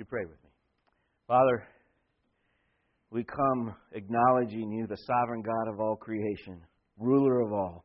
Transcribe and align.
you 0.00 0.06
pray 0.06 0.24
with 0.24 0.42
me? 0.42 0.50
Father, 1.28 1.62
we 3.10 3.22
come 3.22 3.74
acknowledging 3.92 4.72
you, 4.72 4.86
the 4.86 4.96
sovereign 4.96 5.42
God 5.42 5.70
of 5.70 5.78
all 5.78 5.94
creation, 5.94 6.62
ruler 6.98 7.40
of 7.42 7.52
all. 7.52 7.84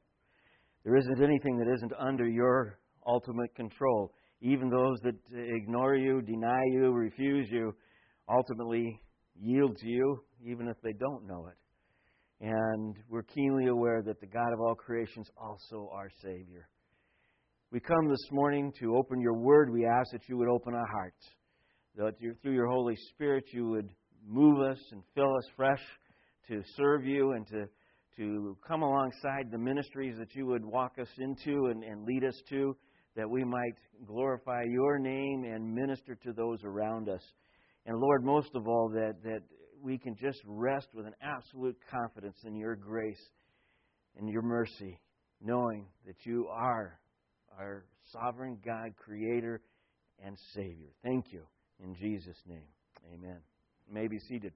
There 0.86 0.96
isn't 0.96 1.22
anything 1.22 1.58
that 1.58 1.74
isn't 1.76 1.92
under 2.00 2.26
your 2.26 2.80
ultimate 3.06 3.54
control. 3.56 4.14
Even 4.42 4.70
those 4.70 4.98
that 5.04 5.16
ignore 5.34 5.96
you, 5.96 6.22
deny 6.22 6.62
you, 6.72 6.92
refuse 6.94 7.50
you, 7.52 7.76
ultimately 8.30 9.02
yield 9.38 9.76
to 9.78 9.88
you, 9.88 10.24
even 10.46 10.70
if 10.70 10.78
they 10.84 10.94
don't 10.94 11.28
know 11.28 11.48
it. 11.48 11.58
And 12.48 12.96
we're 13.10 13.24
keenly 13.24 13.68
aware 13.68 14.02
that 14.02 14.22
the 14.22 14.28
God 14.28 14.54
of 14.54 14.62
all 14.62 14.76
creation 14.76 15.22
is 15.24 15.30
also 15.38 15.90
our 15.92 16.10
Savior. 16.22 16.70
We 17.72 17.82
come 17.82 18.08
this 18.08 18.30
morning 18.32 18.72
to 18.80 18.96
open 18.96 19.20
your 19.20 19.38
word. 19.38 19.70
We 19.70 19.86
ask 19.86 20.12
that 20.12 20.30
you 20.30 20.38
would 20.38 20.48
open 20.48 20.74
our 20.74 20.88
hearts, 20.94 21.26
that 21.98 22.14
through 22.42 22.54
your 22.54 22.68
Holy 22.68 22.96
Spirit 23.14 23.46
you 23.52 23.68
would 23.70 23.90
move 24.28 24.60
us 24.62 24.80
and 24.92 25.02
fill 25.14 25.36
us 25.36 25.46
fresh 25.56 25.82
to 26.48 26.62
serve 26.76 27.06
you 27.06 27.32
and 27.32 27.48
to, 27.48 27.66
to 28.18 28.58
come 28.68 28.82
alongside 28.82 29.50
the 29.52 29.58
ministries 29.58 30.16
that 30.18 30.36
you 30.36 30.46
would 30.46 30.66
walk 30.66 30.98
us 31.00 31.08
into 31.18 31.68
and, 31.68 31.84
and 31.84 32.06
lead 32.06 32.24
us 32.24 32.40
to, 32.50 32.76
that 33.16 33.30
we 33.30 33.44
might 33.44 33.76
glorify 34.06 34.64
your 34.68 35.00
name 35.00 35.46
and 35.46 35.74
minister 35.74 36.16
to 36.16 36.34
those 36.34 36.60
around 36.64 37.10
us. 37.10 37.22
And 37.86 37.98
Lord, 37.98 38.24
most 38.24 38.50
of 38.56 38.68
all, 38.68 38.90
that, 38.90 39.16
that 39.24 39.42
we 39.82 39.98
can 39.98 40.16
just 40.16 40.40
rest 40.46 40.88
with 40.94 41.06
an 41.06 41.14
absolute 41.22 41.78
confidence 41.90 42.38
in 42.46 42.56
your 42.56 42.76
grace 42.76 43.22
and 44.18 44.30
your 44.30 44.42
mercy, 44.42 45.00
knowing 45.42 45.86
that 46.06 46.26
you 46.26 46.48
are 46.52 47.00
our 47.58 47.86
sovereign 48.12 48.58
God, 48.66 48.92
creator, 48.98 49.62
and 50.24 50.38
Savior. 50.54 50.90
Thank 51.04 51.32
you. 51.32 51.44
In 51.84 51.96
Jesus' 51.96 52.38
name, 52.48 52.68
amen. 53.14 53.38
You 53.88 53.94
may 53.94 54.08
be 54.08 54.20
seated. 54.20 54.54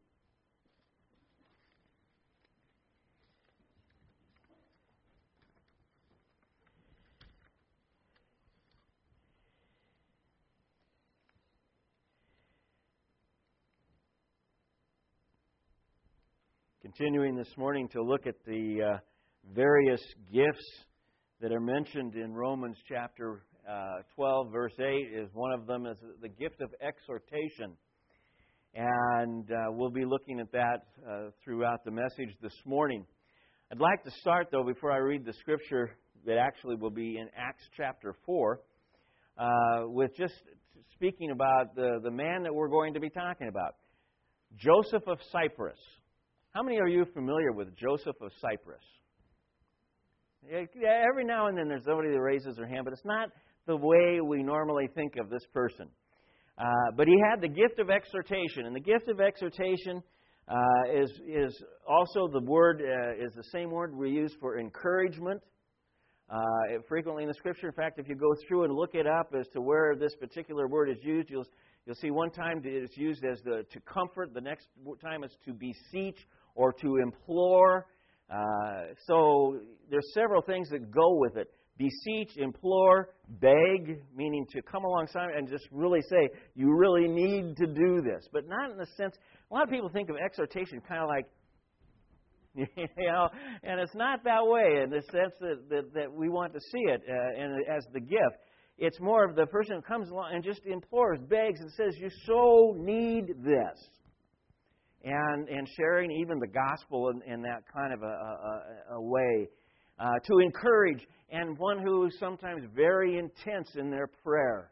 Continuing 16.82 17.36
this 17.36 17.56
morning 17.56 17.88
to 17.90 18.02
look 18.02 18.26
at 18.26 18.36
the 18.46 18.82
uh, 18.82 18.98
various 19.54 20.02
gifts 20.34 20.86
that 21.40 21.52
are 21.52 21.60
mentioned 21.60 22.16
in 22.16 22.34
Romans 22.34 22.78
chapter 22.88 23.44
12, 24.16 24.52
verse 24.52 24.74
8, 24.80 24.84
is 25.14 25.30
one 25.34 25.52
of 25.54 25.68
them 25.68 25.86
is 25.86 25.98
the 26.22 26.30
gift 26.30 26.62
of 26.62 26.70
exhortation. 26.82 27.76
And 28.74 29.50
uh, 29.52 29.72
we'll 29.72 29.90
be 29.90 30.06
looking 30.06 30.40
at 30.40 30.52
that 30.52 30.84
uh, 31.08 31.30
throughout 31.44 31.84
the 31.86 31.92
message 31.92 32.36
this 32.42 32.54
morning. 32.66 33.06
I'd 33.72 33.80
like 33.80 34.04
to 34.04 34.12
start, 34.22 34.48
though, 34.52 34.64
before 34.64 34.92
I 34.92 34.98
read 34.98 35.26
the 35.26 35.34
scripture 35.34 35.92
that 36.26 36.38
actually 36.38 36.76
will 36.76 36.90
be 36.90 37.18
in 37.18 37.28
Acts 37.38 37.64
chapter 37.78 38.16
4, 38.26 38.60
uh, 39.38 39.48
with 39.86 40.12
just 40.18 40.34
speaking 40.94 41.32
about 41.32 41.76
the, 41.76 42.00
the 42.04 42.12
man 42.12 42.44
that 42.44 42.54
we're 42.54 42.70
going 42.70 42.94
to 42.94 43.00
be 43.00 43.10
talking 43.10 43.48
about 43.48 43.76
Joseph 44.58 45.08
of 45.08 45.20
Cyprus. 45.32 45.80
How 46.52 46.64
many 46.64 46.80
are 46.80 46.88
you 46.88 47.06
familiar 47.14 47.52
with 47.52 47.76
Joseph 47.76 48.16
of 48.22 48.32
Cyprus? 48.42 48.84
Every 50.52 51.26
now 51.26 51.48
and 51.48 51.58
then 51.58 51.68
there's 51.68 51.84
somebody 51.86 52.10
that 52.10 52.20
raises 52.20 52.56
their 52.56 52.68
hand, 52.68 52.86
but 52.86 52.94
it's 52.94 53.06
not 53.06 53.30
the 53.70 53.78
way 53.78 54.20
we 54.20 54.42
normally 54.42 54.90
think 54.96 55.16
of 55.18 55.30
this 55.30 55.46
person. 55.54 55.88
Uh, 56.58 56.66
but 56.98 57.08
he 57.08 57.16
had 57.30 57.40
the 57.40 57.48
gift 57.48 57.78
of 57.78 57.92
exhortation, 57.92 58.66
and 58.66 58.76
the 58.76 58.80
gift 58.80 59.08
of 59.08 59.22
exhortation 59.22 60.02
uh, 60.48 60.56
is 60.92 61.12
is 61.28 61.64
also 61.88 62.28
the 62.28 62.42
word 62.42 62.82
uh, 62.82 63.24
is 63.24 63.32
the 63.36 63.44
same 63.52 63.70
word 63.70 63.96
we 63.96 64.10
use 64.10 64.34
for 64.42 64.60
encouragement. 64.60 65.40
Uh, 66.32 66.40
frequently 66.88 67.24
in 67.24 67.30
the 67.30 67.36
scripture, 67.36 67.68
in 67.68 67.74
fact, 67.74 68.00
if 68.00 68.08
you 68.08 68.16
go 68.16 68.34
through 68.48 68.64
and 68.64 68.74
look 68.74 68.96
it 68.96 69.06
up 69.06 69.34
as 69.40 69.48
to 69.54 69.62
where 69.62 69.96
this 69.96 70.16
particular 70.16 70.68
word 70.68 70.90
is 70.90 70.98
used, 71.04 71.30
you'll 71.30 71.46
you'll 71.86 71.96
see 71.96 72.10
one 72.10 72.32
time 72.32 72.62
it's 72.64 72.98
used 72.98 73.24
as 73.24 73.40
the 73.44 73.64
to 73.72 73.80
comfort, 73.82 74.34
the 74.34 74.42
next 74.42 74.68
time 75.00 75.24
it's 75.24 75.38
to 75.46 75.54
beseech 75.54 76.18
or 76.56 76.74
to 76.74 76.98
implore. 76.98 77.86
Uh, 78.32 78.94
so 79.06 79.60
there's 79.92 80.12
several 80.14 80.42
things 80.42 80.70
that 80.70 80.92
go 80.92 81.18
with 81.20 81.38
it. 81.38 81.52
Beseech, 81.80 82.36
implore, 82.36 83.10
beg, 83.40 84.02
meaning 84.14 84.46
to 84.52 84.62
come 84.62 84.84
alongside 84.84 85.30
and 85.36 85.48
just 85.48 85.66
really 85.72 86.02
say, 86.02 86.30
you 86.54 86.76
really 86.76 87.08
need 87.08 87.56
to 87.56 87.68
do 87.68 88.02
this. 88.02 88.28
But 88.34 88.44
not 88.48 88.70
in 88.70 88.78
the 88.78 88.86
sense, 88.98 89.16
a 89.50 89.54
lot 89.54 89.64
of 89.64 89.70
people 89.70 89.88
think 89.88 90.10
of 90.10 90.18
exhortation 90.18 90.82
kind 90.82 91.02
of 91.02 91.08
like, 91.08 91.26
you 92.56 93.08
know, 93.08 93.30
and 93.64 93.80
it's 93.80 93.96
not 93.96 94.26
that 94.26 94.42
way 94.46 94.82
in 94.84 94.90
the 94.90 95.02
sense 95.04 95.34
that, 95.40 95.70
that, 95.70 95.94
that 95.94 96.12
we 96.12 96.28
want 96.28 96.52
to 96.52 96.60
see 96.60 96.82
it 96.92 97.02
uh, 97.10 97.42
and 97.42 97.54
as 97.74 97.86
the 97.94 98.02
gift. 98.02 98.44
It's 98.78 99.00
more 99.00 99.24
of 99.24 99.38
the 99.38 99.46
person 99.46 99.78
who 99.78 99.82
comes 99.82 100.10
along 100.10 100.32
and 100.34 100.44
just 100.44 100.66
implores, 100.66 101.20
begs, 101.30 101.62
and 101.62 101.72
says, 101.72 101.96
You 101.98 102.10
so 102.26 102.76
need 102.78 103.26
this 103.42 103.90
and, 105.04 105.48
and 105.48 105.68
sharing 105.78 106.12
even 106.12 106.40
the 106.40 106.48
gospel 106.48 107.10
in, 107.10 107.34
in 107.34 107.42
that 107.44 107.64
kind 107.74 107.94
of 107.94 108.02
a, 108.04 108.06
a, 108.06 108.96
a 108.96 109.02
way. 109.02 109.48
Uh, 110.00 110.14
to 110.26 110.40
encourage, 110.40 111.06
and 111.30 111.58
one 111.58 111.78
who 111.78 112.06
is 112.06 112.18
sometimes 112.20 112.64
very 112.74 113.18
intense 113.18 113.70
in 113.76 113.90
their 113.90 114.08
prayer 114.08 114.72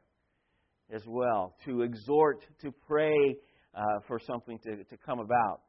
as 0.94 1.02
well. 1.06 1.54
To 1.66 1.82
exhort, 1.82 2.46
to 2.62 2.72
pray 2.88 3.36
uh, 3.76 3.82
for 4.08 4.20
something 4.26 4.58
to, 4.64 4.84
to 4.86 4.98
come 5.06 5.20
about. 5.20 5.62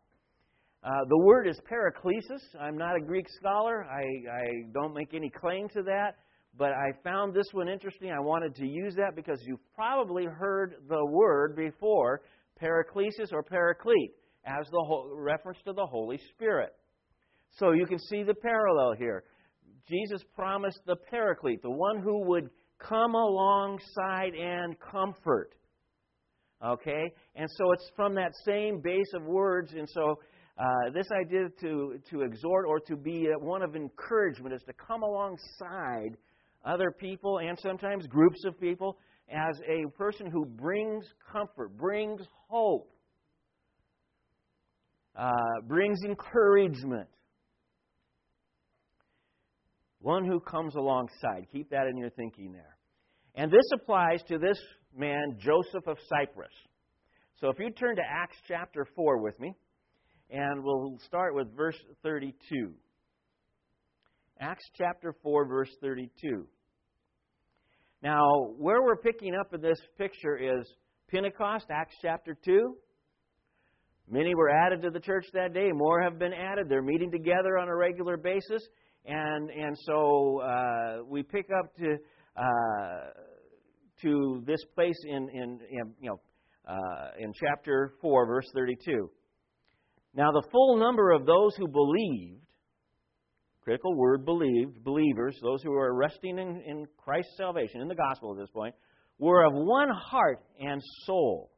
Uh, 0.85 0.91
the 1.09 1.19
word 1.19 1.49
is 1.49 1.61
paraklesis. 1.71 2.41
I'm 2.61 2.79
not 2.79 2.95
a 2.97 3.01
Greek 3.01 3.27
scholar. 3.29 3.85
I, 3.85 4.03
I 4.31 4.45
don't 4.73 4.95
make 4.95 5.13
any 5.13 5.29
claim 5.29 5.69
to 5.71 5.83
that. 5.83 6.13
But 6.57 6.71
I 6.71 6.93
found 7.03 7.35
this 7.35 7.47
one 7.53 7.69
interesting. 7.69 8.11
I 8.11 8.21
wanted 8.21 8.55
to 8.57 8.67
use 8.67 8.95
that 8.95 9.17
because 9.17 9.41
you've 9.45 9.59
probably 9.75 10.25
heard 10.25 10.77
the 10.89 11.05
word 11.05 11.57
before, 11.57 12.23
paraklesis 12.63 13.33
or 13.33 13.43
paraclete 13.43 14.13
as 14.45 14.67
the 14.71 14.85
whole, 14.87 15.11
reference 15.15 15.59
to 15.67 15.73
the 15.73 15.87
Holy 15.87 16.19
Spirit. 16.33 16.75
So 17.59 17.73
you 17.73 17.87
can 17.87 17.99
see 17.99 18.23
the 18.23 18.35
parallel 18.35 18.95
here. 18.97 19.25
Jesus 19.89 20.23
promised 20.35 20.81
the 20.87 20.97
Paraclete, 21.11 21.63
the 21.63 21.71
one 21.71 22.01
who 22.01 22.27
would 22.27 22.51
come 22.79 23.15
alongside 23.15 24.35
and 24.35 24.77
comfort. 24.79 25.55
Okay? 26.65 27.13
And 27.35 27.49
so 27.57 27.73
it's 27.73 27.91
from 27.97 28.15
that 28.15 28.33
same 28.45 28.81
base 28.81 29.13
of 29.15 29.23
words. 29.25 29.73
And 29.73 29.89
so 29.89 30.19
uh, 30.59 30.91
this 30.93 31.07
idea 31.13 31.49
to, 31.61 31.99
to 32.11 32.23
exhort 32.23 32.67
or 32.67 32.81
to 32.81 32.97
be 32.97 33.29
one 33.39 33.63
of 33.63 33.77
encouragement 33.77 34.55
is 34.55 34.63
to 34.67 34.73
come 34.73 35.03
alongside 35.03 36.17
other 36.65 36.91
people 36.91 37.39
and 37.39 37.59
sometimes 37.59 38.07
groups 38.07 38.45
of 38.45 38.61
people 38.61 38.99
as 39.31 39.61
a 39.69 39.89
person 39.97 40.31
who 40.31 40.45
brings 40.45 41.05
comfort, 41.33 41.77
brings 41.77 42.23
hope 42.49 42.91
uh, 45.19 45.33
brings 45.67 45.99
encouragement. 46.05 47.09
One 50.01 50.25
who 50.25 50.41
comes 50.41 50.75
alongside. 50.77 51.47
Keep 51.53 51.71
that 51.71 51.87
in 51.89 51.97
your 51.97 52.11
thinking 52.11 52.53
there. 52.53 52.77
And 53.35 53.51
this 53.51 53.69
applies 53.75 54.23
to 54.29 54.39
this 54.39 54.59
man, 54.97 55.39
Joseph 55.39 55.87
of 55.87 55.99
Cyprus. 56.09 56.53
So 57.41 57.49
if 57.49 57.59
you 57.59 57.71
turn 57.71 57.97
to 57.97 58.03
Acts 58.03 58.37
chapter 58.47 58.87
4 58.97 59.23
with 59.23 59.39
me, 59.39 59.55
and 60.31 60.63
we'll 60.63 60.99
start 61.07 61.35
with 61.35 61.57
verse 61.57 61.79
32. 62.03 62.73
Acts 64.41 64.65
chapter 64.77 65.15
4, 65.23 65.47
verse 65.47 65.71
32. 65.81 66.47
Now, 68.03 68.23
where 68.57 68.83
we're 68.83 68.97
picking 68.97 69.35
up 69.35 69.53
in 69.53 69.61
this 69.61 69.81
picture 69.97 70.37
is 70.37 70.69
Pentecost, 71.11 71.67
Acts 71.71 71.97
chapter 72.01 72.37
2. 72.45 72.77
Many 74.11 74.35
were 74.35 74.51
added 74.51 74.83
to 74.83 74.91
the 74.91 75.01
church 75.01 75.27
that 75.35 75.53
day. 75.53 75.71
More 75.73 76.03
have 76.03 76.19
been 76.19 76.33
added. 76.33 76.69
They're 76.69 76.83
meeting 76.83 77.11
together 77.11 77.59
on 77.59 77.69
a 77.69 77.77
regular 77.77 78.17
basis. 78.17 78.63
And, 79.05 79.51
and 79.51 79.77
so 79.87 80.41
uh, 80.41 81.05
we 81.07 81.23
pick 81.23 81.47
up 81.57 81.75
to, 81.77 81.97
uh, 82.37 83.11
to 84.03 84.43
this 84.47 84.61
place 84.75 84.99
in, 85.07 85.29
in, 85.33 85.61
in 85.71 85.95
you 86.01 86.11
know, 86.11 86.21
uh, 86.69 87.11
in 87.19 87.33
chapter 87.33 87.95
4, 88.03 88.27
verse 88.27 88.47
32. 88.55 89.11
Now, 90.15 90.33
the 90.33 90.47
full 90.51 90.79
number 90.79 91.13
of 91.13 91.27
those 91.27 91.55
who 91.57 91.69
believed, 91.69 92.43
critical 93.63 93.95
word 93.97 94.25
believed, 94.25 94.83
believers, 94.85 95.39
those 95.43 95.63
who 95.63 95.73
are 95.73 95.95
resting 95.95 96.39
in, 96.39 96.63
in 96.67 96.87
Christ's 96.97 97.37
salvation, 97.37 97.81
in 97.81 97.89
the 97.89 97.95
gospel 97.95 98.33
at 98.33 98.39
this 98.39 98.51
point, 98.51 98.75
were 99.19 99.45
of 99.45 99.53
one 99.53 99.91
heart 99.91 100.41
and 100.61 100.81
soul. 101.05 101.51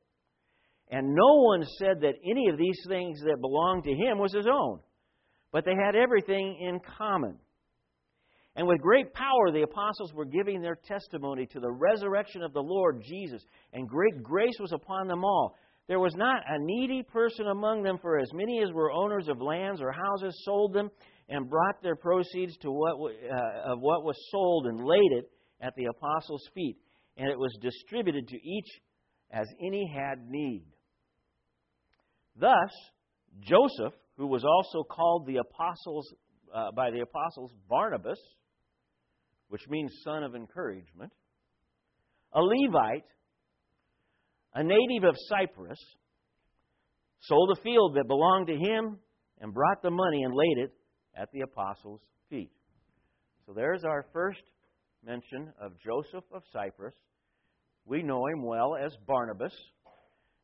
And 0.91 1.15
no 1.15 1.43
one 1.43 1.65
said 1.79 2.01
that 2.01 2.15
any 2.29 2.49
of 2.49 2.59
these 2.59 2.79
things 2.89 3.21
that 3.21 3.41
belonged 3.41 3.85
to 3.85 3.95
him 3.95 4.19
was 4.19 4.35
his 4.35 4.47
own, 4.47 4.81
but 5.53 5.65
they 5.65 5.75
had 5.75 5.97
everything 5.97 6.59
in 6.61 6.81
common. 6.99 7.37
And 8.57 8.67
with 8.67 8.81
great 8.81 9.15
power, 9.15 9.53
the 9.53 9.63
apostles 9.63 10.13
were 10.13 10.25
giving 10.25 10.61
their 10.61 10.79
testimony 10.87 11.47
to 11.47 11.61
the 11.61 11.71
resurrection 11.71 12.43
of 12.43 12.53
the 12.53 12.63
Lord 12.63 13.03
Jesus, 13.03 13.43
and 13.73 13.89
great 13.89 14.23
grace 14.23 14.59
was 14.61 14.73
upon 14.73 15.07
them 15.07 15.25
all. 15.25 15.57
There 15.87 16.01
was 16.01 16.15
not 16.15 16.43
a 16.49 16.59
needy 16.59 17.03
person 17.03 17.47
among 17.49 17.83
them, 17.83 17.99
for 18.01 18.19
as 18.19 18.33
many 18.33 18.63
as 18.63 18.73
were 18.73 18.93
owners 18.93 19.29
of 19.29 19.41
lands 19.41 19.81
or 19.81 19.93
houses 19.93 20.41
sold 20.45 20.73
them 20.73 20.91
and 21.29 21.49
brought 21.49 21.83
their 21.83 21.97
proceeds 21.97 22.57
to 22.59 22.71
what, 22.71 22.95
uh, 22.95 23.73
of 23.73 23.81
what 23.81 24.05
was 24.05 24.17
sold 24.31 24.67
and 24.67 24.85
laid 24.85 25.13
it 25.13 25.31
at 25.61 25.75
the 25.77 25.87
apostles' 25.87 26.49
feet. 26.55 26.77
And 27.17 27.29
it 27.29 27.39
was 27.39 27.57
distributed 27.61 28.29
to 28.29 28.37
each 28.37 28.69
as 29.33 29.47
any 29.61 29.91
had 29.93 30.29
need. 30.29 30.65
Thus, 32.37 32.71
Joseph, 33.41 33.95
who 34.21 34.27
was 34.27 34.45
also 34.45 34.85
called 34.85 35.27
the 35.27 35.39
apostles 35.39 36.13
uh, 36.55 36.71
by 36.77 36.91
the 36.91 37.01
apostles 37.01 37.51
Barnabas, 37.71 38.19
which 39.49 39.63
means 39.71 39.91
son 40.05 40.23
of 40.23 40.35
encouragement, 40.35 41.11
a 42.35 42.41
Levite, 42.43 43.07
a 44.55 44.63
native 44.63 45.09
of 45.09 45.15
Cyprus, 45.27 45.79
sold 47.21 47.57
a 47.57 47.63
field 47.63 47.97
that 47.97 48.07
belonged 48.09 48.49
to 48.49 48.57
him 48.57 48.99
and 49.41 49.55
brought 49.55 49.81
the 49.81 49.91
money 49.91 50.23
and 50.23 50.35
laid 50.35 50.65
it 50.65 50.73
at 51.17 51.33
the 51.33 51.41
apostles' 51.41 52.03
feet. 52.29 52.53
So 53.47 53.55
there's 53.55 53.85
our 53.85 54.05
first 54.13 54.43
mention 55.03 55.51
of 55.59 55.73
Joseph 55.83 56.25
of 56.31 56.43
Cyprus. 56.53 56.95
We 57.87 58.03
know 58.03 58.27
him 58.27 58.45
well 58.45 58.77
as 58.77 58.93
Barnabas. 59.07 59.55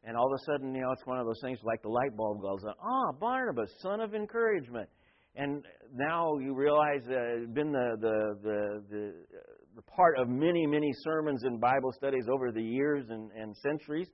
And 0.04 0.16
all 0.16 0.26
of 0.26 0.32
a 0.32 0.44
sudden, 0.44 0.74
you 0.74 0.82
know, 0.82 0.92
it's 0.92 1.04
one 1.04 1.18
of 1.18 1.26
those 1.26 1.40
things 1.42 1.58
like 1.64 1.82
the 1.82 1.88
light 1.88 2.16
bulb 2.16 2.40
goes 2.40 2.62
on. 2.64 2.74
Ah, 2.80 3.12
Barnabas, 3.18 3.70
son 3.80 4.00
of 4.00 4.14
encouragement. 4.14 4.88
And 5.34 5.64
now 5.94 6.38
you 6.38 6.54
realize 6.54 7.02
uh, 7.08 7.42
it's 7.42 7.52
been 7.52 7.72
the, 7.72 7.96
the, 8.00 8.38
the, 8.42 8.82
the, 8.90 9.12
the 9.76 9.82
part 9.82 10.18
of 10.18 10.28
many, 10.28 10.66
many 10.66 10.90
sermons 11.04 11.42
and 11.44 11.60
Bible 11.60 11.92
studies 11.92 12.24
over 12.32 12.52
the 12.52 12.62
years 12.62 13.04
and, 13.10 13.30
and 13.32 13.54
centuries 13.56 14.08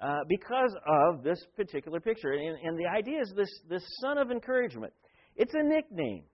uh, 0.00 0.18
because 0.28 0.74
of 0.86 1.24
this 1.24 1.44
particular 1.56 2.00
picture. 2.00 2.32
And, 2.32 2.56
and 2.62 2.78
the 2.78 2.86
idea 2.86 3.20
is 3.20 3.32
this, 3.36 3.50
this 3.68 3.82
son 4.00 4.18
of 4.18 4.30
encouragement. 4.30 4.92
It's 5.36 5.54
a 5.54 5.62
nickname. 5.62 6.24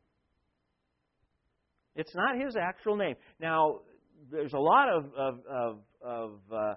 It's 1.94 2.14
not 2.14 2.37
his 2.38 2.56
actual 2.60 2.96
name. 2.96 3.14
Now, 3.40 3.81
there's 4.31 4.52
a 4.52 4.58
lot 4.58 4.88
of, 4.88 5.04
of, 5.16 5.34
of, 5.49 5.78
of 6.04 6.31
uh, 6.52 6.75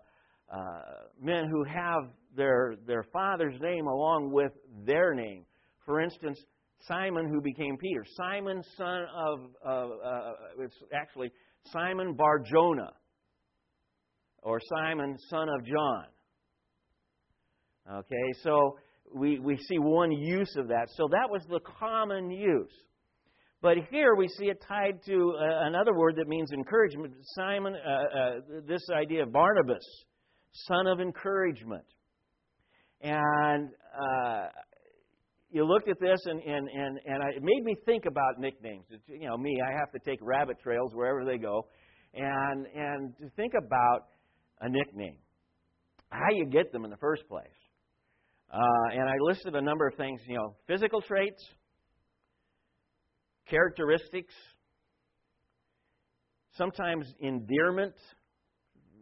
uh, 0.51 0.81
men 1.22 1.48
who 1.50 1.63
have 1.63 2.04
their, 2.36 2.75
their 2.88 3.04
father's 3.12 3.60
name 3.62 3.88
along 3.88 4.31
with 4.31 4.51
their 4.86 5.13
name. 5.13 5.46
For 5.86 6.01
instance, 6.01 6.40
Simon, 6.88 7.28
who 7.28 7.42
became 7.42 7.78
Peter. 7.78 8.04
Simon, 8.16 8.63
son 8.78 9.06
of, 9.16 9.40
uh, 9.66 9.69
uh, 9.69 10.34
it's 10.60 10.78
actually 10.94 11.31
Simon 11.74 12.16
Bar 12.16 12.40
Jonah, 12.40 12.94
or 14.42 14.60
Simon, 14.69 15.18
son 15.30 15.50
of 15.50 15.66
John. 15.66 16.06
Okay, 17.92 18.34
so 18.44 18.78
we, 19.13 19.40
we 19.40 19.57
see 19.57 19.80
one 19.80 20.12
use 20.12 20.56
of 20.57 20.68
that. 20.69 20.88
So 20.96 21.07
that 21.12 21.30
was 21.30 21.42
the 21.50 21.60
common 21.80 22.30
use. 22.31 22.72
But 23.62 23.78
here 23.92 24.16
we 24.16 24.28
see 24.30 24.46
it 24.46 24.63
tied 24.66 25.04
to 25.07 25.34
uh, 25.38 25.68
another 25.68 25.94
word 25.94 26.16
that 26.16 26.28
means 26.28 26.51
encouragement. 26.54 27.13
Simon, 27.36 27.75
uh, 27.75 27.90
uh, 27.90 28.31
this 28.66 28.81
idea 28.94 29.24
of 29.24 29.34
Barnabas, 29.34 29.84
son 30.51 30.88
of 30.88 31.00
encouragement. 31.00 31.86
And 33.01 33.69
uh, 33.98 34.48
you 35.51 35.66
looked 35.66 35.90
at 35.90 36.00
this, 36.00 36.19
and, 36.25 36.42
and, 36.42 36.68
and, 36.68 37.00
and 37.06 37.24
it 37.36 37.42
made 37.42 37.63
me 37.63 37.75
think 37.86 38.06
about 38.06 38.40
nicknames. 38.40 38.86
It's, 38.90 39.04
you 39.07 39.28
know, 39.28 39.38
me, 39.38 39.57
I 39.66 39.72
have 39.80 39.92
to 39.92 40.00
take 40.00 40.19
rabbit 40.22 40.57
trails 40.62 40.94
wherever 40.94 41.25
they 41.25 41.38
go. 41.38 41.68
And, 42.13 42.66
and 42.75 43.18
to 43.18 43.30
think 43.36 43.54
about 43.54 44.07
a 44.62 44.69
nickname, 44.69 45.18
how 46.10 46.31
you 46.31 46.46
get 46.46 46.72
them 46.72 46.84
in 46.84 46.92
the 46.92 46.98
first 46.98 47.28
place. 47.28 47.48
Uh, 48.51 48.94
and 48.94 49.07
I 49.07 49.13
listed 49.22 49.56
a 49.56 49.62
number 49.62 49.88
of 49.88 49.96
things, 49.96 50.22
you 50.28 50.36
know, 50.36 50.56
physical 50.68 51.01
traits, 51.01 51.44
characteristics, 53.48 54.34
sometimes 56.57 57.06
endearment, 57.19 57.94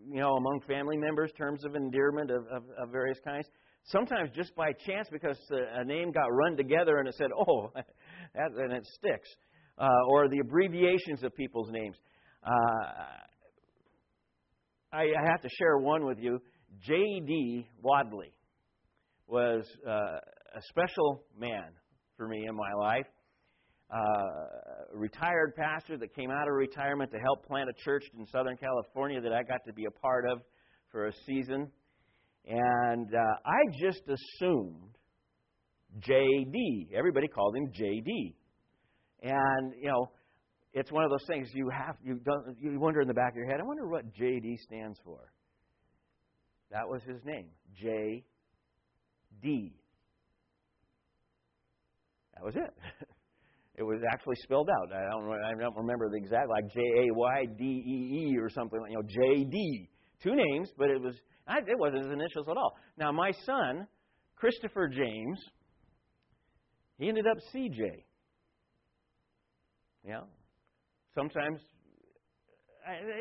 you 0.09 0.19
know, 0.19 0.35
among 0.35 0.61
family 0.67 0.97
members, 0.97 1.31
terms 1.37 1.65
of 1.65 1.75
endearment 1.75 2.31
of, 2.31 2.45
of, 2.47 2.63
of 2.81 2.91
various 2.91 3.19
kinds. 3.23 3.47
Sometimes 3.85 4.29
just 4.35 4.55
by 4.55 4.71
chance 4.85 5.07
because 5.11 5.37
a 5.51 5.83
name 5.85 6.11
got 6.11 6.27
run 6.27 6.57
together 6.57 6.97
and 6.97 7.07
it 7.07 7.15
said, 7.17 7.29
oh, 7.37 7.71
that, 7.75 8.51
and 8.57 8.73
it 8.73 8.85
sticks. 8.85 9.29
Uh, 9.77 9.87
or 10.09 10.27
the 10.27 10.39
abbreviations 10.39 11.23
of 11.23 11.33
people's 11.35 11.69
names. 11.69 11.95
Uh, 12.43 12.49
I, 14.91 15.01
I 15.03 15.29
have 15.29 15.41
to 15.41 15.49
share 15.59 15.77
one 15.77 16.05
with 16.05 16.17
you. 16.19 16.39
J.D. 16.81 17.69
Wadley 17.81 18.33
was 19.27 19.65
uh, 19.87 19.91
a 19.91 20.61
special 20.69 21.23
man 21.37 21.71
for 22.15 22.27
me 22.27 22.45
in 22.47 22.55
my 22.55 22.73
life. 22.79 23.05
Uh, 23.89 24.93
retired 24.93 25.55
pastor 25.55 25.97
that 25.97 26.13
came 26.13 26.29
out 26.29 26.47
of 26.47 26.53
retirement 26.53 27.09
to 27.11 27.17
help 27.19 27.45
plant 27.45 27.69
a 27.69 27.83
church 27.85 28.03
in 28.17 28.25
Southern 28.27 28.57
California 28.57 29.21
that 29.21 29.31
I 29.31 29.43
got 29.43 29.61
to 29.65 29.73
be 29.73 29.85
a 29.85 29.91
part 29.91 30.25
of 30.29 30.41
for 30.91 31.07
a 31.07 31.13
season. 31.25 31.71
And 32.45 33.13
uh, 33.13 33.35
I 33.45 33.59
just 33.81 34.01
assumed 34.07 34.97
JD. 35.99 36.93
Everybody 36.93 37.27
called 37.27 37.55
him 37.55 37.67
JD. 37.67 38.33
And, 39.23 39.73
you 39.81 39.87
know, 39.87 40.11
it's 40.73 40.91
one 40.91 41.03
of 41.03 41.09
those 41.09 41.25
things 41.27 41.49
you 41.53 41.69
have 41.69 41.95
you 42.03 42.19
don't 42.23 42.55
you 42.59 42.79
wonder 42.79 43.01
in 43.01 43.07
the 43.07 43.13
back 43.13 43.31
of 43.31 43.37
your 43.37 43.47
head, 43.47 43.59
I 43.59 43.63
wonder 43.63 43.87
what 43.87 44.05
JD 44.13 44.59
stands 44.59 44.99
for. 45.03 45.31
That 46.71 46.87
was 46.87 47.01
his 47.03 47.23
name. 47.25 47.47
J 47.81 48.23
D. 49.41 49.73
That 52.35 52.43
was 52.43 52.55
it. 52.55 53.07
It 53.77 53.83
was 53.83 54.01
actually 54.11 54.35
spelled 54.41 54.69
out. 54.69 54.91
I 54.91 55.09
don't, 55.11 55.31
I 55.31 55.53
don't 55.59 55.77
remember 55.77 56.09
the 56.09 56.17
exact, 56.17 56.49
like 56.49 56.67
J 56.73 56.79
A 56.79 57.13
Y 57.13 57.45
D 57.57 57.63
E 57.63 58.31
E 58.31 58.37
or 58.39 58.49
something, 58.49 58.79
you 58.89 58.95
know, 58.95 59.03
J 59.03 59.43
D. 59.43 59.89
Two 60.23 60.33
names, 60.35 60.71
but 60.77 60.89
it 60.89 60.99
was 60.99 61.13
it 61.49 61.79
wasn't 61.79 62.03
his 62.03 62.11
initials 62.11 62.47
at 62.49 62.57
all. 62.57 62.75
Now 62.97 63.11
my 63.11 63.31
son, 63.45 63.87
Christopher 64.35 64.87
James, 64.87 65.39
he 66.97 67.07
ended 67.07 67.25
up 67.27 67.37
CJ. 67.53 68.03
Yeah. 70.03 70.21
Sometimes 71.13 71.59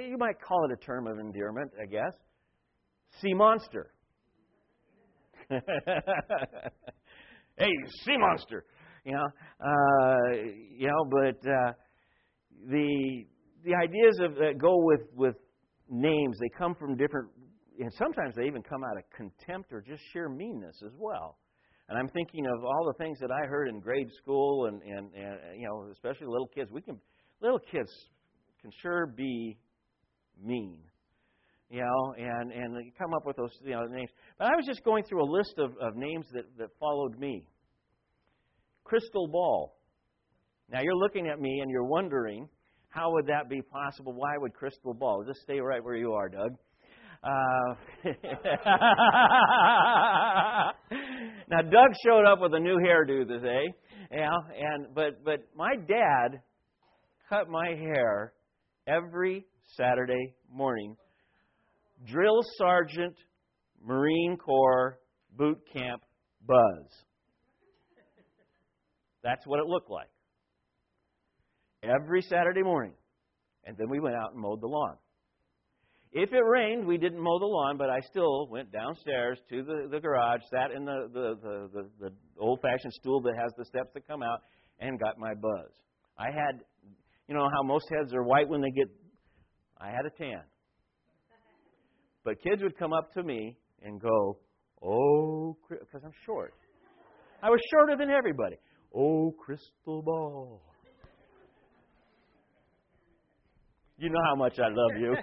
you 0.08 0.16
might 0.18 0.40
call 0.40 0.64
it 0.64 0.72
a 0.72 0.84
term 0.84 1.06
of 1.06 1.18
endearment, 1.18 1.72
I 1.80 1.86
guess. 1.86 2.14
Sea 3.20 3.34
monster. 3.34 3.92
hey, 5.50 5.60
sea 8.04 8.16
monster. 8.16 8.64
You 9.06 9.12
know, 9.12 9.28
uh, 9.60 10.32
you 10.76 10.88
know, 10.88 11.04
but 11.08 11.48
uh, 11.48 11.72
the 12.68 13.24
the 13.64 13.74
ideas 13.76 14.18
of 14.20 14.34
that 14.34 14.58
go 14.58 14.82
with 14.82 15.02
with 15.14 15.36
names. 15.88 16.36
They 16.40 16.50
come 16.58 16.74
from 16.74 16.96
different, 16.96 17.28
and 17.78 17.92
sometimes 17.92 18.34
they 18.34 18.46
even 18.46 18.62
come 18.62 18.82
out 18.82 18.96
of 18.96 19.04
contempt 19.16 19.72
or 19.72 19.80
just 19.80 20.02
sheer 20.12 20.28
meanness 20.28 20.82
as 20.84 20.90
well. 20.98 21.38
And 21.88 21.96
I'm 21.96 22.08
thinking 22.08 22.46
of 22.46 22.64
all 22.64 22.92
the 22.92 22.98
things 22.98 23.20
that 23.20 23.30
I 23.30 23.46
heard 23.46 23.68
in 23.68 23.78
grade 23.78 24.10
school, 24.20 24.66
and 24.66 24.82
and, 24.82 25.14
and 25.14 25.60
you 25.60 25.68
know, 25.68 25.88
especially 25.92 26.26
little 26.26 26.50
kids. 26.52 26.72
We 26.72 26.82
can 26.82 26.98
little 27.40 27.60
kids 27.60 27.92
can 28.60 28.72
sure 28.82 29.06
be 29.06 29.56
mean 30.44 30.78
you 31.70 31.80
know, 31.80 32.14
and 32.16 32.52
and 32.52 32.76
come 32.98 33.12
up 33.14 33.26
with 33.26 33.36
those 33.36 33.50
you 33.62 33.70
know 33.70 33.84
names. 33.84 34.10
But 34.38 34.48
I 34.48 34.56
was 34.56 34.66
just 34.66 34.84
going 34.84 35.04
through 35.04 35.22
a 35.22 35.30
list 35.30 35.54
of, 35.58 35.70
of 35.80 35.96
names 35.96 36.26
that, 36.32 36.44
that 36.58 36.68
followed 36.78 37.18
me. 37.18 37.46
Crystal 38.86 39.26
ball. 39.26 39.76
Now 40.70 40.80
you're 40.80 40.96
looking 40.96 41.26
at 41.26 41.40
me 41.40 41.60
and 41.60 41.70
you're 41.70 41.84
wondering 41.84 42.48
how 42.88 43.12
would 43.12 43.26
that 43.26 43.48
be 43.50 43.60
possible? 43.60 44.14
Why 44.14 44.38
would 44.38 44.54
crystal 44.54 44.94
ball? 44.94 45.24
Just 45.26 45.40
stay 45.40 45.60
right 45.60 45.84
where 45.84 45.96
you 45.96 46.12
are, 46.12 46.28
Doug. 46.28 46.56
Uh, 47.22 47.74
now 51.48 51.62
Doug 51.62 51.90
showed 52.06 52.24
up 52.24 52.40
with 52.40 52.54
a 52.54 52.60
new 52.60 52.78
hairdo 52.78 53.26
today, 53.26 53.64
yeah, 54.12 54.30
and 54.56 54.94
but 54.94 55.24
but 55.24 55.40
my 55.56 55.74
dad 55.76 56.40
cut 57.28 57.48
my 57.48 57.68
hair 57.68 58.32
every 58.86 59.44
Saturday 59.76 60.34
morning 60.50 60.96
Drill 62.06 62.42
Sergeant, 62.56 63.16
Marine 63.84 64.36
Corps, 64.36 64.98
Boot 65.36 65.58
Camp, 65.74 66.02
Buzz. 66.46 67.04
That's 69.26 69.44
what 69.44 69.58
it 69.58 69.66
looked 69.66 69.90
like. 69.90 70.08
Every 71.82 72.22
Saturday 72.22 72.62
morning. 72.62 72.92
And 73.64 73.76
then 73.76 73.88
we 73.90 73.98
went 73.98 74.14
out 74.14 74.32
and 74.32 74.40
mowed 74.40 74.60
the 74.60 74.68
lawn. 74.68 74.94
If 76.12 76.32
it 76.32 76.40
rained, 76.40 76.86
we 76.86 76.96
didn't 76.96 77.20
mow 77.20 77.40
the 77.40 77.46
lawn, 77.46 77.76
but 77.76 77.90
I 77.90 77.98
still 78.08 78.46
went 78.48 78.70
downstairs 78.70 79.40
to 79.50 79.64
the, 79.64 79.88
the 79.90 79.98
garage, 79.98 80.40
sat 80.54 80.70
in 80.70 80.84
the, 80.84 81.08
the, 81.12 81.34
the, 81.42 81.88
the, 82.00 82.10
old 82.38 82.60
fashioned 82.62 82.92
stool 82.92 83.20
that 83.22 83.34
has 83.36 83.52
the 83.58 83.64
steps 83.64 83.90
that 83.94 84.06
come 84.06 84.22
out, 84.22 84.42
and 84.78 85.00
got 85.00 85.18
my 85.18 85.34
buzz. 85.34 85.70
I 86.16 86.26
had 86.26 86.60
You 87.28 87.34
know 87.34 87.48
how 87.52 87.62
most 87.64 87.86
heads 87.90 88.14
are 88.14 88.22
white 88.22 88.48
when 88.48 88.60
they 88.60 88.70
get. 88.70 88.86
I 89.80 89.88
had 89.88 90.06
a 90.06 90.10
tan. 90.10 90.42
But 92.24 92.40
kids 92.42 92.62
would 92.62 92.78
come 92.78 92.92
up 92.92 93.12
to 93.14 93.24
me 93.24 93.56
and 93.82 94.00
go, 94.00 94.38
Oh, 94.82 95.56
because 95.68 96.02
I'm 96.04 96.14
short. 96.24 96.54
I 97.42 97.50
was 97.50 97.60
shorter 97.72 97.96
than 97.96 98.10
everybody. 98.10 98.56
Oh, 98.98 99.34
crystal 99.38 100.00
ball. 100.00 100.62
You 103.98 104.08
know 104.08 104.20
how 104.24 104.34
much 104.34 104.58
I 104.58 104.68
love 104.68 104.92
you. 104.98 105.14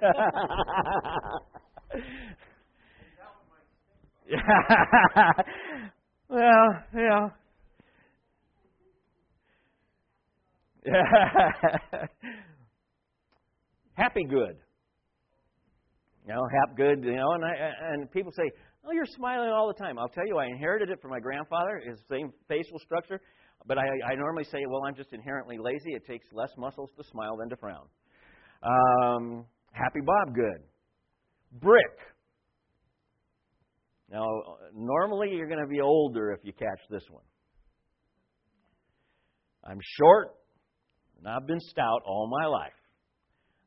well, 6.29 6.83
yeah. 6.95 7.29
Happy 13.95 14.23
good. 14.25 14.57
You 16.27 16.33
know, 16.33 16.41
hap 16.59 16.77
good, 16.77 17.03
you 17.03 17.15
know, 17.15 17.31
and 17.33 17.43
I, 17.43 17.71
and 17.91 18.11
people 18.11 18.31
say, 18.31 18.49
"Oh, 18.85 18.91
you're 18.91 19.05
smiling 19.05 19.49
all 19.49 19.67
the 19.67 19.73
time." 19.73 19.99
I'll 19.99 20.07
tell 20.09 20.25
you, 20.25 20.37
I 20.37 20.45
inherited 20.45 20.89
it 20.89 21.01
from 21.01 21.11
my 21.11 21.19
grandfather, 21.19 21.81
his 21.85 21.99
same 22.09 22.31
facial 22.47 22.79
structure, 22.79 23.19
but 23.67 23.77
I, 23.77 23.85
I 24.11 24.15
normally 24.15 24.43
say, 24.45 24.59
"Well, 24.69 24.81
I'm 24.87 24.95
just 24.95 25.13
inherently 25.13 25.57
lazy. 25.59 25.93
It 25.93 26.05
takes 26.05 26.25
less 26.33 26.51
muscles 26.57 26.91
to 26.97 27.03
smile 27.11 27.37
than 27.37 27.49
to 27.49 27.57
frown." 27.57 27.87
Um, 28.63 29.45
Happy 29.71 29.99
Bob 30.05 30.35
good. 30.35 30.63
Brick. 31.59 31.97
Now, 34.09 34.27
normally 34.75 35.29
you're 35.31 35.47
going 35.47 35.61
to 35.61 35.67
be 35.67 35.81
older 35.81 36.31
if 36.31 36.39
you 36.43 36.53
catch 36.53 36.79
this 36.89 37.03
one. 37.09 37.23
I'm 39.65 39.79
short, 39.97 40.27
and 41.17 41.27
I've 41.27 41.47
been 41.47 41.59
stout 41.59 42.01
all 42.05 42.29
my 42.29 42.45
life. 42.45 42.73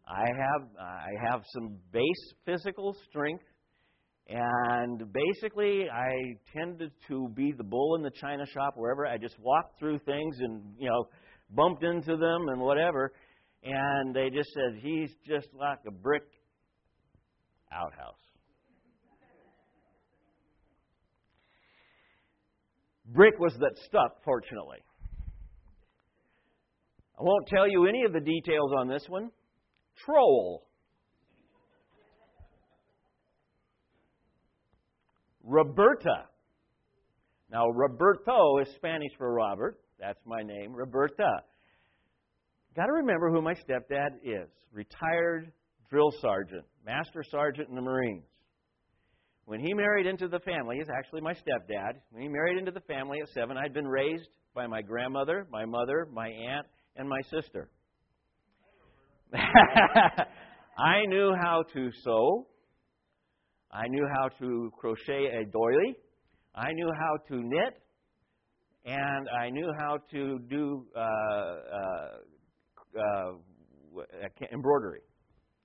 I 0.07 0.21
have 0.21 0.69
I 0.79 1.31
have 1.31 1.43
some 1.53 1.79
base 1.93 2.35
physical 2.45 2.95
strength, 3.09 3.45
and 4.29 5.03
basically 5.13 5.85
I 5.91 6.37
tended 6.57 6.91
to 7.09 7.29
be 7.35 7.53
the 7.57 7.65
bull 7.65 7.97
in 7.97 8.03
the 8.03 8.11
china 8.11 8.45
shop 8.47 8.75
wherever 8.77 9.07
I 9.07 9.19
just 9.19 9.39
walked 9.39 9.79
through 9.79 10.01
things 10.01 10.37
and 10.41 10.63
you 10.79 10.89
know 10.89 11.05
bumped 11.51 11.83
into 11.83 12.17
them 12.17 12.49
and 12.49 12.61
whatever, 12.61 13.13
and 13.63 14.15
they 14.15 14.31
just 14.31 14.51
said 14.53 14.81
he's 14.83 15.11
just 15.27 15.49
like 15.59 15.79
a 15.87 15.91
brick 15.91 16.25
outhouse. 17.73 18.15
Brick 23.09 23.39
was 23.39 23.55
that 23.61 23.77
stuck, 23.87 24.23
fortunately. 24.25 24.79
I 27.19 27.23
won't 27.23 27.47
tell 27.47 27.69
you 27.69 27.87
any 27.87 28.03
of 28.03 28.13
the 28.13 28.21
details 28.21 28.73
on 28.77 28.89
this 28.89 29.05
one 29.09 29.31
troll. 30.05 30.67
Roberta. 35.47 36.25
Now, 37.51 37.69
Roberto 37.69 38.59
is 38.59 38.69
Spanish 38.75 39.13
for 39.17 39.33
Robert. 39.33 39.79
That's 40.01 40.19
my 40.27 40.43
name, 40.43 40.75
Roberta. 40.75 41.31
Got 42.75 42.87
to 42.87 42.93
remember 42.93 43.31
who 43.31 43.41
my 43.41 43.55
stepdad 43.55 44.17
is 44.25 44.49
retired 44.73 45.53
drill 45.89 46.13
sergeant, 46.21 46.65
master 46.85 47.23
sergeant 47.31 47.69
in 47.69 47.77
the 47.77 47.81
Marines. 47.81 48.25
When 49.45 49.61
he 49.61 49.73
married 49.73 50.07
into 50.07 50.27
the 50.27 50.41
family, 50.41 50.77
he's 50.79 50.91
actually 50.91 51.21
my 51.21 51.33
stepdad. 51.33 51.93
When 52.11 52.23
he 52.23 52.29
married 52.29 52.59
into 52.59 52.73
the 52.73 52.81
family 52.81 53.19
at 53.23 53.29
seven, 53.29 53.57
I'd 53.57 53.73
been 53.73 53.87
raised 53.87 54.29
by 54.53 54.67
my 54.67 54.83
grandmother, 54.83 55.47
my 55.53 55.65
mother, 55.65 56.09
my 56.13 56.27
aunt, 56.27 56.67
and 56.97 57.09
my 57.09 57.21
sister. 57.31 57.71
I 60.79 61.07
knew 61.07 61.33
how 61.41 61.63
to 61.73 61.91
sew. 62.03 62.49
I 63.77 63.89
knew 63.89 64.07
how 64.17 64.29
to 64.41 64.71
crochet 64.79 65.27
a 65.27 65.45
doily. 65.53 65.97
I 66.55 66.73
knew 66.73 66.91
how 66.99 67.17
to 67.29 67.43
knit. 67.43 67.75
And 68.87 69.29
I 69.29 69.51
knew 69.51 69.71
how 69.79 69.99
to 70.13 70.39
do 70.49 70.87
uh, 70.97 71.01
uh, 71.01 72.09
uh, 72.99 73.33
embroidery 74.53 75.01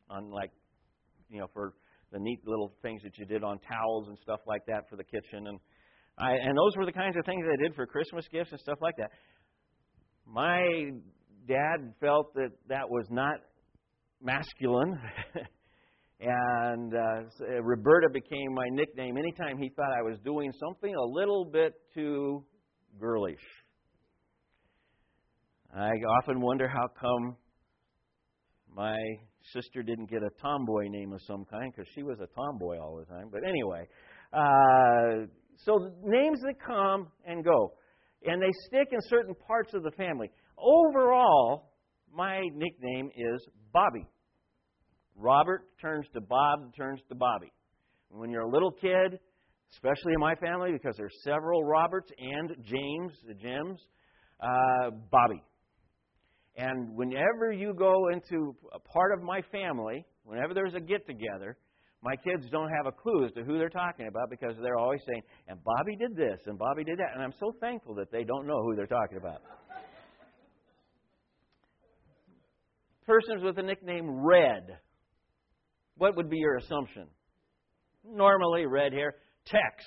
on, 0.10 0.30
like, 0.30 0.52
you 1.30 1.40
know, 1.40 1.48
for 1.54 1.74
the 2.12 2.20
neat 2.20 2.40
little 2.46 2.74
things 2.82 3.02
that 3.04 3.18
you 3.18 3.26
did 3.26 3.44
on 3.44 3.60
towels 3.60 4.08
and 4.10 4.18
stuff 4.24 4.40
like 4.46 4.66
that 4.66 4.90
for 4.90 4.98
the 4.98 5.04
kitchen. 5.04 5.48
And, 5.48 5.60
I, 6.18 6.32
and 6.32 6.58
those 6.58 6.76
were 6.76 6.86
the 6.86 6.92
kinds 6.92 7.16
of 7.16 7.26
things 7.26 7.46
I 7.48 7.62
did 7.62 7.76
for 7.76 7.86
Christmas 7.86 8.26
gifts 8.30 8.52
and 8.52 8.60
stuff 8.60 8.80
like 8.82 8.96
that. 8.98 9.12
My 10.28 10.90
dad 11.48 11.94
felt 12.02 12.34
that 12.34 12.50
that 12.68 12.90
was 12.90 13.06
not 13.10 13.36
masculine. 14.22 15.00
and 16.22 16.94
uh, 16.94 17.62
Roberta 17.64 18.08
became 18.14 18.54
my 18.54 18.68
nickname 18.72 19.18
anytime 19.18 19.58
he 19.58 19.70
thought 19.70 19.92
I 19.98 20.04
was 20.04 20.20
doing 20.24 20.52
something 20.60 20.94
a 20.94 21.04
little 21.04 21.46
bit 21.46 21.74
too 21.96 22.44
girlish. 23.00 23.42
I 25.76 25.90
often 26.20 26.42
wonder 26.42 26.68
how 26.68 26.88
come 27.00 27.36
my 28.76 28.98
sister 29.54 29.82
didn't 29.82 30.12
get 30.12 30.22
a 30.22 30.30
tomboy 30.42 30.90
name 30.90 31.12
of 31.12 31.22
some 31.26 31.44
kind 31.46 31.72
because 31.76 31.90
she 31.96 32.04
was 32.04 32.20
a 32.20 32.28
tomboy 32.36 32.78
all 32.78 32.98
the 32.98 33.06
time. 33.06 33.30
But 33.32 33.42
anyway, 33.44 33.88
uh, 34.32 35.26
so 35.66 35.92
names 36.04 36.40
that 36.42 36.56
come 36.66 37.08
and 37.26 37.44
go, 37.44 37.74
and 38.26 38.42
they 38.42 38.52
stick 38.68 38.90
in 38.92 39.00
certain 39.10 39.34
parts 39.48 39.74
of 39.74 39.82
the 39.82 39.92
family. 39.92 40.30
Overall, 40.58 41.72
my 42.14 42.42
nickname 42.54 43.10
is 43.16 43.48
Bobby. 43.74 44.06
Robert 45.16 45.68
turns 45.82 46.06
to 46.14 46.22
Bob, 46.22 46.76
turns 46.76 47.00
to 47.10 47.16
Bobby. 47.16 47.52
When 48.10 48.30
you're 48.30 48.42
a 48.42 48.52
little 48.52 48.72
kid, 48.72 49.20
especially 49.74 50.14
in 50.14 50.20
my 50.20 50.36
family, 50.36 50.72
because 50.72 50.96
there's 50.98 51.16
several 51.24 51.64
Roberts 51.64 52.12
and 52.18 52.50
James, 52.64 53.14
the 53.28 53.34
Jims, 53.34 53.80
uh, 54.42 54.92
Bobby. 55.12 55.42
And 56.58 56.96
whenever 56.96 57.52
you 57.54 57.74
go 57.74 58.10
into 58.12 58.56
a 58.74 58.80
part 58.80 59.14
of 59.14 59.24
my 59.24 59.42
family, 59.52 60.06
whenever 60.26 60.54
there's 60.54 60.74
a 60.74 60.82
get 60.82 61.08
together, 61.08 61.58
my 62.04 62.16
kids 62.16 62.50
don't 62.52 62.70
have 62.70 62.88
a 62.88 62.92
clue 62.92 63.26
as 63.26 63.32
to 63.34 63.44
who 63.44 63.58
they're 63.58 63.70
talking 63.70 64.08
about 64.08 64.30
because 64.30 64.56
they're 64.62 64.78
always 64.78 65.02
saying, 65.08 65.22
and 65.48 65.64
Bobby 65.64 65.96
did 65.96 66.16
this, 66.16 66.40
and 66.48 66.58
Bobby 66.58 66.84
did 66.84 66.98
that. 66.98 67.14
And 67.14 67.24
I'm 67.24 67.34
so 67.40 67.54
thankful 67.62 67.96
that 67.96 68.12
they 68.12 68.24
don't 68.24 68.48
know 68.48 68.62
who 68.64 68.76
they're 68.76 68.88
talking 68.88 69.18
about. 69.18 69.42
persons 73.06 73.44
with 73.44 73.56
the 73.56 73.62
nickname 73.62 74.10
Red, 74.10 74.78
what 76.02 76.18
would 76.18 76.32
be 76.32 76.38
your 76.38 76.58
assumption? 76.58 77.06
Normally, 78.04 78.66
red 78.66 78.92
hair. 78.92 79.14
Tex, 79.46 79.86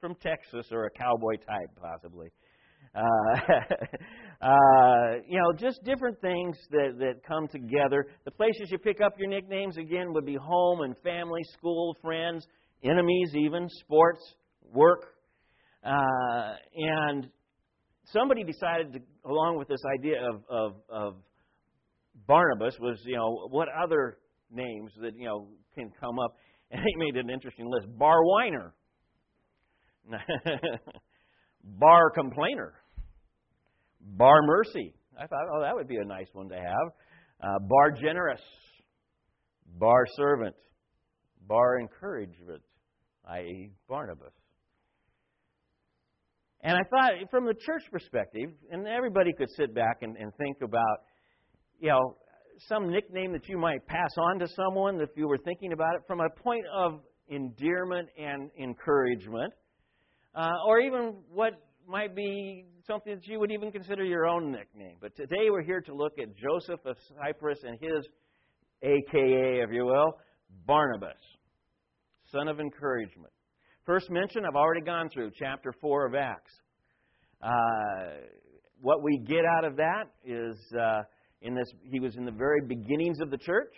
from 0.00 0.14
Texas, 0.22 0.68
or 0.70 0.86
a 0.86 0.90
cowboy 0.90 1.34
type, 1.44 1.70
possibly. 1.82 2.28
Uh, 2.94 3.00
uh, 4.40 5.16
you 5.28 5.36
know, 5.36 5.52
just 5.58 5.82
different 5.82 6.20
things 6.20 6.56
that, 6.70 6.94
that 7.00 7.26
come 7.26 7.48
together. 7.48 8.06
The 8.24 8.30
places 8.30 8.68
you 8.70 8.78
pick 8.78 9.00
up 9.00 9.14
your 9.18 9.28
nicknames, 9.28 9.76
again, 9.78 10.12
would 10.12 10.24
be 10.24 10.36
home 10.40 10.82
and 10.82 10.96
family, 11.02 11.42
school, 11.58 11.96
friends, 12.00 12.46
enemies, 12.84 13.32
even, 13.34 13.68
sports, 13.80 14.20
work. 14.72 15.06
Uh, 15.84 16.52
and 16.76 17.28
somebody 18.12 18.44
decided, 18.44 18.92
to, 18.92 19.00
along 19.28 19.58
with 19.58 19.66
this 19.66 19.82
idea 19.98 20.20
of, 20.22 20.42
of, 20.48 20.72
of 20.88 21.14
Barnabas 22.28 22.76
was, 22.78 23.00
you 23.04 23.16
know, 23.16 23.48
what 23.50 23.66
other 23.68 24.18
names 24.50 24.92
that, 25.00 25.12
you 25.16 25.26
know, 25.26 25.48
can 25.74 25.90
come 26.00 26.18
up. 26.18 26.34
And 26.70 26.82
he 26.84 26.96
made 26.96 27.16
an 27.16 27.30
interesting 27.30 27.66
list. 27.66 27.86
Bar 27.98 28.22
whiner. 28.22 28.74
Bar 31.64 32.10
complainer. 32.10 32.74
Bar 34.02 34.42
mercy. 34.42 34.92
I 35.18 35.26
thought, 35.26 35.46
oh, 35.50 35.62
that 35.62 35.74
would 35.74 35.88
be 35.88 35.96
a 35.96 36.04
nice 36.04 36.26
one 36.34 36.50
to 36.50 36.56
have. 36.56 36.92
Uh, 37.42 37.58
bar 37.60 37.92
generous. 37.92 38.42
Bar 39.78 40.04
servant. 40.14 40.54
Bar 41.46 41.80
encouragement, 41.80 42.60
i.e., 43.30 43.72
Barnabas. 43.88 44.34
And 46.60 46.76
I 46.76 46.82
thought, 46.90 47.12
from 47.30 47.46
the 47.46 47.54
church 47.54 47.84
perspective, 47.90 48.50
and 48.70 48.86
everybody 48.86 49.32
could 49.32 49.48
sit 49.56 49.74
back 49.74 50.02
and, 50.02 50.18
and 50.18 50.34
think 50.36 50.58
about 50.62 50.98
you 51.80 51.88
know, 51.88 52.16
some 52.66 52.90
nickname 52.90 53.32
that 53.32 53.48
you 53.48 53.58
might 53.58 53.86
pass 53.86 54.10
on 54.18 54.38
to 54.40 54.48
someone 54.48 55.00
if 55.00 55.10
you 55.16 55.28
were 55.28 55.38
thinking 55.38 55.72
about 55.72 55.94
it 55.94 56.02
from 56.06 56.20
a 56.20 56.28
point 56.42 56.64
of 56.74 57.00
endearment 57.28 58.08
and 58.18 58.50
encouragement, 58.60 59.52
uh, 60.34 60.50
or 60.66 60.80
even 60.80 61.14
what 61.32 61.52
might 61.86 62.16
be 62.16 62.64
something 62.86 63.14
that 63.14 63.26
you 63.26 63.38
would 63.38 63.52
even 63.52 63.70
consider 63.70 64.04
your 64.04 64.26
own 64.26 64.50
nickname. 64.50 64.96
But 65.00 65.14
today 65.16 65.50
we're 65.50 65.62
here 65.62 65.80
to 65.82 65.94
look 65.94 66.14
at 66.20 66.34
Joseph 66.36 66.80
of 66.84 66.96
Cyprus 67.16 67.60
and 67.62 67.78
his 67.80 68.06
AKA, 68.82 69.62
if 69.62 69.70
you 69.70 69.84
will, 69.84 70.18
Barnabas, 70.66 71.20
son 72.32 72.48
of 72.48 72.60
encouragement. 72.60 73.32
First 73.86 74.10
mention 74.10 74.44
I've 74.44 74.56
already 74.56 74.82
gone 74.82 75.08
through, 75.10 75.30
chapter 75.38 75.72
4 75.80 76.06
of 76.06 76.14
Acts. 76.14 76.52
Uh, 77.40 77.48
what 78.80 79.02
we 79.02 79.18
get 79.18 79.44
out 79.44 79.64
of 79.64 79.76
that 79.76 80.04
is. 80.24 80.56
Uh, 80.78 81.02
in 81.42 81.54
this, 81.54 81.70
he 81.90 82.00
was 82.00 82.16
in 82.16 82.24
the 82.24 82.32
very 82.32 82.60
beginnings 82.66 83.20
of 83.20 83.30
the 83.30 83.38
church. 83.38 83.72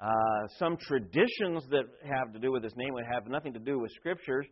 Uh, 0.00 0.48
some 0.58 0.76
traditions 0.76 1.64
that 1.70 1.84
have 2.04 2.32
to 2.32 2.38
do 2.38 2.50
with 2.52 2.62
his 2.62 2.72
name 2.76 2.94
would 2.94 3.04
have 3.12 3.26
nothing 3.26 3.52
to 3.52 3.58
do 3.58 3.78
with 3.78 3.90
scriptures. 3.92 4.46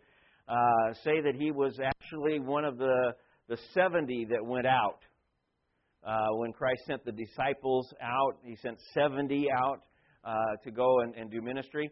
Uh, 0.47 0.93
say 1.05 1.21
that 1.21 1.35
he 1.39 1.51
was 1.51 1.79
actually 1.81 2.39
one 2.39 2.65
of 2.65 2.79
the, 2.79 3.13
the 3.49 3.59
70 3.75 4.27
that 4.31 4.45
went 4.45 4.67
out. 4.67 5.01
Uh, 6.07 6.27
when 6.37 6.53
Christ 6.53 6.83
sent 6.87 7.05
the 7.05 7.13
disciples 7.13 7.93
out, 8.03 8.39
he 8.45 8.57
sent 8.57 8.79
70 8.95 9.47
out 9.51 9.81
uh, 10.25 10.33
to 10.65 10.71
go 10.71 11.01
and, 11.01 11.15
and 11.15 11.31
do 11.31 11.43
ministry. 11.43 11.91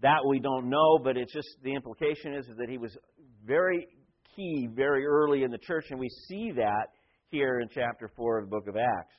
That 0.00 0.20
we 0.28 0.38
don't 0.38 0.68
know, 0.68 0.98
but 1.02 1.16
it's 1.16 1.32
just 1.32 1.48
the 1.64 1.74
implication 1.74 2.34
is, 2.34 2.46
is 2.46 2.56
that 2.56 2.68
he 2.68 2.78
was 2.78 2.96
very 3.44 3.88
key 4.36 4.68
very 4.72 5.04
early 5.04 5.42
in 5.42 5.50
the 5.50 5.58
church, 5.58 5.86
and 5.90 5.98
we 5.98 6.08
see 6.28 6.52
that 6.52 6.88
here 7.30 7.60
in 7.60 7.68
chapter 7.68 8.10
4 8.16 8.38
of 8.38 8.44
the 8.44 8.50
book 8.50 8.68
of 8.68 8.76
Acts. 8.76 9.14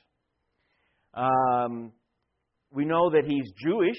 Um, 1.14 1.92
we 2.72 2.84
know 2.84 3.10
that 3.10 3.24
he's 3.26 3.50
Jewish. 3.64 3.98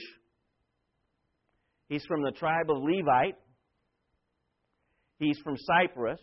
He's 1.87 2.03
from 2.05 2.21
the 2.23 2.31
tribe 2.31 2.69
of 2.69 2.77
Levite. 2.77 3.35
He's 5.19 5.37
from 5.43 5.55
Cyprus. 5.57 6.19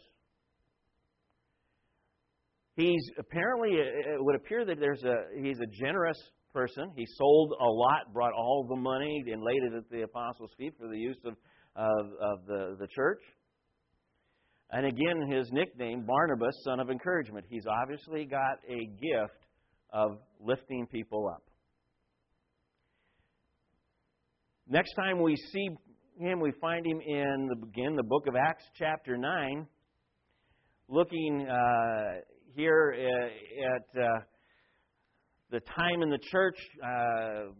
He's 2.76 3.10
apparently, 3.18 3.70
it 3.72 4.22
would 4.22 4.36
appear 4.36 4.64
that 4.64 4.78
there's 4.78 5.02
a, 5.02 5.14
he's 5.42 5.58
a 5.58 5.66
generous 5.82 6.18
person. 6.52 6.92
He 6.96 7.06
sold 7.16 7.52
a 7.60 7.64
lot, 7.64 8.12
brought 8.12 8.32
all 8.32 8.66
the 8.68 8.76
money, 8.76 9.24
and 9.26 9.42
laid 9.42 9.62
it 9.64 9.76
at 9.76 9.90
the 9.90 10.02
apostles' 10.02 10.50
feet 10.56 10.74
for 10.78 10.88
the 10.88 10.96
use 10.96 11.18
of, 11.24 11.34
of, 11.74 12.06
of 12.20 12.46
the, 12.46 12.76
the 12.78 12.86
church. 12.94 13.20
And 14.70 14.84
again, 14.84 15.30
his 15.30 15.50
nickname, 15.50 16.04
Barnabas, 16.06 16.54
son 16.64 16.78
of 16.78 16.90
encouragement. 16.90 17.46
He's 17.48 17.64
obviously 17.66 18.26
got 18.26 18.58
a 18.68 18.86
gift 18.86 19.46
of 19.92 20.18
lifting 20.40 20.86
people 20.86 21.26
up. 21.26 21.42
Next 24.68 24.92
time 24.94 25.22
we 25.22 25.36
see 25.36 25.68
him, 26.18 26.40
we 26.40 26.52
find 26.60 26.84
him 26.84 27.00
in 27.00 27.48
the, 27.48 27.66
again 27.66 27.96
the 27.96 28.02
book 28.02 28.26
of 28.26 28.36
Acts, 28.36 28.64
chapter 28.78 29.16
nine, 29.16 29.66
looking 30.88 31.48
uh, 31.48 32.20
here 32.54 32.94
at, 32.94 34.02
uh, 34.02 34.06
the 35.50 35.60
time 35.60 36.02
in 36.02 36.10
the 36.10 36.18
church. 36.30 36.58
Uh, 36.84 37.52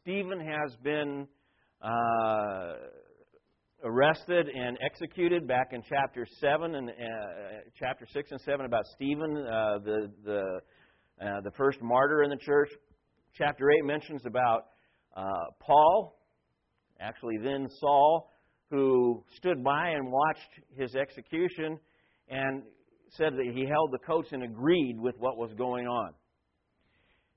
Stephen 0.00 0.38
has 0.40 0.76
been 0.82 1.26
uh, 1.80 2.41
arrested 4.12 4.48
and 4.48 4.78
executed 4.84 5.46
back 5.46 5.68
in 5.72 5.82
chapter 5.88 6.26
seven 6.40 6.74
and 6.74 6.90
uh, 6.90 6.92
chapter 7.78 8.06
six 8.12 8.30
and 8.30 8.40
seven 8.40 8.66
about 8.66 8.84
Stephen, 8.94 9.36
uh, 9.36 9.78
the 9.84 10.12
the 10.24 10.42
the 11.44 11.50
first 11.56 11.80
martyr 11.80 12.22
in 12.22 12.30
the 12.30 12.36
church. 12.36 12.68
Chapter 13.34 13.70
eight 13.70 13.84
mentions 13.84 14.22
about 14.26 14.66
uh, 15.16 15.22
Paul, 15.60 16.18
actually 17.00 17.38
then 17.42 17.68
Saul, 17.80 18.30
who 18.70 19.24
stood 19.36 19.64
by 19.64 19.90
and 19.90 20.10
watched 20.10 20.60
his 20.76 20.94
execution 20.94 21.78
and 22.28 22.62
said 23.10 23.32
that 23.32 23.52
he 23.54 23.66
held 23.66 23.92
the 23.92 23.98
coats 24.06 24.28
and 24.32 24.42
agreed 24.42 24.96
with 24.98 25.14
what 25.18 25.38
was 25.38 25.52
going 25.56 25.86
on. 25.86 26.12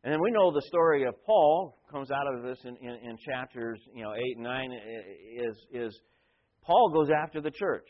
And 0.04 0.14
then 0.14 0.22
we 0.22 0.32
know 0.32 0.52
the 0.52 0.62
story 0.68 1.04
of 1.06 1.14
Paul 1.26 1.78
comes 1.90 2.12
out 2.12 2.28
of 2.34 2.44
this 2.44 2.60
in, 2.66 2.76
in, 2.78 2.96
in 3.10 3.18
chapters 3.26 3.80
you 3.94 4.04
know 4.04 4.14
eight 4.14 4.36
and 4.36 4.44
nine 4.44 4.72
is 5.38 5.56
is 5.72 6.02
Paul 6.66 6.90
goes 6.90 7.10
after 7.10 7.42
the 7.42 7.52
church. 7.52 7.88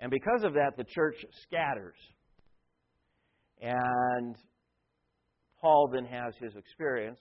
And 0.00 0.10
because 0.10 0.44
of 0.44 0.54
that, 0.54 0.76
the 0.76 0.84
church 0.84 1.16
scatters. 1.42 1.96
And 3.60 4.36
Paul 5.60 5.90
then 5.92 6.04
has 6.04 6.34
his 6.40 6.54
experience 6.54 7.18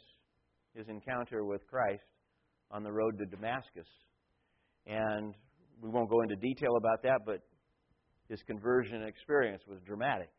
his 0.76 0.88
encounter 0.90 1.44
with 1.44 1.66
Christ 1.68 2.04
on 2.70 2.84
the 2.84 2.92
road 2.92 3.18
to 3.18 3.26
Damascus. 3.26 3.88
And 4.86 5.34
we 5.82 5.90
won't 5.90 6.10
go 6.10 6.22
into 6.22 6.36
detail 6.36 6.78
about 6.78 7.02
that, 7.04 7.22
but 7.26 7.40
his 8.30 8.42
conversion 8.44 9.04
experience 9.04 9.64
was 9.68 9.80
dramatic. 9.86 10.30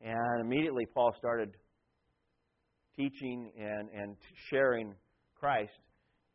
And 0.00 0.40
immediately 0.40 0.86
Paul 0.92 1.14
started 1.16 1.50
teaching 2.96 3.52
and, 3.56 3.88
and 3.94 4.16
sharing 4.50 4.94
Christ 5.36 5.70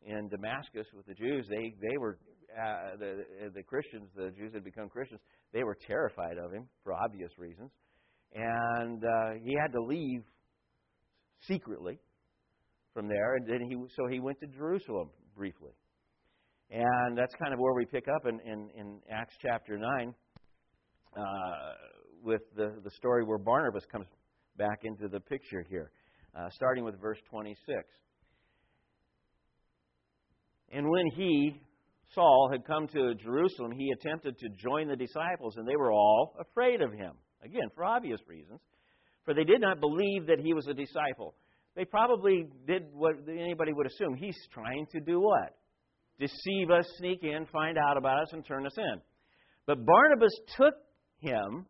in 0.02 0.28
Damascus 0.28 0.86
with 0.94 1.06
the 1.06 1.14
Jews. 1.14 1.46
They, 1.48 1.74
they 1.80 1.96
were, 1.98 2.18
uh, 2.56 2.96
the, 2.98 3.24
the 3.54 3.62
Christians, 3.62 4.08
the 4.16 4.30
Jews 4.30 4.52
had 4.54 4.64
become 4.64 4.88
Christians, 4.88 5.20
they 5.52 5.64
were 5.64 5.76
terrified 5.86 6.38
of 6.38 6.52
him 6.52 6.68
for 6.84 6.92
obvious 6.92 7.30
reasons. 7.38 7.70
And 8.34 9.02
uh, 9.02 9.40
he 9.42 9.54
had 9.54 9.72
to 9.72 9.82
leave 9.82 10.22
secretly 11.46 11.98
from 12.92 13.08
there, 13.08 13.36
and 13.36 13.46
then 13.46 13.60
he 13.68 13.76
so 13.96 14.06
he 14.08 14.18
went 14.18 14.40
to 14.40 14.46
Jerusalem 14.48 15.08
briefly, 15.36 15.70
and 16.70 17.16
that's 17.16 17.34
kind 17.36 17.54
of 17.54 17.60
where 17.60 17.72
we 17.74 17.86
pick 17.86 18.06
up 18.08 18.26
in 18.26 18.40
in, 18.40 18.68
in 18.76 19.00
Acts 19.10 19.36
chapter 19.40 19.78
nine 19.78 20.12
uh, 21.16 21.72
with 22.22 22.42
the 22.56 22.80
the 22.82 22.90
story 22.90 23.24
where 23.24 23.38
Barnabas 23.38 23.84
comes 23.90 24.06
back 24.56 24.80
into 24.82 25.06
the 25.08 25.20
picture 25.20 25.64
here, 25.70 25.92
uh, 26.36 26.48
starting 26.50 26.84
with 26.84 27.00
verse 27.00 27.18
twenty 27.30 27.56
six. 27.66 27.86
And 30.72 30.88
when 30.88 31.06
he 31.14 31.60
Saul 32.14 32.48
had 32.50 32.66
come 32.66 32.88
to 32.88 33.14
Jerusalem, 33.14 33.72
he 33.72 33.90
attempted 33.90 34.38
to 34.38 34.48
join 34.50 34.88
the 34.88 34.96
disciples, 34.96 35.56
and 35.56 35.66
they 35.66 35.76
were 35.76 35.92
all 35.92 36.34
afraid 36.40 36.80
of 36.80 36.92
him. 36.92 37.12
Again, 37.44 37.68
for 37.74 37.84
obvious 37.84 38.20
reasons, 38.26 38.60
for 39.24 39.34
they 39.34 39.44
did 39.44 39.60
not 39.60 39.80
believe 39.80 40.26
that 40.26 40.40
he 40.40 40.54
was 40.54 40.66
a 40.66 40.74
disciple 40.74 41.34
they 41.78 41.84
probably 41.84 42.48
did 42.66 42.88
what 42.92 43.14
anybody 43.28 43.72
would 43.72 43.86
assume. 43.86 44.16
He's 44.16 44.36
trying 44.52 44.86
to 44.90 45.00
do 45.00 45.20
what? 45.20 45.54
Deceive 46.18 46.72
us, 46.72 46.84
sneak 46.98 47.22
in, 47.22 47.46
find 47.52 47.78
out 47.78 47.96
about 47.96 48.22
us, 48.22 48.32
and 48.32 48.44
turn 48.44 48.66
us 48.66 48.76
in. 48.76 49.00
But 49.64 49.86
Barnabas 49.86 50.32
took 50.56 50.74
him, 51.20 51.66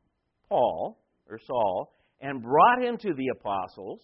Paul, 0.49 0.99
or 1.29 1.39
Saul, 1.47 1.93
and 2.23 2.43
brought 2.43 2.83
him 2.83 2.97
to 2.97 3.13
the 3.13 3.29
apostles 3.39 4.01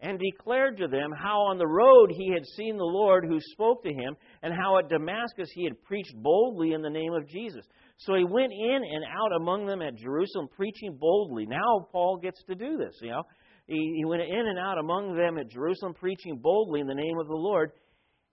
and 0.00 0.18
declared 0.18 0.78
to 0.78 0.86
them 0.86 1.10
how 1.10 1.40
on 1.40 1.58
the 1.58 1.66
road 1.66 2.10
he 2.10 2.32
had 2.32 2.44
seen 2.56 2.76
the 2.76 2.84
Lord 2.84 3.24
who 3.24 3.38
spoke 3.52 3.82
to 3.82 3.92
him, 3.92 4.16
and 4.42 4.54
how 4.54 4.78
at 4.78 4.88
Damascus 4.88 5.50
he 5.54 5.64
had 5.64 5.82
preached 5.82 6.14
boldly 6.16 6.72
in 6.72 6.82
the 6.82 6.90
name 6.90 7.12
of 7.12 7.28
Jesus. 7.28 7.64
So 7.98 8.14
he 8.14 8.24
went 8.24 8.52
in 8.52 8.80
and 8.84 9.04
out 9.04 9.32
among 9.36 9.66
them 9.66 9.82
at 9.82 9.96
Jerusalem 9.96 10.48
preaching 10.54 10.96
boldly. 11.00 11.46
Now 11.46 11.88
Paul 11.90 12.18
gets 12.22 12.42
to 12.44 12.54
do 12.54 12.76
this, 12.76 12.94
you 13.02 13.10
know. 13.10 13.22
He, 13.66 13.94
he 13.98 14.04
went 14.04 14.22
in 14.22 14.46
and 14.46 14.58
out 14.58 14.78
among 14.78 15.16
them 15.16 15.36
at 15.36 15.50
Jerusalem, 15.50 15.94
preaching 15.94 16.38
boldly 16.40 16.80
in 16.80 16.86
the 16.86 16.94
name 16.94 17.18
of 17.20 17.26
the 17.26 17.34
Lord. 17.34 17.72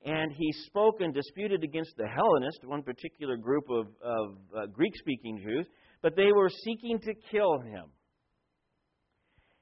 And 0.05 0.31
he 0.31 0.51
spoke 0.67 1.01
and 1.01 1.13
disputed 1.13 1.63
against 1.63 1.97
the 1.97 2.07
Hellenists, 2.07 2.63
one 2.63 2.83
particular 2.83 3.37
group 3.37 3.65
of, 3.71 3.87
of 4.03 4.37
uh, 4.55 4.65
Greek 4.67 4.95
speaking 4.97 5.41
Jews, 5.43 5.67
but 6.03 6.15
they 6.15 6.31
were 6.31 6.49
seeking 6.63 6.99
to 6.99 7.13
kill 7.31 7.59
him. 7.59 7.85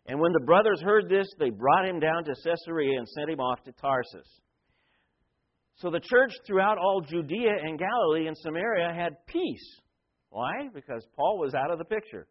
And 0.06 0.20
when 0.20 0.34
the 0.34 0.46
brothers 0.46 0.82
heard 0.82 1.08
this, 1.08 1.28
they 1.40 1.50
brought 1.50 1.88
him 1.88 2.00
down 2.00 2.26
to 2.26 2.36
Caesarea 2.44 2.98
and 2.98 3.08
sent 3.08 3.30
him 3.30 3.40
off 3.40 3.64
to 3.64 3.72
Tarsus. 3.72 4.28
So 5.76 5.90
the 5.90 6.02
church 6.02 6.32
throughout 6.46 6.78
all 6.78 7.02
Judea 7.02 7.52
and 7.64 7.80
Galilee 7.80 8.28
and 8.28 8.38
Samaria 8.38 8.94
had 8.94 9.26
peace. 9.28 9.82
Why? 10.30 10.70
Because 10.74 11.06
Paul 11.16 11.40
was 11.40 11.54
out 11.54 11.72
of 11.72 11.78
the 11.78 11.86
picture. 11.86 12.28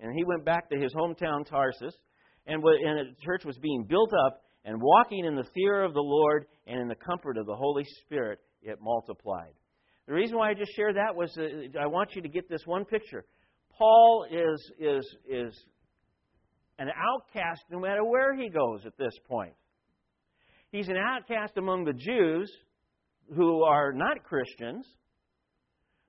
And 0.00 0.12
he 0.16 0.24
went 0.24 0.44
back 0.44 0.70
to 0.70 0.78
his 0.78 0.94
hometown 0.94 1.46
Tarsus 1.46 1.94
and, 2.46 2.62
the 2.62 3.04
church 3.24 3.44
was 3.44 3.58
being 3.58 3.84
built 3.88 4.12
up 4.26 4.42
and 4.64 4.80
walking 4.80 5.24
in 5.24 5.34
the 5.34 5.46
fear 5.54 5.82
of 5.82 5.94
the 5.94 6.02
Lord 6.02 6.46
and 6.66 6.80
in 6.80 6.88
the 6.88 6.94
comfort 6.94 7.38
of 7.38 7.46
the 7.46 7.54
Holy 7.54 7.84
Spirit, 8.02 8.38
it 8.62 8.78
multiplied. 8.80 9.52
The 10.06 10.14
reason 10.14 10.36
why 10.36 10.50
I 10.50 10.54
just 10.54 10.72
shared 10.76 10.96
that 10.96 11.16
was 11.16 11.36
uh, 11.36 11.80
I 11.80 11.86
want 11.86 12.14
you 12.14 12.22
to 12.22 12.28
get 12.28 12.48
this 12.48 12.62
one 12.64 12.84
picture. 12.84 13.24
Paul 13.76 14.26
is, 14.30 14.70
is, 14.78 15.16
is 15.28 15.64
an 16.78 16.88
outcast 16.88 17.62
no 17.70 17.80
matter 17.80 18.04
where 18.04 18.34
he 18.34 18.48
goes 18.48 18.84
at 18.86 18.96
this 18.98 19.14
point. 19.28 19.54
He's 20.70 20.88
an 20.88 20.96
outcast 20.96 21.56
among 21.56 21.84
the 21.84 21.92
Jews 21.92 22.52
who 23.34 23.62
are 23.62 23.92
not 23.92 24.24
Christians 24.24 24.86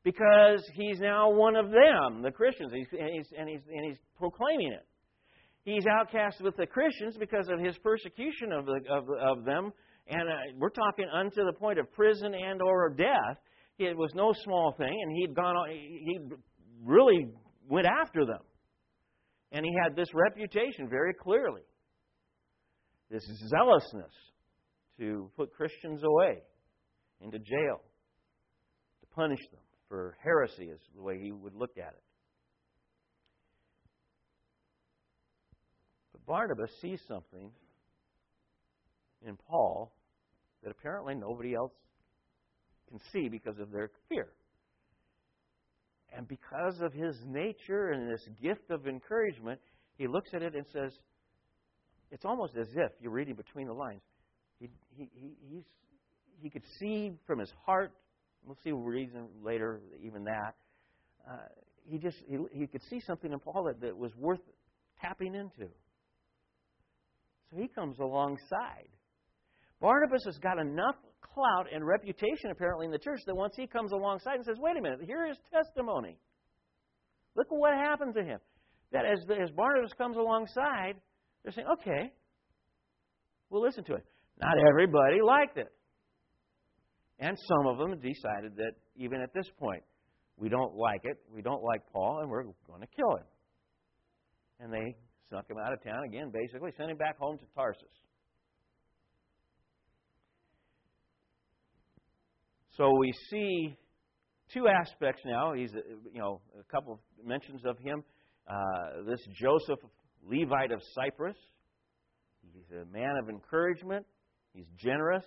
because 0.03 0.63
he's 0.73 0.99
now 0.99 1.31
one 1.31 1.55
of 1.55 1.69
them, 1.69 2.21
the 2.21 2.31
Christians, 2.31 2.71
he's, 2.73 2.87
and, 2.91 3.09
he's, 3.13 3.27
and, 3.37 3.49
he's, 3.49 3.61
and 3.69 3.85
he's 3.85 3.97
proclaiming 4.17 4.71
it. 4.71 4.85
He's 5.63 5.85
outcast 5.85 6.41
with 6.41 6.55
the 6.55 6.65
Christians 6.65 7.17
because 7.19 7.49
of 7.49 7.59
his 7.59 7.77
persecution 7.79 8.53
of, 8.53 8.65
the, 8.65 8.79
of, 8.89 9.03
of 9.21 9.45
them. 9.45 9.73
And 10.07 10.21
uh, 10.21 10.33
we're 10.57 10.69
talking 10.69 11.05
unto 11.13 11.43
the 11.43 11.51
point 11.59 11.77
of 11.77 11.91
prison 11.91 12.33
and 12.33 12.61
or 12.61 12.89
death. 12.89 13.37
It 13.77 13.97
was 13.97 14.11
no 14.15 14.31
small 14.43 14.73
thing, 14.77 14.97
and 15.03 15.11
he'd 15.17 15.35
gone. 15.35 15.57
On, 15.57 15.69
He 15.69 16.19
really 16.85 17.27
went 17.67 17.85
after 17.85 18.25
them, 18.25 18.39
and 19.51 19.65
he 19.65 19.73
had 19.81 19.95
this 19.95 20.09
reputation 20.13 20.89
very 20.89 21.13
clearly. 21.13 21.61
This 23.09 23.23
zealousness 23.49 24.11
to 24.99 25.31
put 25.37 25.53
Christians 25.53 26.01
away 26.03 26.41
into 27.21 27.39
jail, 27.39 27.81
to 29.01 29.07
punish 29.15 29.39
them 29.51 29.61
for 29.87 30.17
heresy, 30.23 30.65
is 30.65 30.79
the 30.95 31.01
way 31.01 31.19
he 31.19 31.31
would 31.31 31.53
look 31.53 31.77
at 31.77 31.93
it. 31.93 32.03
But 36.11 36.25
Barnabas 36.25 36.71
sees 36.81 36.99
something 37.07 37.51
in 39.25 39.37
Paul 39.47 39.93
that 40.63 40.71
apparently 40.71 41.15
nobody 41.15 41.55
else 41.55 41.71
can 42.89 42.99
see 43.13 43.29
because 43.29 43.59
of 43.59 43.71
their 43.71 43.91
fear. 44.09 44.27
And 46.17 46.27
because 46.27 46.81
of 46.81 46.93
his 46.93 47.15
nature 47.27 47.91
and 47.91 48.11
this 48.11 48.27
gift 48.41 48.71
of 48.71 48.87
encouragement, 48.87 49.61
he 49.99 50.07
looks 50.07 50.31
at 50.33 50.41
it 50.41 50.55
and 50.55 50.65
says, 50.73 50.91
it's 52.09 52.25
almost 52.25 52.57
as 52.59 52.67
if 52.75 52.91
you're 52.99 53.11
reading 53.11 53.35
between 53.35 53.67
the 53.67 53.73
lines. 53.73 54.01
He, 54.59 54.67
he, 54.97 55.09
he, 55.15 55.63
he 56.41 56.49
could 56.49 56.63
see 56.79 57.11
from 57.27 57.37
his 57.37 57.51
heart, 57.65 57.91
we'll 58.43 58.57
see 58.63 58.71
reason 58.71 59.27
later, 59.43 59.79
even 60.03 60.23
that. 60.23 60.55
Uh, 61.29 61.37
he 61.87 61.99
just 61.99 62.17
he, 62.27 62.37
he 62.51 62.65
could 62.65 62.81
see 62.89 62.99
something 63.05 63.31
in 63.31 63.39
Paul 63.39 63.65
that, 63.65 63.79
that 63.81 63.95
was 63.95 64.11
worth 64.15 64.39
tapping 64.99 65.35
into. 65.35 65.71
So 67.51 67.57
he 67.57 67.67
comes 67.67 67.99
alongside. 67.99 68.89
Barnabas 69.79 70.23
has 70.25 70.37
got 70.39 70.57
enough 70.57 70.95
clout 71.21 71.67
and 71.73 71.85
reputation 71.85 72.51
apparently 72.51 72.85
in 72.85 72.91
the 72.91 72.99
church 72.99 73.19
that 73.25 73.35
once 73.35 73.53
he 73.55 73.67
comes 73.67 73.91
alongside 73.91 74.35
and 74.35 74.45
says, 74.45 74.57
wait 74.59 74.77
a 74.77 74.81
minute, 74.81 74.99
here 75.05 75.25
is 75.25 75.37
testimony. 75.51 76.17
Look 77.35 77.47
at 77.51 77.57
what 77.57 77.73
happened 77.73 78.15
to 78.15 78.23
him. 78.23 78.39
That 78.91 79.05
as, 79.05 79.19
as 79.29 79.51
Barnabas 79.51 79.91
comes 79.97 80.17
alongside, 80.17 80.95
they're 81.43 81.51
saying, 81.51 81.67
okay, 81.79 82.11
we'll 83.49 83.61
listen 83.61 83.83
to 83.85 83.95
it. 83.95 84.05
Not 84.41 84.57
everybody 84.69 85.21
liked 85.21 85.57
it. 85.57 85.67
And 87.19 87.37
some 87.47 87.67
of 87.67 87.77
them 87.77 87.99
decided 87.99 88.55
that 88.57 88.73
even 88.95 89.21
at 89.21 89.33
this 89.33 89.47
point, 89.59 89.83
we 90.37 90.49
don't 90.49 90.75
like 90.75 91.01
it, 91.03 91.17
we 91.33 91.41
don't 91.41 91.63
like 91.63 91.81
Paul, 91.91 92.19
and 92.21 92.29
we're 92.29 92.43
going 92.43 92.81
to 92.81 92.87
kill 92.95 93.15
him. 93.17 93.25
And 94.59 94.71
they 94.71 94.95
snuck 95.29 95.49
him 95.49 95.57
out 95.57 95.73
of 95.73 95.83
town 95.83 96.03
again, 96.05 96.31
basically, 96.31 96.71
sent 96.77 96.91
him 96.91 96.97
back 96.97 97.17
home 97.17 97.37
to 97.37 97.45
Tarsus. 97.55 97.83
So 102.77 102.91
we 102.95 103.11
see 103.31 103.75
two 104.53 104.67
aspects 104.67 105.23
now. 105.25 105.53
He's, 105.53 105.71
you 106.13 106.19
know, 106.19 106.41
a 106.59 106.63
couple 106.71 106.93
of 106.93 106.99
mentions 107.25 107.65
of 107.65 107.77
him. 107.79 108.03
Uh, 108.47 109.03
this 109.09 109.19
Joseph, 109.33 109.79
Levite 110.23 110.71
of 110.71 110.81
Cyprus. 110.93 111.35
He's 112.53 112.77
a 112.77 112.85
man 112.85 113.15
of 113.21 113.29
encouragement. 113.29 114.05
He's 114.53 114.67
generous. 114.77 115.25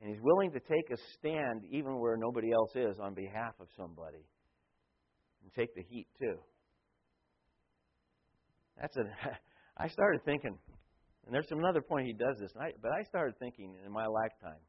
And 0.00 0.10
he's 0.10 0.22
willing 0.22 0.52
to 0.52 0.60
take 0.60 0.90
a 0.92 0.96
stand 1.18 1.62
even 1.70 1.98
where 1.98 2.18
nobody 2.18 2.52
else 2.52 2.70
is 2.74 3.00
on 3.00 3.14
behalf 3.14 3.54
of 3.58 3.68
somebody. 3.74 4.24
And 5.42 5.52
take 5.54 5.74
the 5.74 5.82
heat, 5.88 6.06
too. 6.20 6.36
That's 8.78 8.96
a. 8.98 9.04
I 9.78 9.88
started 9.88 10.22
thinking, 10.24 10.58
and 11.26 11.34
there's 11.34 11.50
another 11.50 11.80
point 11.80 12.06
he 12.06 12.12
does 12.12 12.36
this, 12.40 12.50
I, 12.60 12.72
but 12.82 12.92
I 12.92 13.02
started 13.04 13.38
thinking 13.38 13.74
in 13.84 13.92
my 13.92 14.06
lifetime 14.06 14.60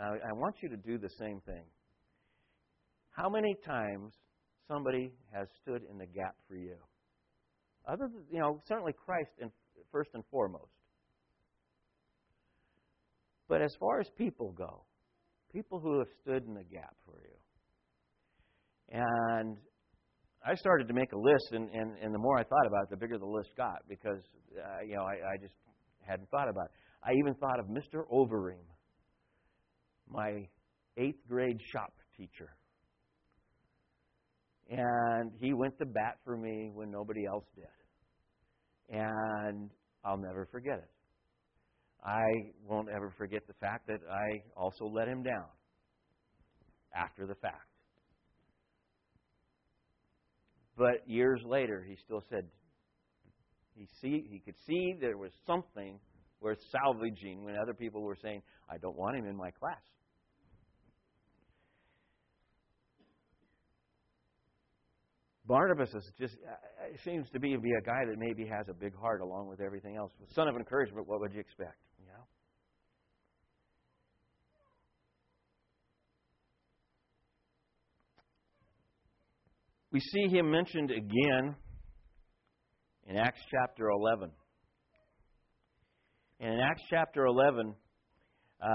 I, 0.00 0.30
I 0.30 0.32
want 0.32 0.56
you 0.62 0.68
to 0.70 0.76
do 0.76 0.98
the 0.98 1.10
same 1.18 1.40
thing. 1.46 1.64
How 3.10 3.28
many 3.28 3.54
times 3.66 4.14
somebody 4.66 5.12
has 5.32 5.48
stood 5.62 5.82
in 5.90 5.98
the 5.98 6.06
gap 6.06 6.36
for 6.48 6.54
you? 6.54 6.76
Other 7.86 8.08
than, 8.12 8.24
you 8.30 8.40
know, 8.40 8.60
certainly 8.66 8.92
Christ 8.92 9.30
in, 9.40 9.50
first 9.92 10.10
and 10.14 10.22
foremost. 10.30 10.72
But 13.48 13.62
as 13.62 13.74
far 13.80 14.00
as 14.00 14.06
people 14.16 14.52
go, 14.56 14.84
people 15.52 15.80
who 15.80 15.98
have 15.98 16.08
stood 16.22 16.46
in 16.46 16.54
the 16.54 16.64
gap 16.64 16.94
for 17.04 17.16
you. 17.20 17.36
And 18.92 19.56
I 20.46 20.54
started 20.54 20.88
to 20.88 20.94
make 20.94 21.12
a 21.12 21.18
list, 21.18 21.52
and, 21.52 21.68
and, 21.70 21.98
and 22.00 22.14
the 22.14 22.18
more 22.18 22.38
I 22.38 22.44
thought 22.44 22.66
about 22.66 22.84
it, 22.84 22.90
the 22.90 22.96
bigger 22.96 23.18
the 23.18 23.26
list 23.26 23.50
got 23.56 23.82
because, 23.88 24.22
uh, 24.56 24.82
you 24.86 24.94
know, 24.94 25.02
I, 25.02 25.34
I 25.34 25.36
just 25.40 25.54
hadn't 26.06 26.30
thought 26.30 26.48
about 26.48 26.66
it. 26.66 26.70
I 27.02 27.12
even 27.18 27.34
thought 27.34 27.58
of 27.58 27.66
Mr. 27.66 28.04
Overeem 28.12 28.64
my 30.10 30.48
eighth 30.96 31.26
grade 31.28 31.60
shop 31.72 31.92
teacher. 32.16 32.50
And 34.68 35.32
he 35.40 35.52
went 35.52 35.78
to 35.78 35.86
bat 35.86 36.18
for 36.24 36.36
me 36.36 36.70
when 36.72 36.90
nobody 36.90 37.26
else 37.26 37.44
did. 37.56 38.96
And 38.96 39.70
I'll 40.04 40.18
never 40.18 40.46
forget 40.50 40.78
it. 40.78 40.90
I 42.04 42.22
won't 42.66 42.88
ever 42.88 43.12
forget 43.18 43.46
the 43.46 43.54
fact 43.54 43.86
that 43.88 44.00
I 44.10 44.42
also 44.56 44.86
let 44.86 45.08
him 45.08 45.22
down 45.22 45.48
after 46.94 47.26
the 47.26 47.34
fact. 47.34 47.66
But 50.76 51.06
years 51.06 51.42
later, 51.44 51.84
he 51.86 51.96
still 51.96 52.22
said 52.30 52.48
he 53.74 53.86
see 54.00 54.26
he 54.30 54.40
could 54.40 54.56
see 54.66 54.94
there 54.98 55.18
was 55.18 55.30
something 55.46 55.98
worth 56.40 56.58
salvaging 56.70 57.44
when 57.44 57.56
other 57.56 57.74
people 57.74 58.02
were 58.02 58.16
saying, 58.16 58.42
"I 58.68 58.78
don't 58.78 58.96
want 58.96 59.16
him 59.16 59.26
in 59.26 59.36
my 59.36 59.50
class." 59.50 59.82
Barnabas 65.50 65.92
is 65.92 66.08
just 66.16 66.36
uh, 66.46 66.52
uh, 66.52 66.96
seems 67.04 67.28
to 67.30 67.40
be, 67.40 67.56
be 67.56 67.72
a 67.76 67.82
guy 67.82 68.04
that 68.08 68.16
maybe 68.18 68.46
has 68.46 68.68
a 68.68 68.72
big 68.72 68.94
heart 68.94 69.20
along 69.20 69.48
with 69.48 69.60
everything 69.60 69.96
else. 69.96 70.12
Son 70.32 70.46
of 70.46 70.54
encouragement, 70.54 71.08
what 71.08 71.18
would 71.18 71.32
you 71.32 71.40
expect? 71.40 71.76
You 71.98 72.06
know? 72.06 72.22
We 79.90 79.98
see 79.98 80.28
him 80.28 80.52
mentioned 80.52 80.92
again 80.92 81.56
in 83.08 83.16
Acts 83.16 83.40
chapter 83.50 83.88
11. 83.88 84.30
And 86.38 86.54
in 86.54 86.60
Acts 86.60 86.82
chapter 86.88 87.26
11, 87.26 87.74
uh, 88.62 88.68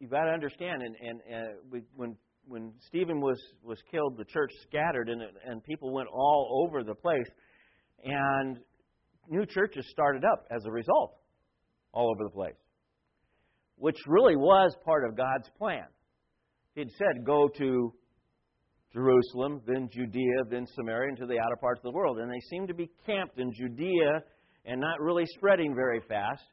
you've 0.00 0.10
got 0.10 0.24
to 0.24 0.32
understand, 0.32 0.82
and, 0.82 0.96
and, 1.00 1.20
and 1.30 1.48
we, 1.70 1.82
when 1.94 2.16
when 2.48 2.72
Stephen 2.86 3.20
was, 3.20 3.40
was 3.62 3.78
killed, 3.90 4.16
the 4.16 4.24
church 4.24 4.50
scattered 4.66 5.08
and, 5.08 5.22
and 5.46 5.62
people 5.64 5.92
went 5.92 6.08
all 6.12 6.66
over 6.66 6.82
the 6.82 6.94
place. 6.94 7.28
And 8.04 8.58
new 9.28 9.44
churches 9.44 9.86
started 9.90 10.24
up 10.24 10.46
as 10.50 10.64
a 10.64 10.70
result, 10.70 11.14
all 11.92 12.10
over 12.10 12.24
the 12.24 12.34
place, 12.34 12.56
which 13.76 13.98
really 14.06 14.36
was 14.36 14.74
part 14.84 15.04
of 15.06 15.16
God's 15.16 15.48
plan. 15.58 15.84
He'd 16.74 16.90
said, 16.96 17.24
Go 17.26 17.48
to 17.58 17.92
Jerusalem, 18.92 19.60
then 19.66 19.88
Judea, 19.92 20.44
then 20.50 20.66
Samaria, 20.74 21.10
and 21.10 21.18
to 21.18 21.26
the 21.26 21.38
outer 21.38 21.56
parts 21.60 21.80
of 21.80 21.92
the 21.92 21.96
world. 21.96 22.18
And 22.18 22.30
they 22.30 22.40
seemed 22.50 22.68
to 22.68 22.74
be 22.74 22.90
camped 23.04 23.38
in 23.38 23.52
Judea 23.52 24.22
and 24.64 24.80
not 24.80 25.00
really 25.00 25.24
spreading 25.36 25.74
very 25.74 26.00
fast. 26.08 26.44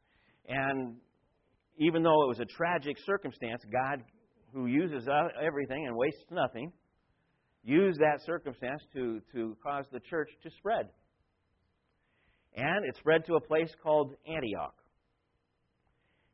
And 0.48 0.96
even 1.78 2.04
though 2.04 2.24
it 2.24 2.28
was 2.28 2.40
a 2.40 2.46
tragic 2.46 2.98
circumstance, 3.06 3.62
God 3.72 4.04
who 4.56 4.68
uses 4.68 5.06
everything 5.46 5.86
and 5.86 5.96
wastes 5.98 6.24
nothing, 6.32 6.72
used 7.64 8.00
that 8.00 8.24
circumstance 8.26 8.82
to, 8.94 9.20
to 9.34 9.58
cause 9.62 9.84
the 9.92 10.00
church 10.00 10.30
to 10.44 10.50
spread. 10.58 10.88
And 12.56 12.86
it 12.86 12.96
spread 12.98 13.26
to 13.26 13.36
a 13.36 13.42
place 13.42 13.70
called 13.84 14.14
Antioch. 14.26 14.76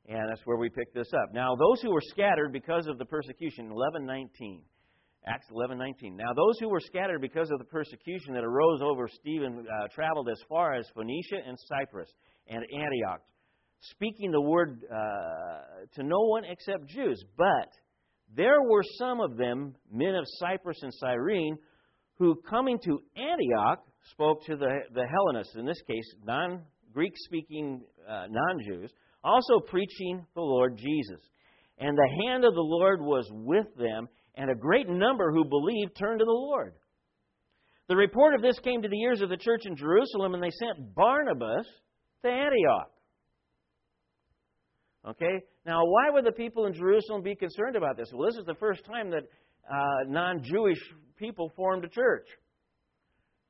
And 0.08 0.30
that's 0.30 0.42
where 0.46 0.58
we 0.58 0.70
pick 0.70 0.94
this 0.94 1.12
up. 1.14 1.34
Now, 1.34 1.56
those 1.56 1.82
who 1.82 1.92
were 1.92 2.02
scattered 2.02 2.54
because 2.54 2.86
of 2.88 3.00
the 3.00 3.06
persecution, 3.06 3.72
11:19, 3.72 4.62
Acts 5.26 5.48
11:19. 5.52 6.16
Now, 6.16 6.34
those 6.34 6.60
who 6.60 6.70
were 6.70 6.80
scattered 6.80 7.22
because 7.22 7.50
of 7.50 7.58
the 7.60 7.66
persecution 7.66 8.34
that 8.34 8.44
arose 8.44 8.82
over 8.82 9.08
Stephen 9.08 9.66
uh, 9.66 9.88
traveled 9.88 10.30
as 10.30 10.42
far 10.48 10.74
as 10.74 10.88
Phoenicia 10.90 11.40
and 11.48 11.58
Cyprus 11.60 12.12
and 12.48 12.64
Antioch, 12.64 13.22
speaking 13.82 14.32
the 14.32 14.42
word 14.42 14.84
uh, 14.92 15.86
to 15.96 16.04
no 16.04 16.20
one 16.20 16.44
except 16.46 16.88
Jews. 16.88 17.24
But 17.38 17.72
there 18.36 18.62
were 18.62 18.84
some 18.98 19.20
of 19.20 19.38
them, 19.38 19.76
men 19.92 20.16
of 20.16 20.24
Cyprus 20.26 20.78
and 20.82 20.94
Cyrene, 20.94 21.58
who 22.18 22.36
coming 22.50 22.80
to 22.86 23.00
Antioch 23.16 23.84
spoke 24.12 24.46
to 24.46 24.56
the, 24.56 24.80
the 24.94 25.06
Hellenists, 25.06 25.56
in 25.56 25.66
this 25.66 25.82
case, 25.88 26.16
non 26.24 26.62
Greek 26.94 27.14
speaking 27.16 27.82
uh, 28.08 28.28
non 28.30 28.60
Jews, 28.66 28.92
also 29.24 29.60
preaching 29.60 30.26
the 30.36 30.42
Lord 30.42 30.78
Jesus. 30.78 31.22
And 31.78 31.98
the 31.98 32.26
hand 32.26 32.46
of 32.46 32.54
the 32.54 32.62
Lord 32.62 33.02
was 33.02 33.28
with 33.32 33.68
them, 33.78 34.08
and 34.36 34.50
a 34.50 34.56
great 34.56 34.88
number 34.88 35.32
who 35.32 35.46
believed 35.46 35.98
turned 35.98 36.20
to 36.20 36.26
the 36.26 36.32
Lord. 36.32 36.74
The 37.88 37.96
report 37.96 38.36
of 38.36 38.42
this 38.42 38.60
came 38.60 38.82
to 38.84 38.88
the 38.88 39.02
ears 39.02 39.22
of 39.22 39.30
the 39.30 39.38
church 39.38 39.64
in 39.66 39.76
Jerusalem, 39.76 40.34
and 40.34 40.44
they 40.44 40.52
sent 40.52 40.96
Barnabas 40.96 41.66
to 42.24 42.30
Antioch. 42.30 42.92
Okay? 45.10 45.44
Now, 45.66 45.86
why 45.86 46.10
would 46.10 46.26
the 46.26 46.32
people 46.32 46.66
in 46.66 46.74
Jerusalem 46.74 47.22
be 47.22 47.36
concerned 47.36 47.76
about 47.76 47.98
this? 47.98 48.10
Well, 48.14 48.28
this 48.30 48.38
is 48.38 48.46
the 48.46 48.56
first 48.56 48.84
time 48.86 49.12
that 49.12 49.24
uh, 49.70 50.10
non 50.10 50.44
Jewish 50.44 50.80
people 51.18 51.52
formed 51.56 51.86
a 51.86 51.90
church. 51.90 52.28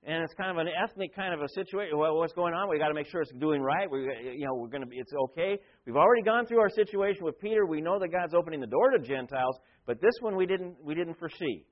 And 0.04 0.24
it's 0.24 0.34
kind 0.34 0.50
of 0.50 0.58
an 0.58 0.68
ethnic 0.68 1.16
kind 1.16 1.32
of 1.34 1.42
a 1.42 1.50
situation. 1.50 1.98
Well, 1.98 2.18
what's 2.18 2.34
going 2.34 2.56
on? 2.56 2.70
We've 2.70 2.80
got 2.80 2.88
to 2.88 2.96
make 2.96 3.08
sure 3.08 3.22
it's 3.22 3.32
doing 3.40 3.62
right. 3.62 3.90
We, 3.90 4.00
you 4.36 4.46
know, 4.48 4.56
we're 4.56 4.68
going 4.68 4.82
to 4.82 4.88
be. 4.88 4.98
It's 4.98 5.14
okay. 5.30 5.60
We've 5.86 5.96
already 5.96 6.24
gone 6.24 6.48
through 6.48 6.60
our 6.60 6.70
situation 6.70 7.24
with 7.24 7.40
Peter. 7.40 7.68
We 7.68 7.82
know 7.82 8.00
that 8.00 8.10
God's 8.10 8.34
opening 8.34 8.62
the 8.62 8.68
door 8.68 8.90
to 8.92 9.00
Gentiles, 9.00 9.56
but 9.86 10.02
this 10.02 10.14
one 10.22 10.36
we 10.36 10.48
didn't. 10.48 10.78
We 10.84 10.96
didn't 10.96 11.20
foresee. 11.20 11.66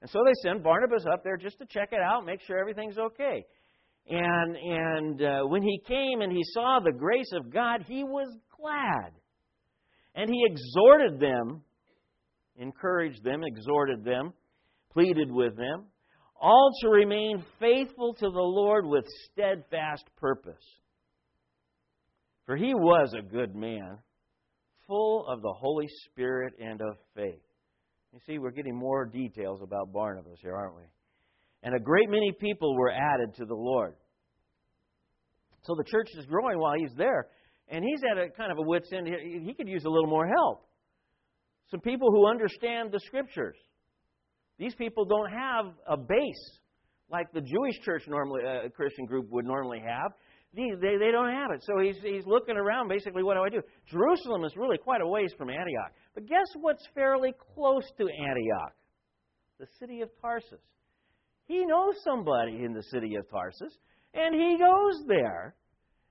And 0.00 0.10
so 0.10 0.20
they 0.24 0.32
send 0.42 0.62
Barnabas 0.62 1.04
up 1.10 1.24
there 1.24 1.36
just 1.36 1.58
to 1.58 1.66
check 1.66 1.90
it 1.92 2.00
out, 2.00 2.24
make 2.24 2.40
sure 2.42 2.58
everything's 2.58 2.98
okay. 2.98 3.44
And, 4.08 4.56
and 4.56 5.22
uh, 5.22 5.40
when 5.46 5.62
he 5.62 5.80
came 5.86 6.20
and 6.20 6.30
he 6.30 6.42
saw 6.52 6.80
the 6.84 6.92
grace 6.92 7.32
of 7.32 7.52
God, 7.52 7.84
he 7.88 8.04
was 8.04 8.28
glad. 8.56 9.12
And 10.16 10.30
he 10.30 10.44
exhorted 10.46 11.20
them, 11.20 11.62
encouraged 12.56 13.22
them, 13.22 13.42
exhorted 13.44 14.02
them, 14.02 14.32
pleaded 14.92 15.30
with 15.30 15.56
them, 15.56 15.84
all 16.40 16.70
to 16.80 16.88
remain 16.88 17.44
faithful 17.60 18.14
to 18.14 18.30
the 18.30 18.30
Lord 18.30 18.86
with 18.86 19.04
steadfast 19.30 20.04
purpose. 20.16 20.64
For 22.46 22.56
he 22.56 22.74
was 22.74 23.12
a 23.12 23.22
good 23.22 23.54
man, 23.54 23.98
full 24.86 25.26
of 25.28 25.42
the 25.42 25.52
Holy 25.52 25.86
Spirit 26.06 26.54
and 26.58 26.80
of 26.80 26.96
faith. 27.14 27.42
You 28.12 28.20
see, 28.26 28.38
we're 28.38 28.52
getting 28.52 28.76
more 28.76 29.04
details 29.04 29.60
about 29.62 29.92
Barnabas 29.92 30.38
here, 30.40 30.54
aren't 30.54 30.76
we? 30.76 30.84
And 31.62 31.74
a 31.74 31.80
great 31.80 32.08
many 32.08 32.32
people 32.32 32.74
were 32.74 32.90
added 32.90 33.34
to 33.36 33.44
the 33.44 33.54
Lord. 33.54 33.94
So 35.64 35.74
the 35.76 35.84
church 35.84 36.08
is 36.16 36.24
growing 36.26 36.58
while 36.58 36.74
he's 36.78 36.94
there. 36.96 37.26
And 37.68 37.84
he's 37.84 38.00
at 38.10 38.18
a 38.18 38.30
kind 38.30 38.52
of 38.52 38.58
a 38.58 38.62
wit's 38.62 38.92
end. 38.92 39.08
He 39.08 39.52
could 39.54 39.68
use 39.68 39.84
a 39.84 39.90
little 39.90 40.08
more 40.08 40.26
help. 40.26 40.66
Some 41.70 41.80
people 41.80 42.10
who 42.10 42.26
understand 42.26 42.92
the 42.92 43.00
scriptures. 43.00 43.56
These 44.58 44.74
people 44.76 45.04
don't 45.04 45.30
have 45.30 45.66
a 45.88 45.96
base 45.96 46.60
like 47.10 47.32
the 47.32 47.40
Jewish 47.40 47.78
church 47.84 48.02
normally, 48.08 48.42
uh, 48.44 48.68
Christian 48.70 49.06
group 49.06 49.26
would 49.30 49.44
normally 49.44 49.80
have. 49.80 50.12
These, 50.54 50.74
they, 50.80 50.96
they 50.96 51.10
don't 51.12 51.30
have 51.30 51.50
it. 51.52 51.62
So 51.62 51.78
he's, 51.78 51.96
he's 52.02 52.26
looking 52.26 52.56
around, 52.56 52.88
basically, 52.88 53.22
what 53.22 53.34
do 53.34 53.42
I 53.42 53.48
do? 53.48 53.60
Jerusalem 53.90 54.44
is 54.44 54.56
really 54.56 54.78
quite 54.78 55.02
a 55.02 55.06
ways 55.06 55.32
from 55.36 55.50
Antioch. 55.50 55.92
But 56.14 56.26
guess 56.26 56.46
what's 56.58 56.82
fairly 56.94 57.32
close 57.54 57.84
to 57.98 58.04
Antioch? 58.04 58.74
The 59.60 59.66
city 59.78 60.00
of 60.00 60.08
Tarsus. 60.20 60.60
He 61.46 61.64
knows 61.64 61.94
somebody 62.02 62.64
in 62.64 62.72
the 62.72 62.82
city 62.84 63.14
of 63.16 63.28
Tarsus, 63.30 63.72
and 64.14 64.34
he 64.34 64.58
goes 64.58 65.04
there. 65.06 65.54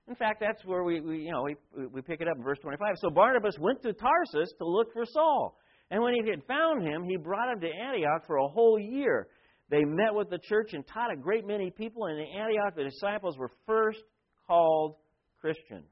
In 0.08 0.14
fact, 0.14 0.40
that's 0.40 0.64
where 0.64 0.84
we, 0.84 1.00
we 1.00 1.18
you 1.18 1.32
know 1.32 1.42
we, 1.42 1.86
we 1.86 2.00
pick 2.00 2.20
it 2.20 2.28
up 2.28 2.36
in 2.36 2.42
verse 2.42 2.58
25. 2.60 2.96
So 2.98 3.10
Barnabas 3.10 3.56
went 3.58 3.82
to 3.82 3.92
Tarsus 3.92 4.52
to 4.58 4.66
look 4.66 4.92
for 4.92 5.04
Saul. 5.04 5.58
And 5.90 6.02
when 6.02 6.14
he 6.14 6.30
had 6.30 6.44
found 6.46 6.82
him, 6.82 7.04
he 7.04 7.16
brought 7.16 7.52
him 7.52 7.60
to 7.60 7.68
Antioch 7.68 8.26
for 8.26 8.36
a 8.36 8.48
whole 8.48 8.78
year. 8.78 9.28
They 9.68 9.84
met 9.84 10.14
with 10.14 10.30
the 10.30 10.38
church 10.38 10.70
and 10.72 10.84
taught 10.86 11.12
a 11.12 11.16
great 11.16 11.46
many 11.46 11.70
people. 11.70 12.06
And 12.06 12.18
in 12.18 12.26
Antioch, 12.26 12.74
the 12.76 12.84
disciples 12.84 13.36
were 13.36 13.50
first 13.66 14.02
called 14.46 14.96
Christians. 15.40 15.88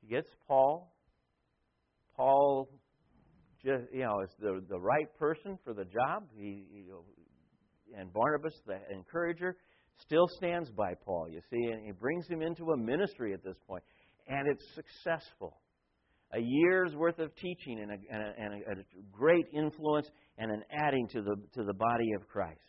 He 0.00 0.08
gets 0.08 0.28
Paul. 0.46 0.94
Paul, 2.16 2.68
just 3.64 3.84
you 3.92 4.00
know, 4.00 4.20
is 4.22 4.30
the 4.40 4.64
the 4.68 4.78
right 4.78 5.08
person 5.18 5.58
for 5.64 5.74
the 5.74 5.84
job. 5.84 6.24
He, 6.36 6.64
he 6.72 6.84
and 7.96 8.12
Barnabas, 8.12 8.54
the 8.66 8.78
encourager, 8.92 9.56
still 10.00 10.28
stands 10.36 10.70
by 10.70 10.94
Paul. 11.04 11.28
You 11.30 11.40
see, 11.50 11.70
and 11.72 11.84
he 11.84 11.92
brings 11.92 12.26
him 12.28 12.42
into 12.42 12.70
a 12.72 12.76
ministry 12.76 13.32
at 13.34 13.42
this 13.42 13.56
point, 13.66 13.82
and 14.28 14.48
it's 14.48 14.64
successful 14.74 15.58
a 16.34 16.40
year's 16.40 16.94
worth 16.94 17.18
of 17.18 17.34
teaching 17.36 17.80
and 17.80 17.90
a, 17.90 17.94
and 18.10 18.22
a, 18.22 18.70
and 18.70 18.80
a, 18.80 18.82
great 19.10 19.46
influence 19.52 20.08
and 20.36 20.50
an 20.50 20.62
adding 20.70 21.08
to 21.08 21.22
the, 21.22 21.36
to 21.54 21.64
the 21.64 21.72
body 21.72 22.12
of 22.14 22.28
Christ. 22.28 22.60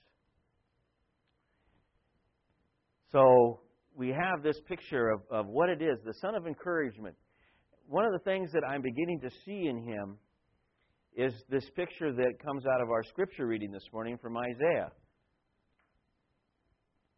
So 3.12 3.60
we 3.96 4.10
have 4.10 4.44
this 4.44 4.60
picture 4.68 5.10
of, 5.10 5.22
of 5.30 5.48
what 5.48 5.70
it 5.70 5.82
is 5.82 5.98
the 6.06 6.14
son 6.22 6.36
of 6.36 6.48
encouragement. 6.48 7.16
One 7.88 8.06
of 8.06 8.14
the 8.14 8.20
things 8.20 8.52
that 8.54 8.64
I'm 8.64 8.82
beginning 8.82 9.20
to 9.22 9.30
see 9.46 9.68
in 9.68 9.84
him 9.84 10.18
is 11.16 11.34
this 11.50 11.68
picture 11.76 12.14
that 12.14 12.34
comes 12.46 12.66
out 12.66 12.82
of 12.82 12.90
our 12.90 13.04
scripture 13.04 13.48
reading 13.48 13.72
this 13.72 13.88
morning 13.92 14.18
from 14.22 14.38
Isaiah. 14.38 14.92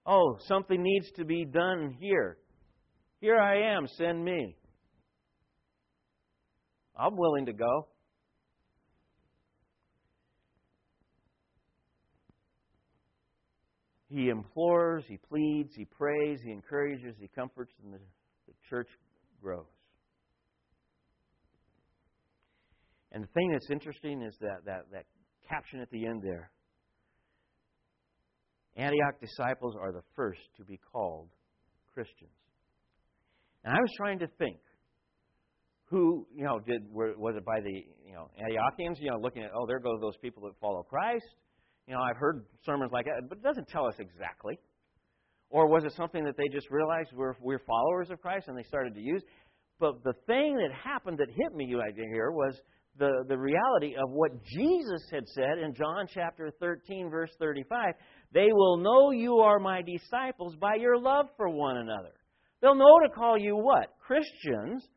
Oh, 0.06 0.38
something 0.48 0.82
needs 0.82 1.12
to 1.18 1.26
be 1.26 1.46
done 1.46 1.96
here. 2.00 2.38
Here 3.20 3.40
I 3.40 3.76
am, 3.76 3.88
send 3.88 4.24
me. 4.24 4.56
I'm 6.96 7.16
willing 7.16 7.46
to 7.46 7.54
go. 7.54 7.88
He 14.10 14.30
implores, 14.30 15.06
he 15.08 15.18
pleads, 15.18 15.74
he 15.76 15.86
prays, 15.86 16.40
he 16.44 16.52
encourages, 16.52 17.16
he 17.18 17.30
comforts, 17.34 17.72
and 17.82 17.94
the, 17.94 18.00
the 18.48 18.54
church 18.70 18.90
grows. 19.42 19.66
And 23.14 23.24
the 23.24 23.28
thing 23.28 23.52
that's 23.52 23.70
interesting 23.70 24.22
is 24.22 24.36
that, 24.42 24.66
that, 24.66 24.86
that 24.92 25.06
caption 25.48 25.80
at 25.80 25.90
the 25.92 26.06
end 26.06 26.22
there 26.24 26.52
Antioch 28.76 29.20
disciples 29.20 29.76
are 29.80 29.92
the 29.92 30.04
first 30.16 30.40
to 30.58 30.64
be 30.64 30.80
called 30.92 31.30
Christians. 31.94 32.32
And 33.64 33.74
I 33.74 33.80
was 33.80 33.92
trying 33.98 34.20
to 34.20 34.28
think 34.40 34.58
who, 35.86 36.26
you 36.34 36.46
know, 36.46 36.60
did 36.60 36.84
were, 36.90 37.14
was 37.18 37.36
it 37.36 37.46
by 37.46 37.60
the 37.60 37.84
you 38.06 38.14
know 38.14 38.30
Antiochians? 38.40 38.96
You 39.00 39.12
know, 39.12 39.18
looking 39.18 39.44
at 39.44 39.52
oh, 39.54 39.66
there 39.68 39.80
go 39.80 40.00
those 40.00 40.18
people 40.22 40.44
that 40.44 40.54
follow 40.62 40.84
Christ. 40.84 41.26
You 41.88 41.94
know, 41.94 42.02
I've 42.02 42.18
heard 42.18 42.46
sermons 42.66 42.92
like 42.94 43.06
that, 43.06 43.28
but 43.28 43.40
it 43.40 43.44
doesn't 43.44 43.68
tell 43.68 43.86
us 43.86 43.96
exactly. 44.00 44.58
Or 45.50 45.68
was 45.68 45.84
it 45.84 45.92
something 45.98 46.24
that 46.24 46.38
they 46.38 46.48
just 46.52 46.72
realized 46.72 47.10
we're 47.14 47.36
we're 47.42 47.60
followers 47.60 48.10
of 48.10 48.22
Christ 48.22 48.48
and 48.48 48.58
they 48.58 48.64
started 48.64 48.96
to 48.96 49.02
use? 49.02 49.22
But 49.80 50.04
the 50.04 50.14
thing 50.28 50.56
that 50.56 50.72
happened 50.74 51.18
that 51.18 51.28
hit 51.28 51.54
me 51.54 51.66
here 51.68 52.32
was 52.32 52.56
the, 52.98 53.24
the 53.28 53.38
reality 53.38 53.96
of 53.96 54.10
what 54.10 54.32
Jesus 54.44 55.02
had 55.12 55.28
said 55.30 55.58
in 55.64 55.74
John 55.74 56.08
chapter 56.14 56.52
13, 56.60 57.10
verse 57.10 57.32
35. 57.40 57.94
They 58.34 58.50
will 58.52 58.78
know 58.78 59.12
you 59.12 59.38
are 59.38 59.60
my 59.60 59.82
disciples 59.82 60.56
by 60.60 60.76
your 60.76 60.98
love 60.98 61.28
for 61.38 61.50
one 61.50 61.78
another. 61.78 62.12
They'll 62.62 62.76
know 62.76 63.00
to 63.04 63.10
call 63.14 63.38
you 63.38 63.56
what? 63.56 63.94
Christians 64.06 64.88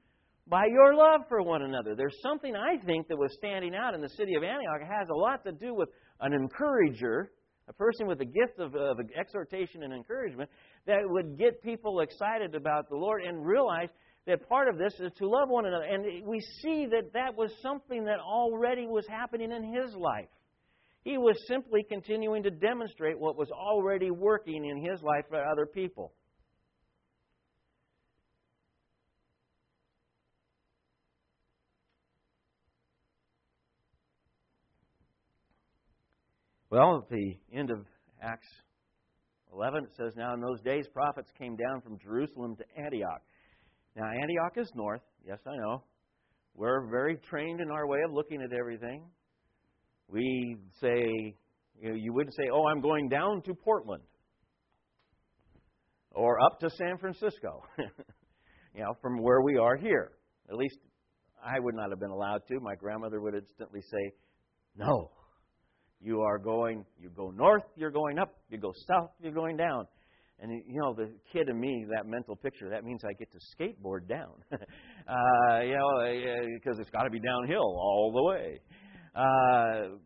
by 0.47 0.67
your 0.71 0.95
love 0.95 1.23
for 1.29 1.43
one 1.43 1.63
another. 1.63 1.95
There's 1.97 2.17
something 2.23 2.55
I 2.55 2.85
think 2.85 3.09
that 3.09 3.17
was 3.17 3.35
standing 3.39 3.75
out 3.75 3.95
in 3.95 4.03
the 4.03 4.11
city 4.11 4.35
of 4.35 4.43
Antioch. 4.43 4.83
It 4.83 4.87
has 4.87 5.09
a 5.09 5.15
lot 5.15 5.45
to 5.45 5.53
do 5.53 5.75
with 5.75 5.89
an 6.21 6.35
encourager, 6.35 7.31
a 7.69 7.73
person 7.73 8.07
with 8.07 8.19
the 8.19 8.27
gift 8.27 8.59
of, 8.59 8.75
of 8.75 8.99
exhortation 9.19 9.83
and 9.83 9.93
encouragement, 9.93 10.51
that 10.87 11.01
would 11.03 11.39
get 11.39 11.63
people 11.63 12.01
excited 12.01 12.55
about 12.55 12.91
the 12.91 12.97
Lord 12.97 13.23
and 13.23 13.45
realize 13.45 13.89
that 14.27 14.49
part 14.49 14.69
of 14.69 14.79
this 14.79 14.95
is 15.01 15.13
to 15.19 15.29
love 15.29 15.49
one 15.49 15.67
another. 15.67 15.85
And 15.85 16.27
we 16.27 16.41
see 16.63 16.87
that 16.87 17.13
that 17.13 17.37
was 17.37 17.51
something 17.61 18.05
that 18.05 18.21
already 18.21 18.87
was 18.87 19.07
happening 19.07 19.53
in 19.53 19.63
his 19.63 19.95
life. 19.95 20.29
He 21.03 21.19
was 21.19 21.37
simply 21.47 21.85
continuing 21.87 22.43
to 22.45 22.51
demonstrate 22.51 23.19
what 23.19 23.37
was 23.37 23.51
already 23.51 24.11
working 24.11 24.65
in 24.65 24.79
his 24.83 25.03
life 25.03 25.25
for 25.29 25.45
other 25.45 25.67
people. 25.67 26.13
Well, 36.71 37.05
at 37.05 37.09
the 37.09 37.37
end 37.53 37.71
of 37.71 37.87
Acts 38.21 38.49
11, 39.53 39.85
it 39.85 39.91
says, 39.97 40.15
Now 40.17 40.35
in 40.35 40.41
those 40.41 40.61
days, 40.63 40.89
prophets 40.93 41.31
came 41.39 41.55
down 41.55 41.83
from 41.83 41.99
Jerusalem 42.01 42.57
to 42.57 42.65
Antioch. 42.77 43.23
Now, 43.97 44.11
Antioch 44.11 44.57
is 44.57 44.71
north. 44.75 45.03
Yes, 45.27 45.39
I 45.47 45.57
know. 45.57 45.85
We're 46.55 46.87
very 46.89 47.17
trained 47.29 47.61
in 47.61 47.71
our 47.71 47.87
way 47.87 47.99
of 48.07 48.13
looking 48.13 48.43
at 48.43 48.53
everything. 48.53 49.05
We 50.09 50.57
say, 50.81 51.37
you, 51.81 51.89
know, 51.89 51.95
you 51.95 52.13
wouldn't 52.13 52.35
say, 52.35 52.49
Oh, 52.53 52.67
I'm 52.67 52.81
going 52.81 53.09
down 53.09 53.43
to 53.43 53.55
Portland 53.55 54.03
or 56.13 56.41
up 56.41 56.61
to 56.61 56.71
San 56.71 56.99
Francisco, 56.99 57.63
you 58.75 58.83
know, 58.83 58.95
from 59.03 59.21
where 59.21 59.41
we 59.43 59.57
are 59.57 59.77
here. 59.77 60.13
At 60.49 60.57
least 60.57 60.77
I 61.45 61.59
would 61.59 61.75
not 61.75 61.91
have 61.91 62.01
been 62.01 62.11
allowed 62.11 62.43
to. 62.49 62.61
My 62.61 62.75
grandmother 62.75 63.21
would 63.21 63.35
instantly 63.35 63.81
say, 63.81 64.13
No, 64.77 65.11
you 66.01 66.21
are 66.21 66.39
going, 66.39 66.85
you 66.99 67.11
go 67.11 67.31
north, 67.31 67.65
you're 67.77 67.91
going 67.91 68.19
up. 68.19 68.37
You 68.49 68.59
go 68.59 68.73
south, 68.87 69.11
you're 69.21 69.33
going 69.33 69.57
down. 69.57 69.87
And 70.41 70.51
you 70.67 70.81
know, 70.81 70.95
the 70.95 71.13
kid 71.33 71.49
in 71.49 71.59
me, 71.59 71.87
that 71.95 72.07
mental 72.07 72.37
picture, 72.37 72.69
that 72.71 72.85
means 72.85 73.03
I 73.05 73.13
get 73.13 73.29
to 73.33 73.39
skateboard 73.57 74.09
down. 74.09 74.33
uh, 74.53 75.61
you 75.61 75.75
know, 75.75 76.47
because 76.55 76.79
it's 76.79 76.91
got 76.91 77.05
to 77.05 77.11
be 77.11 77.21
downhill 77.21 77.63
all 77.63 78.13
the 78.15 78.23
way. 78.23 78.61
Uh, 79.15 79.97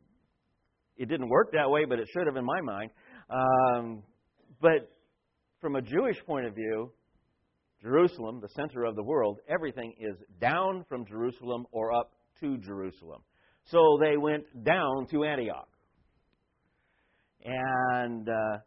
it 0.96 1.08
didn't 1.08 1.28
work 1.28 1.52
that 1.52 1.70
way, 1.70 1.84
but 1.86 1.98
it 1.98 2.08
should 2.12 2.26
have 2.26 2.36
in 2.36 2.44
my 2.44 2.60
mind. 2.60 2.90
Um, 3.30 4.02
but 4.60 4.90
from 5.60 5.76
a 5.76 5.82
Jewish 5.82 6.18
point 6.26 6.46
of 6.46 6.54
view, 6.54 6.92
Jerusalem, 7.82 8.40
the 8.40 8.48
center 8.48 8.84
of 8.84 8.96
the 8.96 9.02
world, 9.02 9.38
everything 9.48 9.94
is 9.98 10.16
down 10.40 10.84
from 10.88 11.06
Jerusalem 11.06 11.64
or 11.70 11.92
up 11.92 12.10
to 12.40 12.58
Jerusalem. 12.58 13.22
So 13.64 13.98
they 14.00 14.16
went 14.16 14.44
down 14.64 15.06
to 15.10 15.24
Antioch. 15.24 15.68
And, 17.44 18.28
uh, 18.28 18.58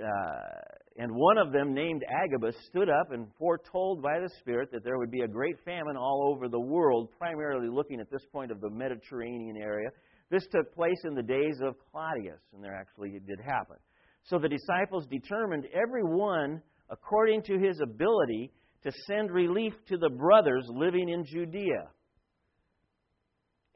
uh, 0.00 0.67
and 0.98 1.12
one 1.14 1.38
of 1.38 1.52
them, 1.52 1.72
named 1.72 2.04
Agabus, 2.10 2.56
stood 2.66 2.90
up 2.90 3.12
and 3.12 3.28
foretold 3.38 4.02
by 4.02 4.18
the 4.18 4.30
Spirit 4.40 4.70
that 4.72 4.82
there 4.82 4.98
would 4.98 5.12
be 5.12 5.20
a 5.20 5.28
great 5.28 5.56
famine 5.64 5.96
all 5.96 6.34
over 6.34 6.48
the 6.48 6.58
world, 6.58 7.10
primarily 7.16 7.68
looking 7.68 8.00
at 8.00 8.10
this 8.10 8.24
point 8.32 8.50
of 8.50 8.60
the 8.60 8.68
Mediterranean 8.68 9.56
area, 9.56 9.90
This 10.30 10.46
took 10.52 10.74
place 10.74 10.98
in 11.04 11.14
the 11.14 11.22
days 11.22 11.60
of 11.62 11.74
Claudius, 11.90 12.40
and 12.52 12.62
there 12.62 12.74
actually 12.74 13.10
it 13.10 13.26
did 13.26 13.40
happen. 13.40 13.76
So 14.24 14.38
the 14.38 14.48
disciples 14.48 15.06
determined 15.06 15.66
every 15.72 16.02
one 16.02 16.60
according 16.90 17.42
to 17.44 17.58
his 17.58 17.80
ability 17.80 18.50
to 18.82 18.92
send 19.06 19.30
relief 19.30 19.72
to 19.88 19.96
the 19.96 20.10
brothers 20.10 20.66
living 20.68 21.08
in 21.08 21.24
Judea. 21.24 21.88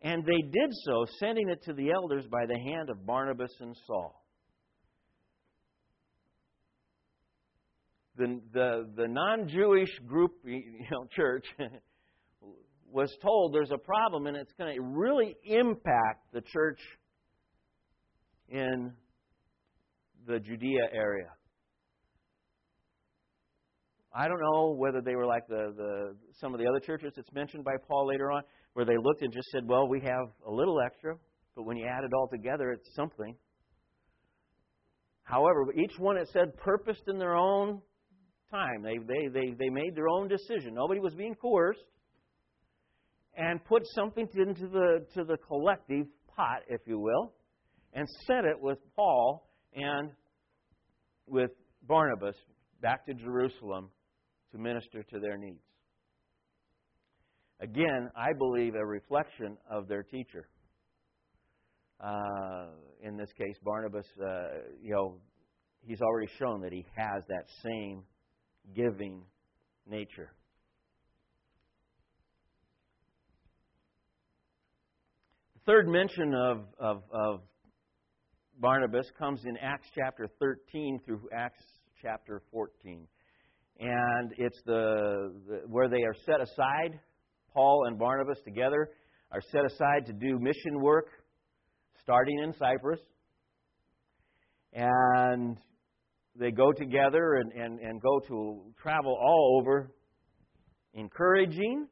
And 0.03 0.25
they 0.25 0.43
did 0.43 0.71
so, 0.85 1.07
sending 1.21 1.49
it 1.49 1.63
to 1.65 1.73
the 1.73 1.91
elders 1.93 2.25
by 2.31 2.47
the 2.47 2.59
hand 2.59 2.91
of 2.91 3.07
Barnabas 3.07 3.53
and 3.61 3.77
Saul. 3.87 4.22
The, 8.23 8.41
the, 8.53 8.89
the 9.03 9.09
non 9.09 9.49
Jewish 9.49 9.91
group, 10.07 10.31
you 10.45 10.87
know, 10.93 11.07
church, 11.11 11.45
was 12.93 13.13
told 13.21 13.53
there's 13.53 13.73
a 13.73 13.79
problem 13.79 14.29
and 14.29 14.37
it's 14.37 14.53
going 14.57 14.73
to 14.73 14.81
really 14.81 15.35
impact 15.45 16.33
the 16.33 16.41
church 16.41 16.79
in 18.49 18.93
the 20.25 20.39
Judea 20.39 20.89
area. 20.95 21.31
I 24.15 24.29
don't 24.29 24.41
know 24.41 24.77
whether 24.79 25.01
they 25.01 25.17
were 25.17 25.27
like 25.27 25.49
the, 25.49 25.73
the 25.77 26.17
some 26.39 26.55
of 26.55 26.61
the 26.61 26.69
other 26.69 26.79
churches 26.79 27.15
that's 27.17 27.33
mentioned 27.33 27.65
by 27.65 27.73
Paul 27.89 28.07
later 28.07 28.31
on, 28.31 28.43
where 28.75 28.85
they 28.85 28.99
looked 29.03 29.23
and 29.23 29.33
just 29.33 29.49
said, 29.51 29.67
"Well, 29.67 29.89
we 29.89 30.01
have 30.01 30.27
a 30.47 30.53
little 30.53 30.81
extra, 30.81 31.17
but 31.57 31.65
when 31.65 31.77
you 31.77 31.87
add 31.87 32.05
it 32.05 32.13
all 32.15 32.29
together, 32.29 32.71
it's 32.71 32.95
something." 32.95 33.35
However, 35.25 35.73
each 35.75 35.99
one 35.99 36.19
it 36.19 36.29
said 36.33 36.57
purposed 36.59 37.09
in 37.09 37.19
their 37.19 37.35
own 37.35 37.81
time. 38.53 38.83
They 38.83 38.99
they 38.99 39.29
they 39.29 39.55
they 39.59 39.71
made 39.71 39.97
their 39.97 40.09
own 40.09 40.29
decision. 40.29 40.75
Nobody 40.75 41.01
was 41.01 41.15
being 41.15 41.35
coerced, 41.35 41.81
and 43.37 43.65
put 43.65 43.83
something 43.95 44.29
into 44.35 44.69
the 44.69 45.07
to 45.15 45.25
the 45.25 45.37
collective 45.49 46.07
pot, 46.37 46.61
if 46.69 46.83
you 46.87 46.99
will, 46.99 47.33
and 47.93 48.07
sent 48.27 48.47
it 48.47 48.61
with 48.61 48.79
Paul 48.95 49.49
and 49.75 50.11
with 51.27 51.51
Barnabas 51.89 52.37
back 52.81 53.07
to 53.07 53.15
Jerusalem 53.15 53.91
to 54.53 54.59
minister 54.59 55.03
to 55.03 55.19
their 55.19 55.39
needs. 55.39 55.65
Again, 57.61 58.11
I 58.17 58.33
believe 58.37 58.75
a 58.75 58.85
reflection 58.85 59.57
of 59.71 59.89
their 59.89 60.03
teacher. 60.03 60.49
Uh, 62.01 62.71
in 63.01 63.17
this 63.17 63.31
case, 63.39 63.57
Barnabas, 63.63 64.07
uh, 64.21 64.49
you 64.83 64.93
know, 64.93 65.19
he's 65.87 66.01
already 66.01 66.29
shown 66.39 66.61
that 66.63 66.73
he 66.73 66.85
has 66.97 67.23
that 67.29 67.45
same 67.63 68.03
giving 68.75 69.23
nature. 69.87 70.31
The 75.55 75.73
third 75.73 75.89
mention 75.89 76.35
of, 76.35 76.65
of, 76.79 77.03
of 77.13 77.41
Barnabas 78.59 79.07
comes 79.19 79.45
in 79.45 79.57
Acts 79.59 79.89
chapter 79.95 80.29
13 80.41 81.01
through 81.05 81.29
Acts 81.33 81.63
chapter 82.03 82.43
14 82.51 83.07
and 83.83 84.33
it's 84.39 84.61
the, 84.65 85.33
the, 85.49 85.57
where 85.67 85.89
they 85.89 86.03
are 86.03 86.15
set 86.25 86.41
aside. 86.41 87.01
Paul 87.53 87.85
and 87.87 87.99
Barnabas 87.99 88.39
together 88.45 88.91
are 89.31 89.41
set 89.51 89.65
aside 89.65 90.07
to 90.07 90.13
do 90.13 90.39
mission 90.39 90.81
work, 90.81 91.07
starting 92.03 92.39
in 92.39 92.55
Cyprus, 92.55 93.01
and 94.73 95.59
they 96.37 96.51
go 96.51 96.73
together 96.73 97.35
and, 97.35 97.53
and, 97.53 97.79
and 97.81 98.01
go 98.01 98.21
to 98.29 98.63
travel 98.81 99.17
all 99.21 99.61
over, 99.61 99.93
encouraging 100.95 101.87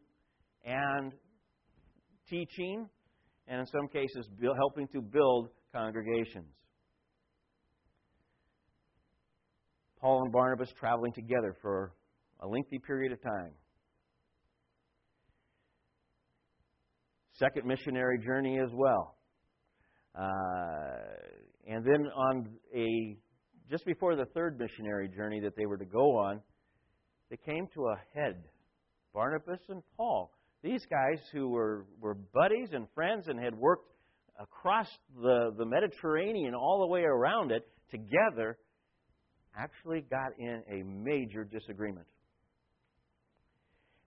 and 0.65 1.13
teaching, 2.29 2.89
and 3.49 3.61
in 3.61 3.67
some 3.67 3.89
cases 3.89 4.27
helping 4.55 4.89
to 4.89 5.01
build 5.03 5.49
congregations. 5.73 6.47
Paul 10.01 10.23
and 10.23 10.33
Barnabas 10.33 10.71
traveling 10.79 11.13
together 11.13 11.55
for 11.61 11.93
a 12.41 12.49
lengthy 12.49 12.79
period 12.79 13.13
of 13.13 13.23
time. 13.23 13.53
Second 17.33 17.67
missionary 17.67 18.19
journey 18.25 18.59
as 18.59 18.71
well. 18.73 19.17
Uh, 20.19 20.23
and 21.67 21.85
then 21.85 22.07
on 22.15 22.49
a 22.75 23.17
just 23.71 23.85
before 23.85 24.17
the 24.17 24.25
third 24.27 24.59
missionary 24.59 25.09
journey 25.09 25.41
that 25.41 25.55
they 25.57 25.67
were 25.67 25.79
to 25.79 25.85
go 25.85 26.17
on, 26.17 26.41
they 27.31 27.37
came 27.37 27.69
to 27.75 27.87
a 27.87 27.97
head. 28.15 28.43
Barnabas 29.15 29.61
and 29.69 29.83
Paul. 29.97 30.33
These 30.63 30.85
guys 30.91 31.21
who 31.33 31.49
were, 31.49 31.87
were 32.01 32.15
buddies 32.15 32.71
and 32.73 32.87
friends 32.95 33.29
and 33.29 33.39
had 33.39 33.55
worked 33.55 33.91
across 34.39 34.89
the, 35.23 35.53
the 35.57 35.65
Mediterranean 35.65 36.55
all 36.55 36.81
the 36.81 36.87
way 36.87 37.03
around 37.03 37.53
it 37.53 37.67
together 37.91 38.59
actually 39.57 40.03
got 40.03 40.33
in 40.39 40.63
a 40.69 40.85
major 40.85 41.45
disagreement. 41.45 42.07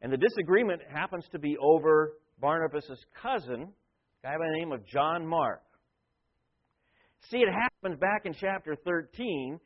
And 0.01 0.11
the 0.11 0.17
disagreement 0.17 0.81
happens 0.93 1.25
to 1.31 1.39
be 1.39 1.55
over 1.57 2.13
Barnabas' 2.39 2.91
cousin, 3.21 3.61
a 3.61 4.27
guy 4.27 4.37
by 4.37 4.45
the 4.45 4.57
name 4.57 4.71
of 4.71 4.85
John 4.87 5.25
Mark. 5.25 5.61
See, 7.29 7.37
it 7.37 7.51
happens 7.83 7.99
back 7.99 8.25
in 8.25 8.33
chapter 8.33 8.75
13. 8.85 9.59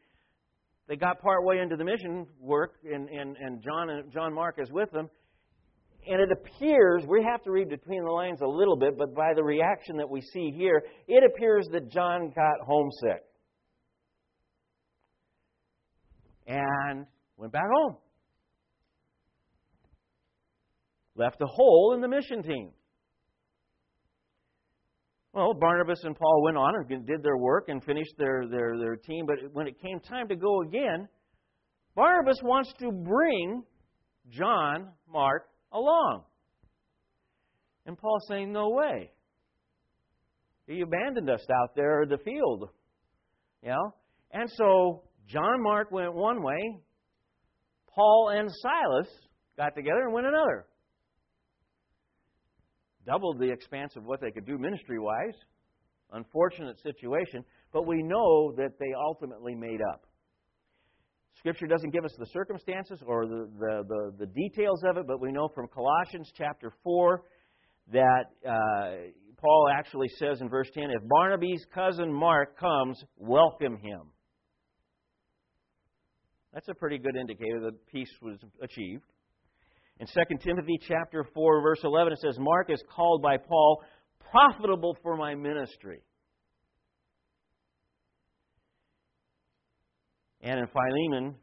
They 0.87 0.95
got 0.95 1.21
part 1.21 1.43
way 1.43 1.59
into 1.59 1.75
the 1.75 1.83
mission 1.83 2.25
work, 2.39 2.75
and, 2.83 3.09
and, 3.09 3.35
and 3.37 3.61
John, 3.61 3.89
and 3.89 4.11
John 4.11 4.33
Mark 4.33 4.55
is 4.57 4.71
with 4.71 4.89
them. 4.91 5.07
And 6.07 6.21
it 6.21 6.29
appears, 6.31 7.03
we 7.07 7.23
have 7.29 7.43
to 7.43 7.51
read 7.51 7.69
between 7.69 8.03
the 8.03 8.09
lines 8.09 8.39
a 8.41 8.47
little 8.47 8.77
bit, 8.77 8.97
but 8.97 9.13
by 9.13 9.33
the 9.35 9.43
reaction 9.43 9.97
that 9.97 10.09
we 10.09 10.21
see 10.21 10.51
here, 10.55 10.81
it 11.07 11.23
appears 11.23 11.67
that 11.73 11.91
John 11.91 12.31
got 12.35 12.65
homesick. 12.65 13.23
and 16.49 17.05
went 17.35 17.51
back 17.51 17.65
home. 17.75 17.97
Left 21.17 21.41
a 21.41 21.45
hole 21.45 21.93
in 21.93 21.99
the 21.99 22.07
mission 22.07 22.41
team. 22.41 22.71
Well, 25.37 25.53
Barnabas 25.53 25.99
and 26.03 26.17
Paul 26.17 26.41
went 26.41 26.57
on 26.57 26.73
and 26.89 27.05
did 27.05 27.21
their 27.21 27.37
work 27.37 27.65
and 27.67 27.83
finished 27.83 28.15
their, 28.17 28.47
their, 28.49 28.75
their 28.79 28.95
team, 28.95 29.27
but 29.27 29.35
when 29.53 29.67
it 29.67 29.79
came 29.79 29.99
time 29.99 30.27
to 30.29 30.35
go 30.35 30.63
again, 30.63 31.07
Barnabas 31.93 32.39
wants 32.41 32.73
to 32.79 32.91
bring 32.91 33.61
John 34.31 34.87
Mark 35.07 35.43
along. 35.71 36.23
And 37.85 37.95
Paul's 37.95 38.25
saying, 38.27 38.51
No 38.51 38.69
way. 38.69 39.11
He 40.65 40.81
abandoned 40.81 41.29
us 41.29 41.45
out 41.61 41.75
there 41.75 42.01
in 42.01 42.09
the 42.09 42.17
field. 42.17 42.69
You 43.61 43.69
know? 43.69 43.93
And 44.31 44.49
so 44.55 45.03
John 45.27 45.61
Mark 45.61 45.91
went 45.91 46.15
one 46.15 46.41
way, 46.41 46.79
Paul 47.93 48.31
and 48.33 48.49
Silas 48.51 49.07
got 49.55 49.75
together 49.75 50.01
and 50.01 50.13
went 50.13 50.25
another. 50.25 50.65
Doubled 53.07 53.39
the 53.39 53.49
expanse 53.49 53.95
of 53.95 54.03
what 54.03 54.21
they 54.21 54.31
could 54.31 54.45
do 54.45 54.57
ministry 54.57 54.99
wise. 54.99 55.35
Unfortunate 56.11 56.77
situation, 56.81 57.43
but 57.73 57.87
we 57.87 58.03
know 58.03 58.53
that 58.57 58.71
they 58.79 58.93
ultimately 58.95 59.55
made 59.55 59.79
up. 59.93 60.05
Scripture 61.37 61.67
doesn't 61.67 61.91
give 61.91 62.03
us 62.03 62.13
the 62.17 62.25
circumstances 62.27 62.99
or 63.05 63.25
the, 63.25 63.49
the, 63.59 63.83
the, 63.87 64.25
the 64.25 64.25
details 64.25 64.83
of 64.89 64.97
it, 64.97 65.05
but 65.07 65.21
we 65.21 65.31
know 65.31 65.49
from 65.53 65.67
Colossians 65.67 66.31
chapter 66.35 66.71
4 66.83 67.23
that 67.93 68.25
uh, 68.45 69.11
Paul 69.37 69.69
actually 69.73 70.09
says 70.17 70.41
in 70.41 70.49
verse 70.49 70.69
10 70.73 70.85
if 70.89 71.01
Barnabas' 71.07 71.63
cousin 71.73 72.11
Mark 72.11 72.57
comes, 72.59 73.01
welcome 73.17 73.77
him. 73.77 74.01
That's 76.53 76.67
a 76.69 76.73
pretty 76.73 76.97
good 76.97 77.15
indicator 77.15 77.59
that 77.61 77.85
peace 77.87 78.11
was 78.21 78.39
achieved. 78.61 79.05
In 79.99 80.05
2 80.05 80.37
Timothy 80.43 80.79
chapter 80.87 81.25
4 81.33 81.61
verse 81.61 81.79
11 81.83 82.13
it 82.13 82.19
says 82.19 82.37
Mark 82.39 82.69
is 82.69 82.81
called 82.95 83.21
by 83.21 83.37
Paul 83.37 83.81
profitable 84.31 84.95
for 85.01 85.17
my 85.17 85.33
ministry. 85.33 86.01
And 90.41 90.59
in 90.59 90.67
Philemon 90.67 91.35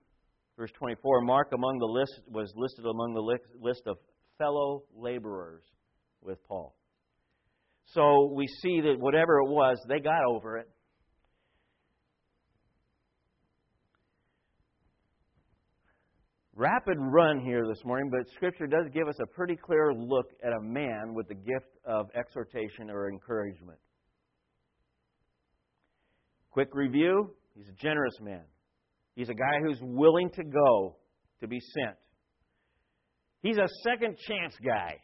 verse 0.57 0.71
24 0.79 1.23
Mark 1.23 1.49
among 1.53 1.79
the 1.79 1.87
list 1.87 2.21
was 2.29 2.53
listed 2.55 2.85
among 2.85 3.15
the 3.15 3.59
list 3.61 3.83
of 3.87 3.97
fellow 4.39 4.85
laborers 4.97 5.63
with 6.23 6.39
Paul. 6.47 6.75
So 7.87 8.33
we 8.35 8.47
see 8.47 8.81
that 8.83 8.97
whatever 8.99 9.39
it 9.41 9.49
was, 9.49 9.79
they 9.89 10.01
got 10.01 10.25
over 10.29 10.59
it. 10.59 10.69
Rapid 16.57 16.97
run 16.99 17.41
here 17.41 17.67
this 17.67 17.85
morning, 17.85 18.11
but 18.11 18.29
Scripture 18.35 18.67
does 18.67 18.87
give 18.93 19.09
us 19.09 19.17
a 19.21 19.27
pretty 19.27 19.57
clear 19.57 19.93
look 19.93 20.27
at 20.45 20.53
a 20.53 20.61
man 20.61 21.15
with 21.15 21.29
the 21.29 21.35
gift 21.35 21.79
of 21.85 22.07
exhortation 22.15 22.91
or 22.91 23.09
encouragement. 23.09 23.79
Quick 26.51 26.69
review 26.73 27.35
he's 27.57 27.69
a 27.69 27.83
generous 27.83 28.15
man, 28.21 28.45
he's 29.17 29.29
a 29.29 29.35
guy 29.35 29.59
who's 29.65 29.79
willing 29.83 30.31
to 30.31 30.45
go 30.45 30.97
to 31.41 31.49
be 31.49 31.61
sent. 31.61 31.97
He's 33.43 33.59
a 33.59 33.69
second 33.83 34.17
chance 34.27 34.55
guy. 34.65 35.01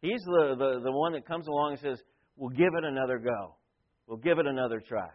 He's 0.00 0.20
the, 0.24 0.54
the, 0.56 0.80
the 0.84 0.92
one 0.92 1.14
that 1.14 1.26
comes 1.26 1.48
along 1.48 1.72
and 1.72 1.80
says, 1.80 2.00
we'll 2.36 2.50
give 2.50 2.74
it 2.78 2.84
another 2.84 3.18
go. 3.18 3.56
We'll 4.06 4.18
give 4.18 4.38
it 4.38 4.46
another 4.46 4.80
try. 4.86 5.08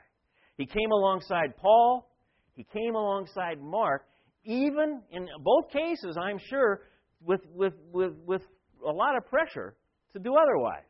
He 0.57 0.65
came 0.65 0.91
alongside 0.91 1.55
Paul. 1.55 2.11
He 2.53 2.65
came 2.73 2.95
alongside 2.95 3.61
Mark, 3.61 4.03
even 4.43 5.01
in 5.11 5.27
both 5.43 5.69
cases, 5.71 6.17
I'm 6.19 6.39
sure, 6.49 6.81
with, 7.23 7.41
with, 7.53 7.73
with, 7.91 8.13
with 8.25 8.41
a 8.85 8.91
lot 8.91 9.15
of 9.15 9.25
pressure 9.27 9.75
to 10.13 10.19
do 10.19 10.35
otherwise. 10.35 10.83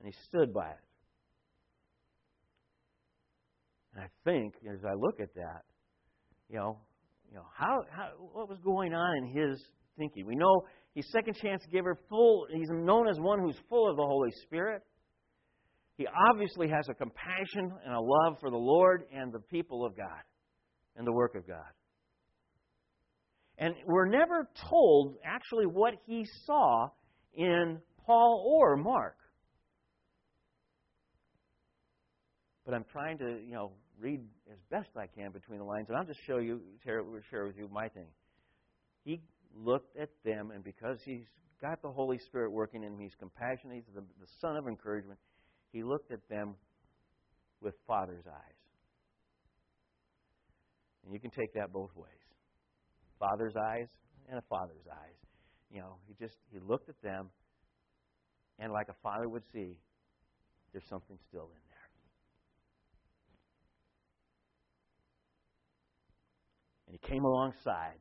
And 0.00 0.12
he 0.12 0.20
stood 0.26 0.52
by 0.52 0.70
it. 0.70 0.76
And 3.94 4.04
I 4.04 4.08
think, 4.24 4.54
as 4.68 4.84
I 4.84 4.94
look 4.94 5.20
at 5.20 5.34
that, 5.34 5.62
you 6.48 6.56
know, 6.56 6.78
you 7.30 7.36
know 7.36 7.46
how, 7.54 7.82
how 7.90 8.08
what 8.18 8.48
was 8.48 8.58
going 8.64 8.94
on 8.94 9.18
in 9.18 9.26
his 9.26 9.62
thinking. 9.96 10.26
We 10.26 10.34
know 10.34 10.64
he's 10.94 11.06
second 11.12 11.36
chance 11.36 11.62
giver, 11.70 11.98
full. 12.08 12.46
He's 12.52 12.68
known 12.70 13.08
as 13.08 13.16
one 13.20 13.38
who's 13.38 13.56
full 13.68 13.88
of 13.88 13.96
the 13.96 14.02
Holy 14.02 14.30
Spirit. 14.42 14.82
He 15.96 16.06
obviously 16.30 16.68
has 16.68 16.88
a 16.88 16.94
compassion 16.94 17.70
and 17.84 17.94
a 17.94 18.00
love 18.00 18.38
for 18.40 18.50
the 18.50 18.56
Lord 18.56 19.04
and 19.14 19.32
the 19.32 19.38
people 19.38 19.86
of 19.86 19.96
God 19.96 20.20
and 20.96 21.06
the 21.06 21.12
work 21.12 21.34
of 21.34 21.46
God. 21.46 21.70
And 23.58 23.74
we're 23.86 24.08
never 24.08 24.48
told 24.68 25.16
actually 25.24 25.66
what 25.66 25.94
he 26.06 26.26
saw 26.46 26.88
in 27.34 27.80
Paul 28.06 28.44
or 28.46 28.76
Mark. 28.76 29.16
But 32.64 32.74
I'm 32.74 32.84
trying 32.92 33.18
to, 33.18 33.38
you 33.44 33.54
know, 33.54 33.72
read 33.98 34.20
as 34.50 34.58
best 34.70 34.88
I 34.96 35.06
can 35.06 35.32
between 35.32 35.58
the 35.58 35.64
lines, 35.64 35.86
and 35.88 35.96
I'll 35.96 36.04
just 36.04 36.20
show 36.26 36.38
you, 36.38 36.60
share, 36.84 37.02
with 37.02 37.56
you 37.56 37.68
my 37.72 37.88
thing. 37.88 38.08
He 39.04 39.20
looked 39.54 39.96
at 39.96 40.10
them, 40.24 40.50
and 40.52 40.62
because 40.62 40.98
he's 41.04 41.24
got 41.60 41.82
the 41.82 41.90
Holy 41.90 42.18
Spirit 42.18 42.50
working 42.52 42.82
in 42.82 42.94
him, 42.94 42.98
he's 42.98 43.14
compassionate, 43.18 43.84
he's 43.84 43.94
the, 43.94 44.00
the 44.00 44.26
son 44.40 44.56
of 44.56 44.66
encouragement. 44.66 45.18
He 45.72 45.82
looked 45.82 46.10
at 46.10 46.20
them 46.28 46.54
with 47.60 47.74
Father's 47.86 48.24
eyes. 48.26 48.61
And 51.04 51.12
you 51.12 51.20
can 51.20 51.30
take 51.30 51.52
that 51.54 51.72
both 51.72 51.90
ways 51.96 52.08
Father's 53.18 53.54
eyes 53.56 53.88
and 54.28 54.38
a 54.38 54.42
father's 54.48 54.86
eyes. 54.90 55.16
You 55.70 55.80
know, 55.80 55.96
he 56.06 56.14
just 56.18 56.36
he 56.52 56.58
looked 56.58 56.88
at 56.88 57.00
them, 57.02 57.30
and 58.58 58.72
like 58.72 58.88
a 58.88 58.96
father 59.02 59.28
would 59.28 59.44
see, 59.52 59.76
there's 60.72 60.86
something 60.88 61.18
still 61.28 61.44
in 61.44 61.62
there. 61.68 61.88
And 66.88 66.98
he 67.00 67.08
came 67.08 67.24
alongside 67.24 68.00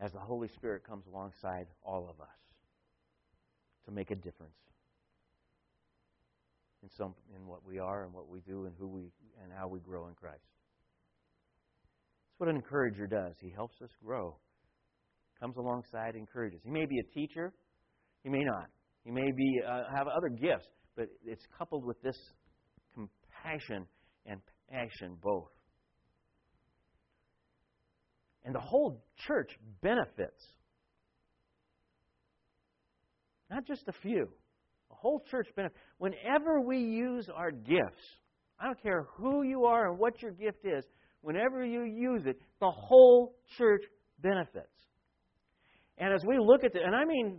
as 0.00 0.12
the 0.12 0.18
Holy 0.18 0.48
Spirit 0.48 0.82
comes 0.84 1.04
alongside 1.06 1.66
all 1.82 2.08
of 2.08 2.20
us 2.20 2.28
to 3.84 3.92
make 3.92 4.10
a 4.10 4.16
difference 4.16 4.56
in 6.82 6.88
some 6.96 7.14
in 7.34 7.46
what 7.46 7.64
we 7.66 7.78
are 7.78 8.04
and 8.04 8.12
what 8.12 8.28
we 8.28 8.40
do 8.40 8.64
and 8.64 8.74
who 8.78 8.88
we 8.88 9.10
and 9.42 9.52
how 9.56 9.68
we 9.68 9.80
grow 9.80 10.08
in 10.08 10.14
Christ. 10.14 10.44
That's 12.30 12.40
what 12.40 12.48
an 12.48 12.56
encourager 12.56 13.06
does. 13.06 13.34
He 13.40 13.50
helps 13.50 13.80
us 13.82 13.90
grow. 14.04 14.36
Comes 15.38 15.56
alongside, 15.56 16.16
encourages. 16.16 16.60
He 16.64 16.70
may 16.70 16.86
be 16.86 16.98
a 16.98 17.14
teacher, 17.14 17.52
he 18.22 18.28
may 18.28 18.44
not. 18.44 18.66
He 19.04 19.10
may 19.10 19.30
be 19.34 19.60
uh, 19.66 19.82
have 19.94 20.06
other 20.06 20.28
gifts, 20.28 20.68
but 20.96 21.06
it's 21.24 21.44
coupled 21.56 21.84
with 21.84 22.00
this 22.02 22.18
compassion 22.94 23.86
and 24.26 24.40
passion 24.70 25.16
both. 25.22 25.48
And 28.44 28.54
the 28.54 28.60
whole 28.60 29.02
church 29.26 29.50
benefits. 29.82 30.42
Not 33.50 33.66
just 33.66 33.88
a 33.88 33.92
few. 33.92 34.28
The 34.90 34.96
whole 34.96 35.22
church 35.30 35.48
benefits. 35.56 35.78
Whenever 35.98 36.60
we 36.60 36.78
use 36.78 37.28
our 37.34 37.50
gifts, 37.50 38.02
I 38.60 38.66
don't 38.66 38.82
care 38.82 39.06
who 39.16 39.42
you 39.42 39.64
are 39.64 39.90
and 39.90 39.98
what 39.98 40.20
your 40.20 40.32
gift 40.32 40.64
is, 40.64 40.84
whenever 41.22 41.64
you 41.64 41.84
use 41.84 42.22
it, 42.26 42.38
the 42.60 42.70
whole 42.70 43.34
church 43.56 43.82
benefits. 44.20 44.66
And 45.98 46.12
as 46.12 46.22
we 46.26 46.38
look 46.38 46.64
at 46.64 46.74
it, 46.74 46.82
and 46.84 46.94
I 46.94 47.04
mean, 47.04 47.38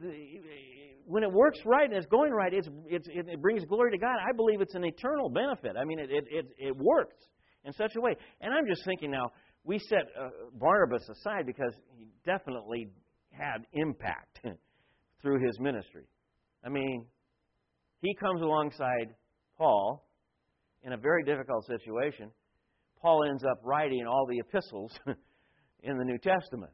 when 1.06 1.24
it 1.24 1.32
works 1.32 1.60
right 1.66 1.86
and 1.86 1.94
it's 1.94 2.06
going 2.08 2.32
right, 2.32 2.54
it's, 2.54 2.70
it's, 2.88 3.08
it 3.12 3.42
brings 3.42 3.66
glory 3.66 3.92
to 3.92 3.98
God. 3.98 4.18
I 4.18 4.32
believe 4.36 4.62
it's 4.62 4.76
an 4.76 4.86
eternal 4.86 5.30
benefit. 5.30 5.76
I 5.80 5.84
mean, 5.84 6.00
it, 6.00 6.10
it, 6.12 6.26
it, 6.30 6.46
it 6.58 6.78
works 6.78 7.16
in 7.66 7.74
such 7.74 7.96
a 7.98 8.02
way. 8.02 8.16
And 8.40 8.54
I'm 8.54 8.68
just 8.68 8.86
thinking 8.86 9.12
now, 9.12 9.32
we 9.64 9.78
set 9.78 10.08
uh, 10.20 10.30
Barnabas 10.54 11.08
aside 11.10 11.46
because 11.46 11.74
he 11.96 12.08
definitely 12.26 12.88
had 13.32 13.66
impact 13.74 14.40
through 15.22 15.46
his 15.46 15.60
ministry. 15.60 16.06
I 16.64 16.70
mean, 16.70 17.06
he 18.02 18.16
comes 18.16 18.42
alongside 18.42 19.16
Paul 19.58 20.06
in 20.84 20.94
a 20.94 20.98
very 20.98 21.24
difficult 21.24 21.66
situation. 21.66 22.32
Paul 23.02 23.24
ends 23.30 23.44
up 23.44 23.62
writing 23.64 24.06
all 24.08 24.28
the 24.28 24.40
epistles 24.40 24.92
in 25.84 25.98
the 25.98 26.04
New 26.04 26.18
Testament. 26.18 26.72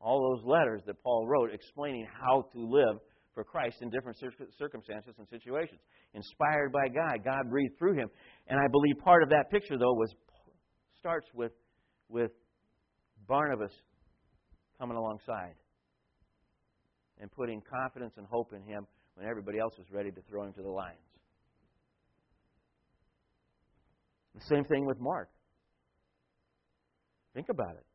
All 0.00 0.36
those 0.36 0.46
letters 0.46 0.82
that 0.86 1.02
Paul 1.02 1.26
wrote 1.26 1.52
explaining 1.52 2.06
how 2.20 2.44
to 2.52 2.58
live 2.58 2.98
for 3.34 3.44
Christ 3.44 3.76
in 3.80 3.90
different 3.90 4.18
circumstances 4.58 5.14
and 5.18 5.26
situations. 5.28 5.80
Inspired 6.14 6.72
by 6.72 6.88
God, 6.88 7.24
God 7.24 7.50
breathed 7.50 7.78
through 7.78 7.94
him. 7.94 8.08
And 8.46 8.58
I 8.58 8.68
believe 8.70 8.96
part 9.02 9.22
of 9.22 9.30
that 9.30 9.50
picture, 9.50 9.76
though, 9.78 9.94
was 9.94 10.14
starts 10.98 11.26
with 11.34 11.52
with 12.08 12.30
Barnabas 13.26 13.72
coming 14.78 14.96
alongside 14.96 15.54
and 17.20 17.30
putting 17.32 17.60
confidence 17.62 18.14
and 18.16 18.26
hope 18.26 18.52
in 18.52 18.62
him 18.62 18.86
when 19.16 19.26
everybody 19.26 19.58
else 19.58 19.72
was 19.78 19.86
ready 19.90 20.10
to 20.10 20.20
throw 20.28 20.44
him 20.44 20.52
to 20.52 20.62
the 20.62 20.68
lions. 20.68 20.98
The 24.34 24.44
same 24.54 24.64
thing 24.64 24.86
with 24.86 24.98
Mark. 25.00 25.30
Think 27.34 27.46
about 27.50 27.76
it. 27.76 27.86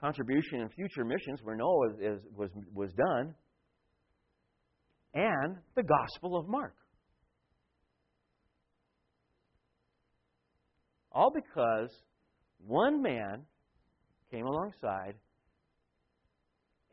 Contribution 0.00 0.60
in 0.60 0.68
future 0.70 1.04
missions 1.04 1.40
where 1.42 1.56
Noah 1.56 1.90
is, 2.00 2.20
was, 2.36 2.50
was 2.74 2.90
done, 2.92 3.34
and 5.14 5.56
the 5.76 5.82
Gospel 5.84 6.36
of 6.36 6.48
Mark. 6.48 6.74
All 11.12 11.32
because 11.32 11.90
one 12.66 13.00
man 13.00 13.42
came 14.32 14.46
alongside 14.46 15.14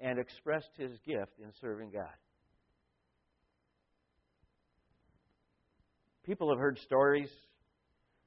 and 0.01 0.19
expressed 0.19 0.71
his 0.77 0.91
gift 1.05 1.39
in 1.39 1.51
serving 1.59 1.91
God. 1.91 2.15
People 6.25 6.49
have 6.49 6.59
heard 6.59 6.77
stories, 6.79 7.29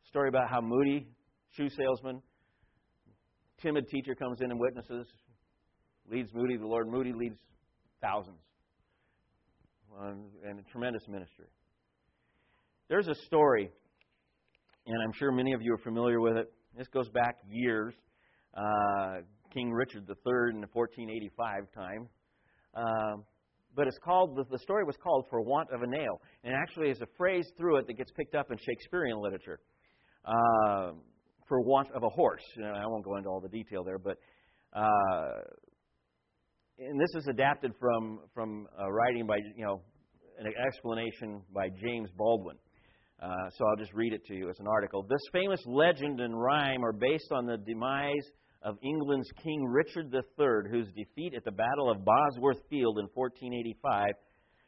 story 0.09 0.29
about 0.29 0.51
how 0.51 0.61
Moody, 0.61 1.07
shoe 1.57 1.69
salesman, 1.69 2.21
timid 3.61 3.89
teacher 3.89 4.15
comes 4.15 4.41
in 4.41 4.51
and 4.51 4.61
witnesses, 4.61 5.07
leads 6.11 6.33
Moody. 6.35 6.57
The 6.57 6.67
Lord 6.67 6.89
Moody 6.89 7.13
leads 7.13 7.39
thousands, 8.03 8.41
and 10.01 10.59
a 10.59 10.63
tremendous 10.71 11.03
ministry. 11.09 11.47
There's 12.89 13.09
a 13.09 13.15
story 13.27 13.71
and 14.87 15.03
I'm 15.03 15.13
sure 15.13 15.33
many 15.33 15.53
of 15.53 15.63
you 15.63 15.75
are 15.75 15.79
familiar 15.79 16.21
with 16.21 16.37
it. 16.37 16.53
This 16.77 16.89
goes 16.89 17.09
back 17.09 17.37
years. 17.49 17.95
Uh, 18.55 19.23
King 19.55 19.73
Richard 19.73 20.05
III 20.09 20.53
in 20.53 20.61
the 20.61 20.69
1485 20.73 21.73
time. 21.75 22.09
Uh, 22.75 23.23
but 23.77 23.87
it's 23.87 23.99
called 24.05 24.37
the, 24.37 24.45
the 24.51 24.59
story 24.59 24.85
was 24.85 24.97
called 25.03 25.27
"For 25.31 25.41
Want 25.41 25.71
of 25.73 25.83
a 25.83 25.87
Nail," 25.87 26.21
and 26.43 26.55
actually, 26.55 26.87
there's 26.87 27.01
a 27.01 27.17
phrase 27.17 27.47
through 27.57 27.79
it 27.79 27.87
that 27.87 27.95
gets 27.95 28.11
picked 28.13 28.35
up 28.35 28.51
in 28.51 28.59
Shakespearean 28.59 29.19
literature. 29.19 29.61
Uh, 30.25 30.93
for 31.49 31.61
want 31.61 31.91
of 31.95 32.03
a 32.03 32.09
horse. 32.09 32.43
I 32.57 32.87
won't 32.87 33.05
go 33.05 33.17
into 33.17 33.29
all 33.29 33.41
the 33.41 33.49
detail 33.49 33.85
there, 33.85 33.99
but 33.99 34.17
uh, 34.75 35.41
and 36.79 37.01
this 37.01 37.15
is 37.15 37.27
adapted 37.29 37.73
from 37.79 38.21
from 38.33 38.67
writing 38.91 39.27
by 39.27 39.37
you 39.57 39.65
know 39.65 39.83
an 40.39 40.53
explanation 40.67 41.43
by 41.55 41.69
James 41.69 42.11
Baldwin. 42.17 42.57
Uh, 43.23 43.29
so 43.57 43.65
I'll 43.67 43.77
just 43.77 43.93
read 43.95 44.13
it 44.13 44.25
to 44.27 44.35
you 44.35 44.51
as 44.51 44.59
an 44.59 44.67
article. 44.67 45.03
This 45.09 45.21
famous 45.33 45.61
legend 45.67 46.21
and 46.21 46.39
rhyme 46.39 46.85
are 46.85 46.93
based 46.93 47.31
on 47.31 47.47
the 47.47 47.57
demise 47.57 48.27
of 48.65 48.79
England's 48.83 49.31
King 49.43 49.63
Richard 49.65 50.13
III, 50.13 50.71
whose 50.71 50.89
defeat 50.93 51.35
at 51.37 51.45
the 51.45 51.53
Battle 51.53 51.91
of 51.91 52.05
Bosworth 52.05 52.61
Field 52.71 52.99
in 52.99 53.07
1485 53.13 54.15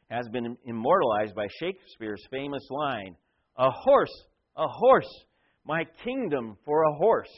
has 0.09 0.27
been 0.29 0.55
immortalized 0.65 1.35
by 1.35 1.47
Shakespeare's 1.59 2.23
famous 2.31 2.63
line 2.69 3.15
A 3.57 3.71
horse, 3.71 4.13
a 4.55 4.67
horse, 4.67 5.25
my 5.65 5.83
kingdom 6.03 6.57
for 6.63 6.83
a 6.83 6.93
horse. 6.93 7.33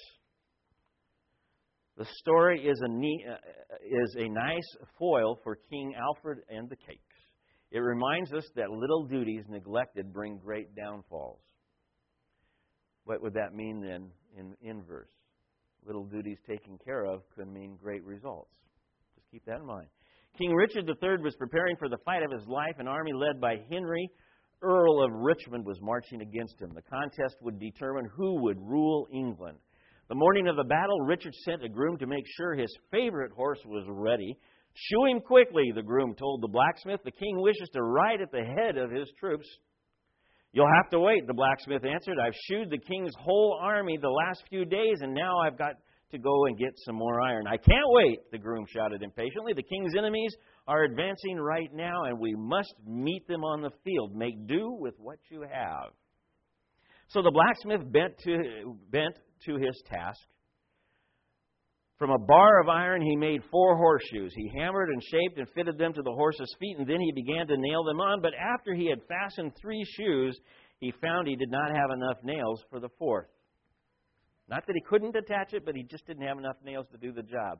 The 1.97 2.05
story 2.19 2.65
is 2.65 2.79
a, 2.81 2.89
neat, 2.89 3.25
uh, 3.29 3.35
is 3.83 4.15
a 4.17 4.29
nice 4.29 4.87
foil 4.97 5.39
for 5.43 5.57
King 5.69 5.95
Alfred 5.95 6.39
and 6.49 6.69
the 6.69 6.75
cakes. 6.75 7.01
It 7.71 7.79
reminds 7.79 8.33
us 8.33 8.45
that 8.55 8.69
little 8.69 9.05
duties 9.05 9.45
neglected 9.49 10.13
bring 10.13 10.37
great 10.37 10.75
downfalls. 10.75 11.41
What 13.05 13.21
would 13.21 13.33
that 13.33 13.53
mean 13.53 13.81
then 13.81 14.11
in 14.37 14.55
inverse? 14.61 15.09
Little 15.89 16.05
duties 16.05 16.37
taken 16.47 16.77
care 16.85 17.03
of 17.03 17.23
could 17.35 17.51
mean 17.51 17.75
great 17.81 18.03
results. 18.03 18.53
Just 19.15 19.25
keep 19.31 19.43
that 19.45 19.61
in 19.61 19.65
mind. 19.65 19.87
King 20.37 20.53
Richard 20.53 20.87
III 20.87 21.23
was 21.23 21.35
preparing 21.35 21.75
for 21.77 21.89
the 21.89 21.97
fight 22.05 22.21
of 22.21 22.29
his 22.29 22.47
life. 22.47 22.75
An 22.77 22.87
army 22.87 23.11
led 23.11 23.41
by 23.41 23.55
Henry, 23.71 24.07
Earl 24.61 25.03
of 25.03 25.11
Richmond, 25.11 25.65
was 25.65 25.79
marching 25.81 26.21
against 26.21 26.61
him. 26.61 26.75
The 26.75 26.83
contest 26.83 27.37
would 27.41 27.59
determine 27.59 28.07
who 28.15 28.39
would 28.43 28.59
rule 28.59 29.07
England. 29.11 29.57
The 30.09 30.15
morning 30.15 30.47
of 30.47 30.57
the 30.57 30.63
battle, 30.63 31.01
Richard 31.01 31.33
sent 31.33 31.63
a 31.63 31.69
groom 31.69 31.97
to 31.97 32.05
make 32.05 32.25
sure 32.37 32.53
his 32.53 32.77
favorite 32.91 33.31
horse 33.31 33.61
was 33.65 33.85
ready. 33.89 34.37
Shoe 34.75 35.05
him 35.05 35.21
quickly, 35.21 35.71
the 35.73 35.81
groom 35.81 36.13
told 36.13 36.43
the 36.43 36.49
blacksmith. 36.49 36.99
The 37.03 37.09
king 37.09 37.41
wishes 37.41 37.69
to 37.73 37.81
ride 37.81 38.21
at 38.21 38.31
the 38.31 38.43
head 38.43 38.77
of 38.77 38.91
his 38.91 39.09
troops. 39.19 39.47
You'll 40.51 40.73
have 40.81 40.89
to 40.91 40.99
wait, 40.99 41.27
the 41.27 41.33
blacksmith 41.33 41.85
answered. 41.85 42.17
I've 42.19 42.33
shoed 42.47 42.69
the 42.71 42.79
king's 42.79 43.13
whole 43.19 43.59
army 43.61 43.97
the 44.01 44.09
last 44.09 44.43
few 44.49 44.65
days, 44.65 44.97
and 45.01 45.13
now 45.13 45.39
I've 45.45 45.57
got 45.57 45.73
to 46.11 46.17
go 46.17 46.45
and 46.45 46.57
get 46.57 46.71
some 46.85 46.95
more 46.95 47.21
iron. 47.21 47.45
I 47.45 47.57
can't 47.57 47.85
wait, 47.89 48.19
the 48.31 48.39
groom 48.39 48.65
shouted 48.67 49.03
impatiently. 49.03 49.53
The 49.53 49.63
king's 49.63 49.93
enemies 49.95 50.35
are 50.67 50.83
advancing 50.83 51.37
right 51.37 51.69
now, 51.71 52.05
and 52.05 52.19
we 52.19 52.33
must 52.35 52.73
meet 52.85 53.27
them 53.27 53.43
on 53.43 53.61
the 53.61 53.69
field. 53.83 54.15
Make 54.15 54.47
do 54.47 54.75
with 54.79 54.95
what 54.97 55.19
you 55.29 55.41
have. 55.41 55.91
So 57.09 57.21
the 57.21 57.31
blacksmith 57.31 57.91
bent 57.91 58.17
to, 58.23 58.75
bent 58.91 59.15
to 59.45 59.57
his 59.57 59.81
task. 59.87 60.19
From 61.99 62.11
a 62.11 62.17
bar 62.17 62.61
of 62.61 62.69
iron, 62.69 63.01
he 63.01 63.17
made 63.17 63.41
four 63.51 63.75
horseshoes. 63.75 64.31
He 64.33 64.49
hammered 64.57 64.87
and 64.87 65.03
shaped 65.03 65.37
and 65.37 65.49
fitted 65.49 65.77
them 65.77 65.93
to 65.93 66.01
the 66.01 66.13
horse's 66.13 66.55
feet, 66.57 66.77
and 66.79 66.87
then 66.87 67.01
he 67.01 67.11
began 67.11 67.45
to 67.47 67.57
nail 67.57 67.83
them 67.83 67.99
on. 67.99 68.21
But 68.21 68.31
after 68.33 68.73
he 68.73 68.89
had 68.89 68.99
fastened 69.09 69.51
three 69.61 69.83
shoes, 69.97 70.39
he 70.79 70.93
found 71.01 71.27
he 71.27 71.35
did 71.35 71.51
not 71.51 71.75
have 71.75 71.91
enough 71.93 72.17
nails 72.23 72.63
for 72.69 72.79
the 72.79 72.87
fourth. 72.97 73.27
Not 74.47 74.65
that 74.65 74.73
he 74.75 74.81
couldn't 74.89 75.13
attach 75.13 75.53
it, 75.53 75.65
but 75.65 75.75
he 75.75 75.83
just 75.83 76.07
didn't 76.07 76.25
have 76.25 76.37
enough 76.37 76.55
nails 76.63 76.87
to 76.93 76.97
do 76.97 77.11
the 77.11 77.21
job. 77.21 77.59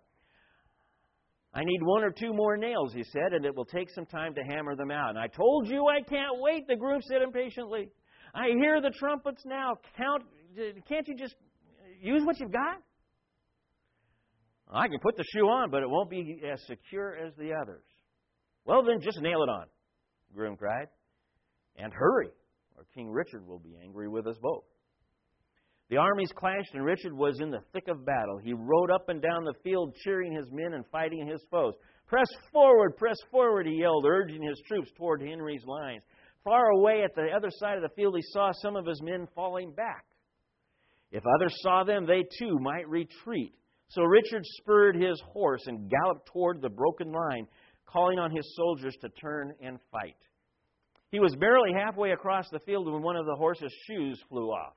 I 1.54 1.66
need 1.66 1.82
one 1.84 2.04
or 2.04 2.12
two 2.12 2.34
more 2.34 2.56
nails, 2.56 2.94
he 2.94 3.04
said, 3.04 3.34
and 3.34 3.44
it 3.44 3.54
will 3.54 3.66
take 3.66 3.90
some 3.90 4.06
time 4.06 4.36
to 4.36 4.42
hammer 4.42 4.76
them 4.76 4.90
out. 4.90 5.10
And 5.10 5.20
I 5.20 5.28
told 5.28 5.68
you 5.68 5.88
I 5.88 6.02
can't 6.02 6.40
wait, 6.40 6.66
the 6.66 6.78
groom 6.78 7.02
said 7.02 7.22
impatiently. 7.22 7.90
I 8.34 8.52
hear 8.58 8.82
the 8.82 8.92
trumpets 8.92 9.44
now. 9.46 9.74
Count, 9.98 10.24
can't 10.88 11.08
you 11.10 11.18
just 11.18 11.36
use 12.00 12.24
what 12.24 12.40
you've 12.40 12.54
got? 12.54 12.78
I 14.70 14.88
can 14.88 15.00
put 15.00 15.18
the 15.18 15.24
shoe 15.34 15.48
on, 15.48 15.72
but 15.72 15.82
it 15.82 15.90
won't 15.90 16.10
be 16.10 16.42
as 16.52 16.62
secure 16.68 17.16
as 17.16 17.34
the 17.36 17.54
others. 17.54 17.84
Well, 18.66 18.84
then 18.84 19.02
just 19.02 19.20
nail 19.20 19.42
it 19.42 19.50
on, 19.50 19.66
the 20.30 20.36
groom 20.36 20.56
cried. 20.56 20.88
And 21.76 21.94
hurry, 21.94 22.30
or 22.78 22.86
King 22.94 23.10
Richard 23.10 23.48
will 23.48 23.60
be 23.60 23.78
angry 23.82 24.08
with 24.08 24.28
us 24.28 24.36
both. 24.42 24.64
The 25.90 25.98
armies 25.98 26.32
clashed, 26.36 26.76
and 26.76 26.86
Richard 26.86 27.14
was 27.14 27.40
in 27.42 27.50
the 27.50 27.64
thick 27.74 27.88
of 27.88 28.06
battle. 28.06 28.38
He 28.44 28.54
rode 28.54 28.92
up 28.92 29.10
and 29.10 29.22
down 29.22 29.44
the 29.44 29.56
field, 29.64 29.96
cheering 30.04 30.34
his 30.34 30.52
men 30.52 30.74
and 30.74 30.86
fighting 30.92 31.26
his 31.26 31.44
foes. 31.50 31.74
Press 32.06 32.28
forward, 32.54 32.96
press 32.96 33.18
forward, 33.32 33.66
he 33.66 33.80
yelled, 33.80 34.06
urging 34.06 34.44
his 34.44 34.62
troops 34.68 34.92
toward 34.98 35.22
Henry's 35.22 35.66
lines. 35.66 36.04
Far 36.44 36.70
away 36.70 37.02
at 37.04 37.16
the 37.16 37.30
other 37.36 37.50
side 37.50 37.78
of 37.78 37.82
the 37.82 37.96
field, 37.96 38.16
he 38.16 38.22
saw 38.34 38.52
some 38.62 38.76
of 38.76 38.86
his 38.86 39.02
men 39.02 39.28
falling 39.34 39.72
back. 39.72 40.06
If 41.12 41.24
others 41.36 41.56
saw 41.62 41.84
them, 41.84 42.06
they 42.06 42.24
too 42.38 42.60
might 42.60 42.88
retreat. 42.88 43.56
So 43.90 44.04
Richard 44.04 44.44
spurred 44.46 44.96
his 44.96 45.20
horse 45.34 45.64
and 45.66 45.90
galloped 45.90 46.28
toward 46.28 46.62
the 46.62 46.70
broken 46.70 47.12
line, 47.12 47.48
calling 47.88 48.20
on 48.20 48.32
his 48.32 48.56
soldiers 48.56 48.96
to 49.02 49.10
turn 49.10 49.54
and 49.62 49.80
fight. 49.92 50.16
He 51.12 51.20
was 51.20 51.36
barely 51.36 51.74
halfway 51.74 52.12
across 52.12 52.46
the 52.52 52.60
field 52.60 52.92
when 52.92 53.02
one 53.02 53.16
of 53.16 53.26
the 53.26 53.36
horse's 53.36 53.74
shoes 53.88 54.22
flew 54.30 54.50
off. 54.50 54.76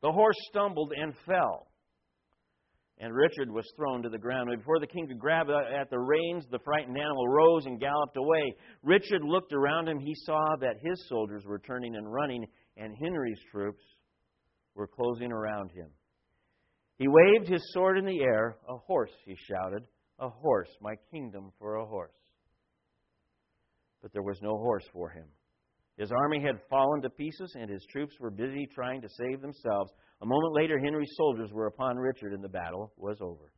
The 0.00 0.12
horse 0.12 0.36
stumbled 0.48 0.92
and 0.96 1.12
fell, 1.26 1.66
and 3.00 3.12
Richard 3.12 3.50
was 3.50 3.68
thrown 3.76 4.02
to 4.04 4.08
the 4.08 4.18
ground. 4.18 4.48
Before 4.56 4.78
the 4.78 4.86
king 4.86 5.08
could 5.08 5.18
grab 5.18 5.48
at 5.50 5.90
the 5.90 5.98
reins, 5.98 6.44
the 6.52 6.60
frightened 6.64 6.96
animal 6.96 7.26
rose 7.26 7.66
and 7.66 7.80
galloped 7.80 8.16
away. 8.16 8.54
Richard 8.84 9.22
looked 9.24 9.52
around 9.52 9.88
him. 9.88 9.98
He 9.98 10.14
saw 10.14 10.54
that 10.60 10.76
his 10.80 11.04
soldiers 11.08 11.44
were 11.44 11.58
turning 11.58 11.96
and 11.96 12.12
running, 12.12 12.46
and 12.76 12.94
Henry's 13.02 13.40
troops 13.50 13.82
were 14.76 14.86
closing 14.86 15.32
around 15.32 15.72
him. 15.72 15.88
He 16.98 17.06
waved 17.06 17.48
his 17.48 17.62
sword 17.72 17.96
in 17.96 18.04
the 18.04 18.20
air. 18.20 18.56
A 18.68 18.76
horse, 18.76 19.12
he 19.24 19.36
shouted. 19.36 19.84
A 20.18 20.28
horse, 20.28 20.68
my 20.80 20.94
kingdom 21.12 21.52
for 21.58 21.76
a 21.76 21.86
horse. 21.86 22.10
But 24.02 24.12
there 24.12 24.22
was 24.22 24.40
no 24.42 24.56
horse 24.56 24.84
for 24.92 25.08
him. 25.10 25.26
His 25.96 26.10
army 26.12 26.40
had 26.40 26.60
fallen 26.68 27.02
to 27.02 27.10
pieces, 27.10 27.54
and 27.58 27.70
his 27.70 27.84
troops 27.90 28.14
were 28.20 28.30
busy 28.30 28.68
trying 28.74 29.00
to 29.02 29.08
save 29.08 29.40
themselves. 29.40 29.92
A 30.22 30.26
moment 30.26 30.54
later, 30.54 30.78
Henry's 30.78 31.12
soldiers 31.16 31.50
were 31.52 31.66
upon 31.66 31.96
Richard, 31.96 32.32
and 32.32 32.42
the 32.42 32.48
battle 32.48 32.92
was 32.96 33.18
over. 33.20 33.52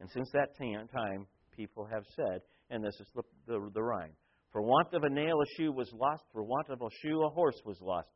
And 0.00 0.10
since 0.10 0.28
that 0.32 0.56
time, 0.56 1.26
people 1.56 1.86
have 1.86 2.04
said, 2.16 2.40
and 2.70 2.84
this 2.84 2.98
is 3.00 3.06
the, 3.14 3.22
the, 3.46 3.70
the 3.74 3.82
rhyme 3.82 4.12
For 4.50 4.62
want 4.62 4.92
of 4.92 5.04
a 5.04 5.10
nail, 5.10 5.40
a 5.40 5.46
shoe 5.56 5.72
was 5.72 5.92
lost. 5.92 6.24
For 6.32 6.42
want 6.42 6.68
of 6.68 6.80
a 6.80 6.88
shoe, 7.00 7.22
a 7.22 7.30
horse 7.30 7.60
was 7.64 7.80
lost. 7.80 8.08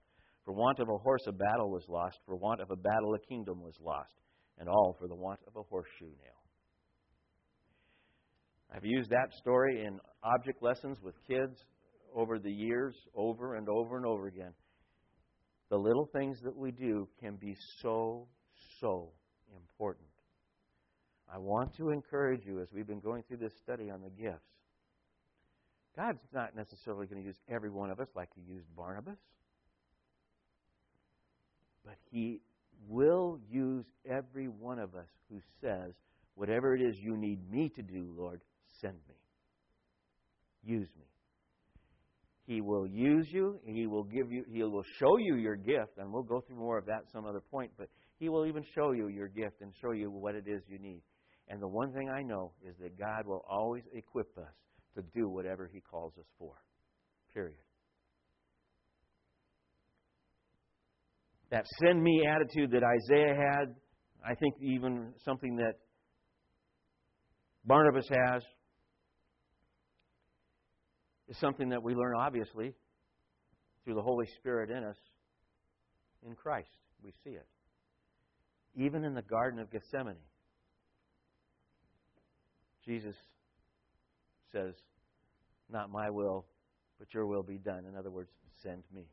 For 0.45 0.53
want 0.53 0.81
of 0.81 0.89
a 0.89 0.99
horse, 0.99 1.23
a 1.29 1.33
battle 1.33 1.71
was 1.71 1.85
lost. 1.89 2.19
For 2.27 2.37
want 2.37 2.61
of 2.61 2.71
a 2.71 2.77
battle, 2.77 3.14
a 3.14 3.27
kingdom 3.29 3.61
was 3.62 3.77
lost 3.81 4.12
and 4.59 4.69
all 4.69 4.97
for 4.99 5.07
the 5.07 5.15
want 5.15 5.41
of 5.47 5.57
a 5.57 5.63
horseshoe 5.63 6.07
nail. 6.07 6.37
I've 8.75 8.85
used 8.85 9.11
that 9.11 9.33
story 9.39 9.85
in 9.85 10.01
object 10.23 10.63
lessons 10.63 10.99
with 11.03 11.15
kids 11.27 11.57
over 12.15 12.39
the 12.39 12.51
years, 12.51 12.95
over 13.15 13.55
and 13.55 13.69
over 13.69 13.97
and 13.97 14.07
over 14.07 14.27
again. 14.27 14.53
The 15.71 15.77
little 15.77 16.09
things 16.13 16.39
that 16.43 16.57
we 16.57 16.71
do 16.71 17.09
can 17.21 17.37
be 17.37 17.57
so, 17.81 18.29
so 18.81 19.13
important. 19.55 20.07
I 21.33 21.39
want 21.39 21.75
to 21.77 21.91
encourage 21.91 22.47
you 22.47 22.61
as 22.61 22.69
we've 22.73 22.87
been 22.87 23.01
going 23.01 23.25
through 23.25 23.39
this 23.39 23.53
study 23.63 23.91
on 23.91 24.01
the 24.01 24.11
gifts. 24.11 24.47
God's 25.97 26.21
not 26.33 26.55
necessarily 26.55 27.07
going 27.07 27.23
to 27.23 27.27
use 27.27 27.39
every 27.49 27.71
one 27.71 27.91
of 27.91 28.01
us 28.01 28.09
like 28.15 28.29
He 28.35 28.43
used 28.43 28.67
Barnabas, 28.77 29.19
but 31.85 31.97
He 32.11 32.41
will 32.89 33.39
use 33.51 33.85
every 34.09 34.47
one 34.47 34.79
of 34.79 34.95
us 34.95 35.09
who 35.31 35.41
says, 35.61 35.93
Whatever 36.35 36.74
it 36.77 36.83
is 36.83 36.97
you 36.99 37.16
need 37.16 37.51
me 37.51 37.70
to 37.74 37.83
do, 37.83 38.12
Lord, 38.14 38.43
send 38.81 38.95
me. 39.09 39.14
Use 40.62 40.89
me. 40.99 41.07
He 42.47 42.61
will 42.61 42.87
use 42.87 43.27
you. 43.31 43.59
He 43.64 43.87
will 43.87 44.05
give 44.05 44.31
you. 44.31 44.45
He 44.49 44.62
will 44.62 44.85
show 44.99 45.16
you 45.16 45.37
your 45.37 45.57
gift, 45.57 45.99
and 45.99 46.12
we'll 46.12 46.22
go 46.22 46.41
through 46.41 46.57
more 46.59 46.79
of 46.79 46.87
that 46.87 47.05
some 47.11 47.24
other 47.24 47.41
point. 47.41 47.72
But 47.77 47.89
He 48.18 48.29
will 48.29 48.47
even 48.47 48.64
show 48.74 48.93
you 48.93 49.09
your 49.09 49.29
gift 49.29 49.62
and 49.62 49.72
show 49.81 49.93
you 49.93 50.11
what 50.11 50.35
it 50.35 50.45
is 50.47 50.62
you 50.68 50.79
need. 50.79 51.03
And 51.49 51.61
the 51.61 51.68
one 51.68 51.93
thing 51.93 52.09
I 52.09 52.22
know 52.22 52.53
is 52.62 52.77
that 52.81 52.99
God 52.99 53.27
will 53.27 53.45
always 53.49 53.85
equip 53.95 54.37
us 54.39 54.55
to 54.95 55.03
do 55.14 55.29
whatever 55.29 55.68
He 55.72 55.81
calls 55.81 56.12
us 56.18 56.27
for. 56.39 56.53
Period. 57.33 57.57
That 61.57 61.65
send 61.83 62.03
me 62.03 62.27
attitude 62.27 62.71
that 62.73 62.83
Isaiah 62.85 63.35
had, 63.35 63.75
I 64.23 64.35
think 64.35 64.57
even 64.61 65.15
something 65.25 65.57
that 65.57 65.73
Barnabas 67.65 68.07
has, 68.11 68.43
is 71.29 71.39
something 71.39 71.71
that 71.71 71.83
we 71.83 71.95
learn, 71.95 72.13
obviously, 72.19 72.75
through 73.85 73.95
the 73.95 74.03
Holy 74.03 74.27
Spirit 74.39 74.71
in 74.71 74.85
us 74.85 74.99
in 76.27 76.35
Christ. 76.35 76.69
We 77.03 77.13
see 77.25 77.31
it. 77.31 77.47
Even 78.75 79.03
in 79.05 79.15
the 79.15 79.23
Garden 79.23 79.59
of 79.59 79.71
Gethsemane, 79.71 80.17
Jesus 82.85 83.17
says, 84.53 84.75
Not 85.71 85.91
my 85.91 86.11
will, 86.11 86.45
but 86.99 87.09
your 87.15 87.27
will 87.27 87.43
be 87.43 87.57
done. 87.57 87.87
In 87.89 87.97
other 87.97 88.11
words, 88.11 88.31
send 88.63 88.83
me 88.93 89.07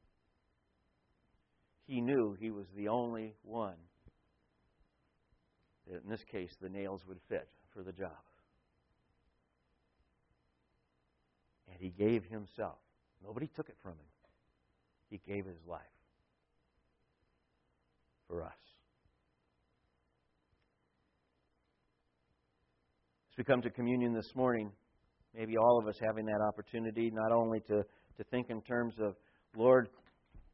he 1.86 2.02
knew 2.02 2.36
he 2.40 2.52
was 2.52 2.66
the 2.76 2.88
only 2.88 3.36
one 3.44 3.76
that, 5.88 6.04
in 6.04 6.10
this 6.10 6.24
case, 6.32 6.56
the 6.62 6.70
nails 6.70 7.02
would 7.08 7.20
fit 7.28 7.48
for 7.74 7.84
the 7.84 7.92
job. 7.92 8.12
And 11.68 11.78
he 11.80 11.90
gave 11.90 12.24
himself. 12.26 12.78
Nobody 13.24 13.48
took 13.48 13.70
it 13.70 13.78
from 13.82 13.94
him. 13.94 13.98
He 15.10 15.22
gave 15.28 15.46
his 15.46 15.60
life 15.68 15.82
for 18.28 18.44
us. 18.44 18.52
As 23.32 23.38
we 23.38 23.44
come 23.44 23.62
to 23.62 23.70
communion 23.70 24.14
this 24.14 24.36
morning, 24.36 24.72
maybe 25.36 25.58
all 25.58 25.80
of 25.80 25.88
us 25.88 25.96
having 26.06 26.26
that 26.26 26.40
opportunity 26.48 27.12
not 27.12 27.32
only 27.32 27.60
to, 27.62 27.84
to 28.18 28.24
think 28.30 28.50
in 28.50 28.62
terms 28.62 28.94
of, 29.00 29.16
Lord, 29.56 29.90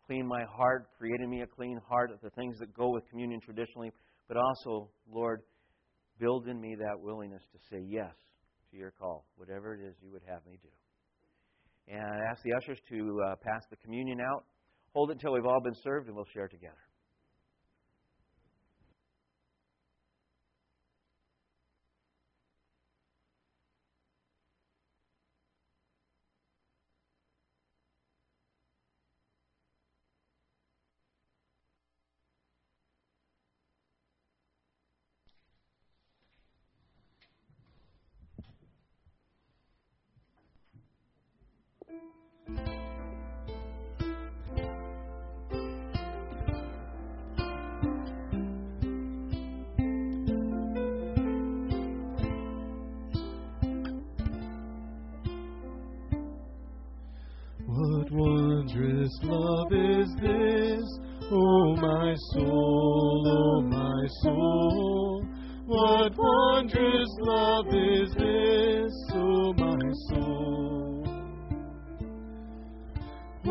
clean 0.09 0.25
my 0.25 0.43
heart, 0.57 0.87
create 0.97 1.21
in 1.21 1.29
me 1.29 1.41
a 1.41 1.45
clean 1.45 1.79
heart, 1.87 2.09
the 2.23 2.31
things 2.31 2.57
that 2.57 2.73
go 2.73 2.89
with 2.89 3.07
communion 3.11 3.39
traditionally, 3.39 3.91
but 4.27 4.37
also, 4.37 4.89
Lord, 5.07 5.41
build 6.19 6.47
in 6.47 6.59
me 6.59 6.75
that 6.79 6.99
willingness 6.99 7.43
to 7.53 7.59
say 7.69 7.83
yes 7.87 8.11
to 8.71 8.77
your 8.77 8.89
call, 8.89 9.27
whatever 9.35 9.75
it 9.75 9.87
is 9.87 9.93
you 10.01 10.09
would 10.11 10.23
have 10.27 10.43
me 10.47 10.57
do. 10.63 10.69
And 11.93 12.01
I 12.01 12.31
ask 12.31 12.41
the 12.41 12.53
ushers 12.53 12.79
to 12.89 13.21
uh, 13.27 13.35
pass 13.35 13.61
the 13.69 13.75
communion 13.77 14.19
out. 14.19 14.45
Hold 14.93 15.11
it 15.11 15.13
until 15.13 15.33
we've 15.33 15.45
all 15.45 15.61
been 15.61 15.77
served, 15.83 16.07
and 16.07 16.15
we'll 16.15 16.25
share 16.33 16.47
together. 16.47 16.88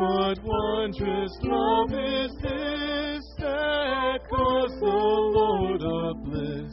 What 0.08 0.38
wondrous 0.42 1.32
love 1.42 1.92
is 1.92 2.32
this 2.40 3.24
that 3.40 4.18
caused 4.30 4.80
the 4.80 5.02
Lord 5.36 5.82
of 5.82 6.24
bliss 6.24 6.72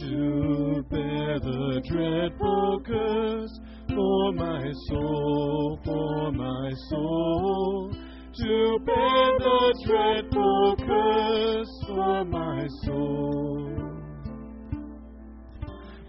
to 0.00 0.84
bear 0.90 1.38
the 1.40 1.80
dreadful 1.88 2.82
curse 2.84 3.60
for 3.88 4.32
my 4.34 4.70
soul, 4.90 5.80
for 5.86 6.32
my 6.32 6.70
soul, 6.90 7.96
to 8.34 8.78
bear 8.84 9.38
the 9.38 9.84
dreadful 9.86 10.76
curse 10.76 11.84
for 11.86 12.24
my 12.26 12.66
soul. 12.84 13.96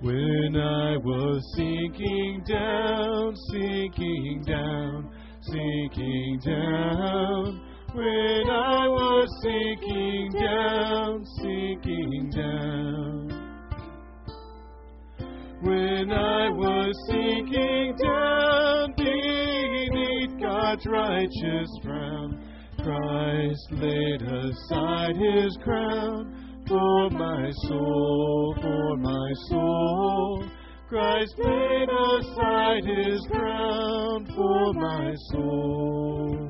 When 0.02 0.56
I 0.58 0.98
was 0.98 1.42
sinking 1.56 2.44
down, 2.46 3.36
sinking 3.52 4.44
down, 4.46 5.07
sinking 5.52 6.40
down. 6.46 7.62
When 7.94 8.50
I 8.50 8.88
was 8.88 9.28
sinking 9.42 10.32
down, 10.40 11.26
sinking 11.42 12.32
down. 12.36 13.48
When 15.62 16.12
I 16.12 16.50
was 16.50 16.94
sinking 17.10 17.96
down 18.04 18.94
beneath 18.96 20.40
God's 20.40 20.86
righteous 20.86 21.70
frown, 21.84 22.40
Christ 22.84 23.72
laid 23.72 24.22
aside 24.22 25.16
his 25.16 25.58
crown 25.64 26.64
for 26.68 27.10
my 27.10 27.50
soul, 27.68 28.56
for 28.62 28.98
my 28.98 29.32
soul. 29.50 30.44
Christ 30.90 31.34
laid 31.38 31.90
aside 31.90 32.86
his 32.86 33.20
crown 33.30 34.26
for 34.34 34.74
my 34.74 35.14
soul. 35.32 36.50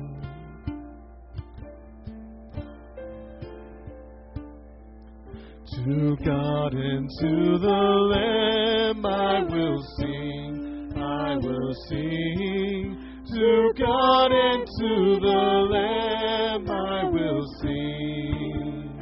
To 5.74 6.16
God 6.24 6.72
and 6.72 7.10
to 7.18 7.58
the 7.58 7.82
Lamb 8.14 9.04
I 9.04 9.42
will 9.42 9.82
sing, 9.98 10.92
I 10.96 11.36
will 11.38 11.74
sing. 11.88 13.24
To 13.34 13.72
God 13.76 14.30
and 14.30 14.64
to 14.78 15.18
the 15.20 15.66
Lamb 15.72 16.70
I 16.70 17.04
will 17.10 17.44
sing. 17.60 18.98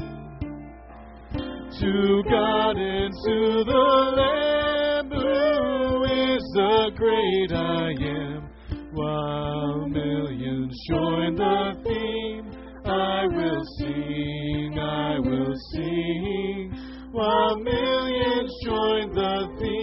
To 1.79 2.23
God 2.27 2.77
and 2.79 3.13
to 3.13 3.65
the 3.65 4.13
Lamb 4.17 4.56
the 6.57 6.91
great 6.97 7.53
I 7.53 7.91
am. 8.01 8.49
While 8.93 9.89
millions 9.89 10.75
join 10.89 11.35
the 11.37 11.77
theme, 11.85 12.51
I 12.83 13.27
will 13.27 13.63
sing, 13.79 14.79
I 14.79 15.19
will 15.19 15.55
sing. 15.75 16.73
While 17.13 17.57
millions 17.57 18.53
join 18.65 19.13
the 19.13 19.49
theme, 19.59 19.76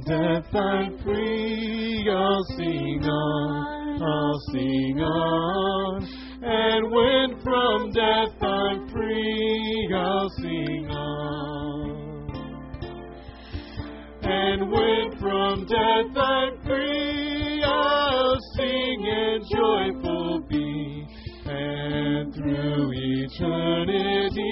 death 0.00 0.54
I'm 0.54 0.98
free, 1.02 2.08
I'll 2.10 2.44
sing 2.56 3.04
on, 3.04 4.02
I'll 4.02 4.40
sing 4.52 5.00
on. 5.00 6.06
And 6.42 6.90
when 6.90 7.40
from 7.42 7.92
death 7.92 8.42
I'm 8.42 8.88
free, 8.90 9.94
I'll 9.94 10.28
sing 10.40 10.88
on. 10.90 12.32
And 14.22 14.70
when 14.70 15.12
from 15.20 15.66
death 15.66 16.16
I'm 16.16 16.58
free, 16.64 17.62
I'll 17.64 18.38
sing 18.56 19.06
and 19.06 19.44
joyful 19.50 20.40
be. 20.48 21.06
And 21.44 22.34
through 22.34 22.92
eternity, 22.94 24.50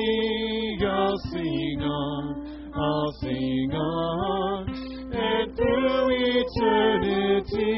I'll 0.86 1.18
sing 1.32 1.80
on. 1.82 2.50
I'll 2.72 3.12
sing 3.20 3.72
on, 3.74 4.59
through 5.70 6.08
eternity 6.42 7.70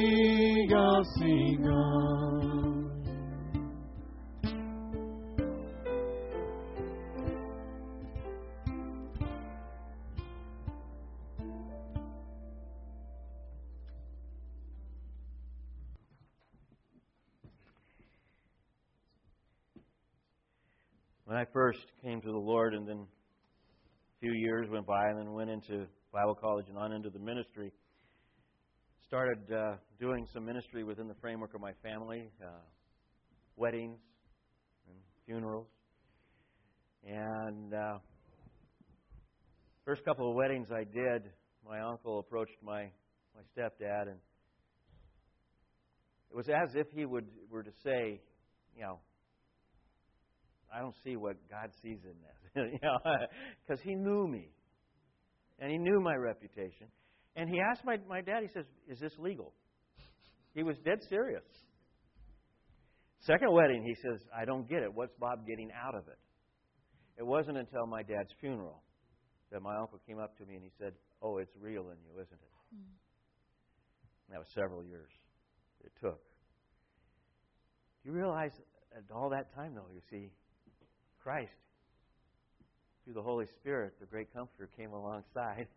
I'll 0.75 1.05
sing 1.19 1.67
on. 1.67 2.91
When 21.25 21.37
I 21.37 21.45
first 21.53 21.87
came 22.03 22.21
to 22.21 22.27
the 22.31 22.37
Lord, 22.37 22.75
and 22.75 22.87
then 22.87 22.99
a 22.99 23.07
few 24.21 24.33
years 24.33 24.69
went 24.71 24.87
by, 24.87 25.09
and 25.09 25.19
then 25.19 25.33
went 25.33 25.51
into 25.51 25.87
Bible 26.13 26.35
college 26.35 26.67
and 26.69 26.77
on 26.77 26.93
into 26.93 27.09
the 27.09 27.19
ministry, 27.19 27.73
started 29.13 29.53
uh, 29.53 29.75
doing 30.01 30.27
some 30.33 30.43
ministry 30.43 30.85
within 30.85 31.07
the 31.07 31.15
framework 31.21 31.53
of 31.53 31.61
my 31.61 31.73
family, 31.83 32.31
uh, 32.43 32.47
weddings 33.57 33.99
and 34.89 34.97
funerals. 35.27 35.67
And 37.07 37.75
uh, 37.75 37.99
first 39.85 40.03
couple 40.07 40.31
of 40.31 40.35
weddings 40.35 40.69
I 40.73 40.85
did, 40.85 41.31
my 41.63 41.81
uncle 41.81 42.21
approached 42.21 42.57
my 42.63 42.85
my 43.35 43.43
stepdad, 43.55 44.09
and 44.09 44.17
it 46.31 46.35
was 46.35 46.49
as 46.49 46.75
if 46.75 46.87
he 46.95 47.05
would 47.05 47.27
were 47.51 47.63
to 47.63 47.73
say, 47.85 48.19
you 48.75 48.81
know, 48.81 48.99
I 50.75 50.81
don't 50.81 50.97
see 51.05 51.17
what 51.17 51.37
God 51.51 51.69
sees 51.83 51.99
in 52.03 52.15
this, 52.15 52.65
you 52.73 52.79
know, 52.83 52.97
because 53.67 53.83
he 53.85 53.95
knew 53.95 54.27
me, 54.27 54.49
and 55.59 55.71
he 55.71 55.77
knew 55.77 56.01
my 56.01 56.15
reputation, 56.15 56.87
and 57.37 57.49
he 57.49 57.61
asked 57.61 57.85
my 57.85 57.97
my 58.09 58.21
dad. 58.21 58.43
He 58.43 58.49
says, 58.53 58.67
"Is 58.89 58.99
this 59.01 59.13
legal?" 59.19 59.53
He 60.55 60.63
was 60.63 60.77
dead 60.85 61.03
serious. 61.09 61.45
Second 63.21 63.53
wedding, 63.53 63.85
he 63.85 63.95
says, 63.95 64.21
"I 64.37 64.45
don't 64.45 64.69
get 64.69 64.83
it. 64.83 64.93
What's 64.93 65.15
Bob 65.15 65.47
getting 65.47 65.71
out 65.73 65.95
of 65.95 66.09
it?" 66.09 66.19
It 67.19 67.27
wasn't 67.27 67.59
until 67.59 67.87
my 67.87 68.03
dad's 68.03 68.33
funeral 68.41 68.83
that 69.51 69.61
my 69.61 69.77
uncle 69.77 70.01
came 70.07 70.19
up 70.19 70.37
to 70.39 70.47
me 70.47 70.55
and 70.55 70.65
he 70.65 70.71
said, 70.79 70.95
"Oh, 71.21 71.39
it's 71.39 71.55
real 71.57 71.91
in 71.91 71.99
you, 72.03 72.21
isn't 72.21 72.41
it?" 72.41 72.77
Mm. 72.77 72.97
That 74.31 74.39
was 74.39 74.49
several 74.55 74.83
years 74.83 75.11
it 75.85 75.93
took. 76.01 76.21
Do 78.03 78.11
you 78.11 78.13
realize 78.13 78.53
at 78.97 79.05
all 79.15 79.31
that 79.31 79.55
time, 79.55 79.75
though, 79.75 79.89
you 79.93 80.01
see, 80.11 80.31
Christ, 81.23 81.53
through 83.05 83.15
the 83.15 83.23
Holy 83.23 83.47
Spirit, 83.61 83.95
the 84.01 84.07
great 84.07 84.33
Comforter, 84.33 84.69
came 84.77 84.93
alongside. 84.93 85.69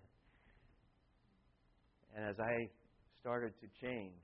And 2.15 2.25
as 2.25 2.39
I 2.39 2.69
started 3.19 3.53
to 3.59 3.67
change 3.85 4.23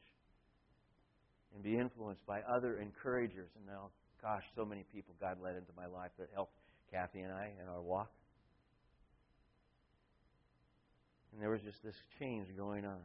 and 1.54 1.62
be 1.62 1.76
influenced 1.78 2.26
by 2.26 2.40
other 2.42 2.78
encouragers, 2.78 3.50
and 3.58 3.66
now, 3.66 3.90
gosh, 4.22 4.44
so 4.56 4.64
many 4.64 4.86
people 4.94 5.14
God 5.20 5.38
led 5.44 5.56
into 5.56 5.72
my 5.76 5.86
life 5.86 6.12
that 6.18 6.30
helped 6.34 6.54
Kathy 6.90 7.20
and 7.20 7.34
I 7.34 7.52
in 7.62 7.68
our 7.68 7.82
walk. 7.82 8.10
And 11.34 11.42
there 11.42 11.50
was 11.50 11.62
just 11.62 11.84
this 11.84 11.96
change 12.20 12.48
going 12.58 12.86
on. 12.86 13.00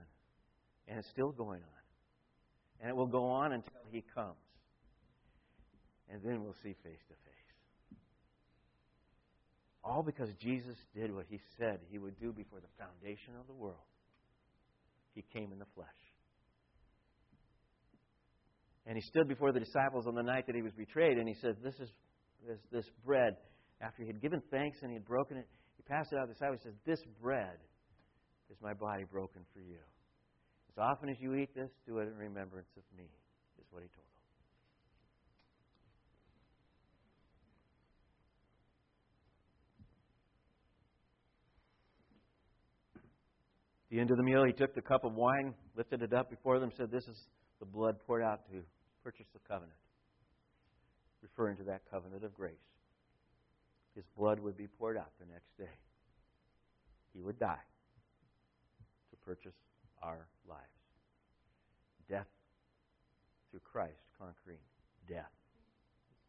And 0.89 0.99
it's 0.99 1.09
still 1.09 1.32
going 1.32 1.62
on. 1.62 1.82
And 2.80 2.91
it 2.91 2.97
will 2.97 3.07
go 3.07 3.24
on 3.24 3.53
until 3.53 3.82
He 3.91 4.05
comes. 4.14 4.37
And 6.09 6.22
then 6.22 6.45
we'll 6.45 6.55
see 6.62 6.74
face 6.84 7.03
to 7.09 7.14
face. 7.14 7.99
All 9.82 10.03
because 10.03 10.28
Jesus 10.41 10.76
did 10.95 11.12
what 11.12 11.26
He 11.28 11.41
said 11.59 11.80
He 11.91 11.99
would 11.99 12.18
do 12.20 12.32
before 12.32 12.61
the 12.61 12.70
foundation 12.78 13.34
of 13.41 13.47
the 13.49 13.55
world. 13.55 13.78
He 15.16 15.24
came 15.32 15.50
in 15.50 15.58
the 15.58 15.66
flesh. 15.74 15.88
And 18.86 18.94
he 18.94 19.02
stood 19.02 19.26
before 19.26 19.50
the 19.50 19.58
disciples 19.58 20.06
on 20.06 20.14
the 20.14 20.22
night 20.22 20.46
that 20.46 20.54
he 20.54 20.62
was 20.62 20.72
betrayed, 20.74 21.18
and 21.18 21.26
he 21.26 21.34
said, 21.40 21.56
This 21.64 21.74
is 21.80 21.90
this, 22.46 22.58
this 22.70 22.86
bread. 23.04 23.36
After 23.80 24.02
he 24.02 24.06
had 24.06 24.22
given 24.22 24.40
thanks 24.50 24.78
and 24.82 24.90
he 24.90 24.94
had 24.94 25.04
broken 25.04 25.36
it, 25.38 25.48
he 25.76 25.82
passed 25.82 26.12
it 26.12 26.18
out 26.18 26.22
to 26.22 26.26
the 26.28 26.34
disciples. 26.34 26.60
He 26.62 26.68
says, 26.68 26.78
This 26.86 27.00
bread 27.20 27.58
is 28.50 28.56
my 28.62 28.74
body 28.74 29.04
broken 29.10 29.42
for 29.52 29.60
you. 29.60 29.80
As 30.70 30.78
often 30.78 31.08
as 31.08 31.16
you 31.18 31.34
eat 31.34 31.54
this, 31.54 31.70
do 31.86 31.98
it 31.98 32.08
in 32.08 32.16
remembrance 32.16 32.68
of 32.76 32.84
me, 32.96 33.08
is 33.58 33.66
what 33.70 33.82
he 33.82 33.88
told 33.88 34.06
them. 34.06 34.15
At 43.87 43.91
the 43.91 44.01
end 44.01 44.11
of 44.11 44.16
the 44.16 44.24
meal, 44.24 44.43
he 44.45 44.53
took 44.53 44.74
the 44.74 44.82
cup 44.82 45.05
of 45.05 45.14
wine, 45.14 45.55
lifted 45.76 46.03
it 46.03 46.12
up 46.12 46.28
before 46.28 46.59
them, 46.59 46.72
said, 46.76 46.91
This 46.91 47.07
is 47.07 47.28
the 47.61 47.66
blood 47.66 47.97
poured 48.05 48.22
out 48.22 48.41
to 48.51 48.62
purchase 49.05 49.26
the 49.32 49.39
covenant, 49.47 49.78
referring 51.22 51.57
to 51.59 51.62
that 51.64 51.82
covenant 51.89 52.24
of 52.24 52.34
grace. 52.34 52.66
His 53.95 54.05
blood 54.18 54.41
would 54.41 54.57
be 54.57 54.66
poured 54.66 54.97
out 54.97 55.12
the 55.20 55.26
next 55.32 55.57
day. 55.57 55.78
He 57.14 57.20
would 57.20 57.39
die 57.39 57.62
to 59.11 59.16
purchase 59.24 59.55
our 60.03 60.26
lives. 60.49 60.61
Death 62.09 62.26
through 63.51 63.61
Christ 63.61 64.03
conquering 64.18 64.59
death 65.09 65.30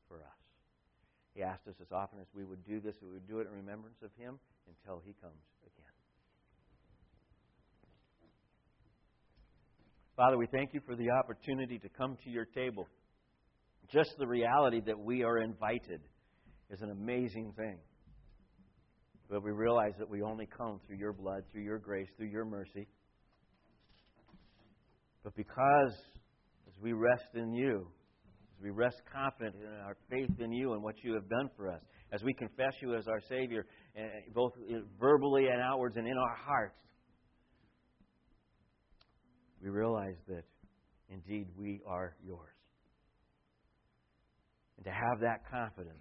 for 0.07 0.17
us. 0.17 0.41
He 1.33 1.41
asked 1.41 1.67
us 1.67 1.75
as 1.81 1.91
often 1.91 2.19
as 2.19 2.27
we 2.35 2.45
would 2.45 2.63
do 2.65 2.79
this, 2.79 2.95
we 3.01 3.09
would 3.09 3.27
do 3.27 3.39
it 3.39 3.47
in 3.47 3.53
remembrance 3.53 3.97
of 4.03 4.11
Him 4.15 4.37
until 4.69 5.01
He 5.03 5.13
comes 5.19 5.41
again. 5.65 5.96
Father, 10.17 10.35
we 10.35 10.47
thank 10.47 10.73
you 10.73 10.81
for 10.83 10.95
the 10.95 11.11
opportunity 11.11 11.77
to 11.77 11.89
come 11.89 12.17
to 12.23 12.31
your 12.31 12.45
table. 12.45 12.87
Just 13.93 14.09
the 14.17 14.25
reality 14.25 14.81
that 14.87 14.97
we 14.97 15.23
are 15.23 15.37
invited 15.37 16.01
is 16.71 16.81
an 16.81 16.89
amazing 16.89 17.53
thing. 17.55 17.77
But 19.29 19.43
we 19.43 19.51
realize 19.51 19.93
that 19.99 20.09
we 20.09 20.23
only 20.23 20.47
come 20.47 20.79
through 20.87 20.97
your 20.97 21.13
blood, 21.13 21.43
through 21.51 21.61
your 21.61 21.77
grace, 21.77 22.07
through 22.17 22.29
your 22.29 22.45
mercy. 22.45 22.87
But 25.23 25.35
because 25.35 25.93
as 26.67 26.73
we 26.81 26.93
rest 26.93 27.35
in 27.35 27.53
you, 27.53 27.87
as 28.57 28.63
we 28.63 28.71
rest 28.71 28.99
confident 29.13 29.55
in 29.63 29.71
our 29.85 29.97
faith 30.09 30.31
in 30.39 30.51
you 30.51 30.73
and 30.73 30.81
what 30.81 30.95
you 31.03 31.13
have 31.13 31.29
done 31.29 31.51
for 31.55 31.69
us, 31.69 31.81
as 32.11 32.23
we 32.23 32.33
confess 32.33 32.73
you 32.81 32.95
as 32.95 33.07
our 33.07 33.21
Savior, 33.29 33.67
eh, 33.95 34.01
both 34.33 34.53
verbally 34.99 35.45
and 35.45 35.61
outwards 35.61 35.95
and 35.95 36.07
in 36.07 36.17
our 36.17 36.35
hearts, 36.43 36.79
we 39.61 39.69
realize 39.69 40.17
that 40.27 40.43
indeed 41.09 41.47
we 41.57 41.81
are 41.87 42.15
yours. 42.25 42.49
And 44.77 44.85
to 44.85 44.91
have 44.91 45.19
that 45.21 45.49
confidence 45.49 45.97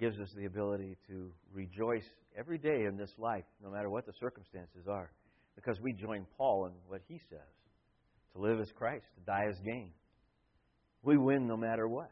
gives 0.00 0.18
us 0.18 0.28
the 0.36 0.46
ability 0.46 0.96
to 1.08 1.30
rejoice 1.52 2.08
every 2.36 2.58
day 2.58 2.86
in 2.88 2.96
this 2.96 3.12
life, 3.18 3.44
no 3.62 3.70
matter 3.70 3.90
what 3.90 4.06
the 4.06 4.12
circumstances 4.18 4.86
are, 4.88 5.12
because 5.54 5.78
we 5.82 5.92
join 5.92 6.26
Paul 6.36 6.66
in 6.66 6.72
what 6.88 7.02
he 7.06 7.20
says 7.30 7.38
to 8.34 8.40
live 8.40 8.58
as 8.60 8.70
Christ, 8.74 9.04
to 9.16 9.24
die 9.24 9.44
as 9.48 9.56
gain. 9.64 9.92
We 11.02 11.18
win 11.18 11.46
no 11.46 11.56
matter 11.56 11.86
what. 11.86 12.10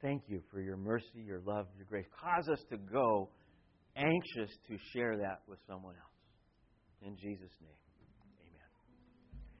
Thank 0.00 0.22
you 0.26 0.42
for 0.50 0.60
your 0.60 0.76
mercy, 0.76 1.22
your 1.24 1.40
love, 1.46 1.66
your 1.76 1.86
grace. 1.88 2.06
Cause 2.20 2.48
us 2.48 2.64
to 2.70 2.76
go 2.76 3.28
anxious 3.94 4.50
to 4.68 4.76
share 4.92 5.18
that 5.18 5.42
with 5.46 5.58
someone 5.68 5.94
else. 5.94 6.11
In 7.04 7.16
Jesus' 7.16 7.58
name. 7.60 7.81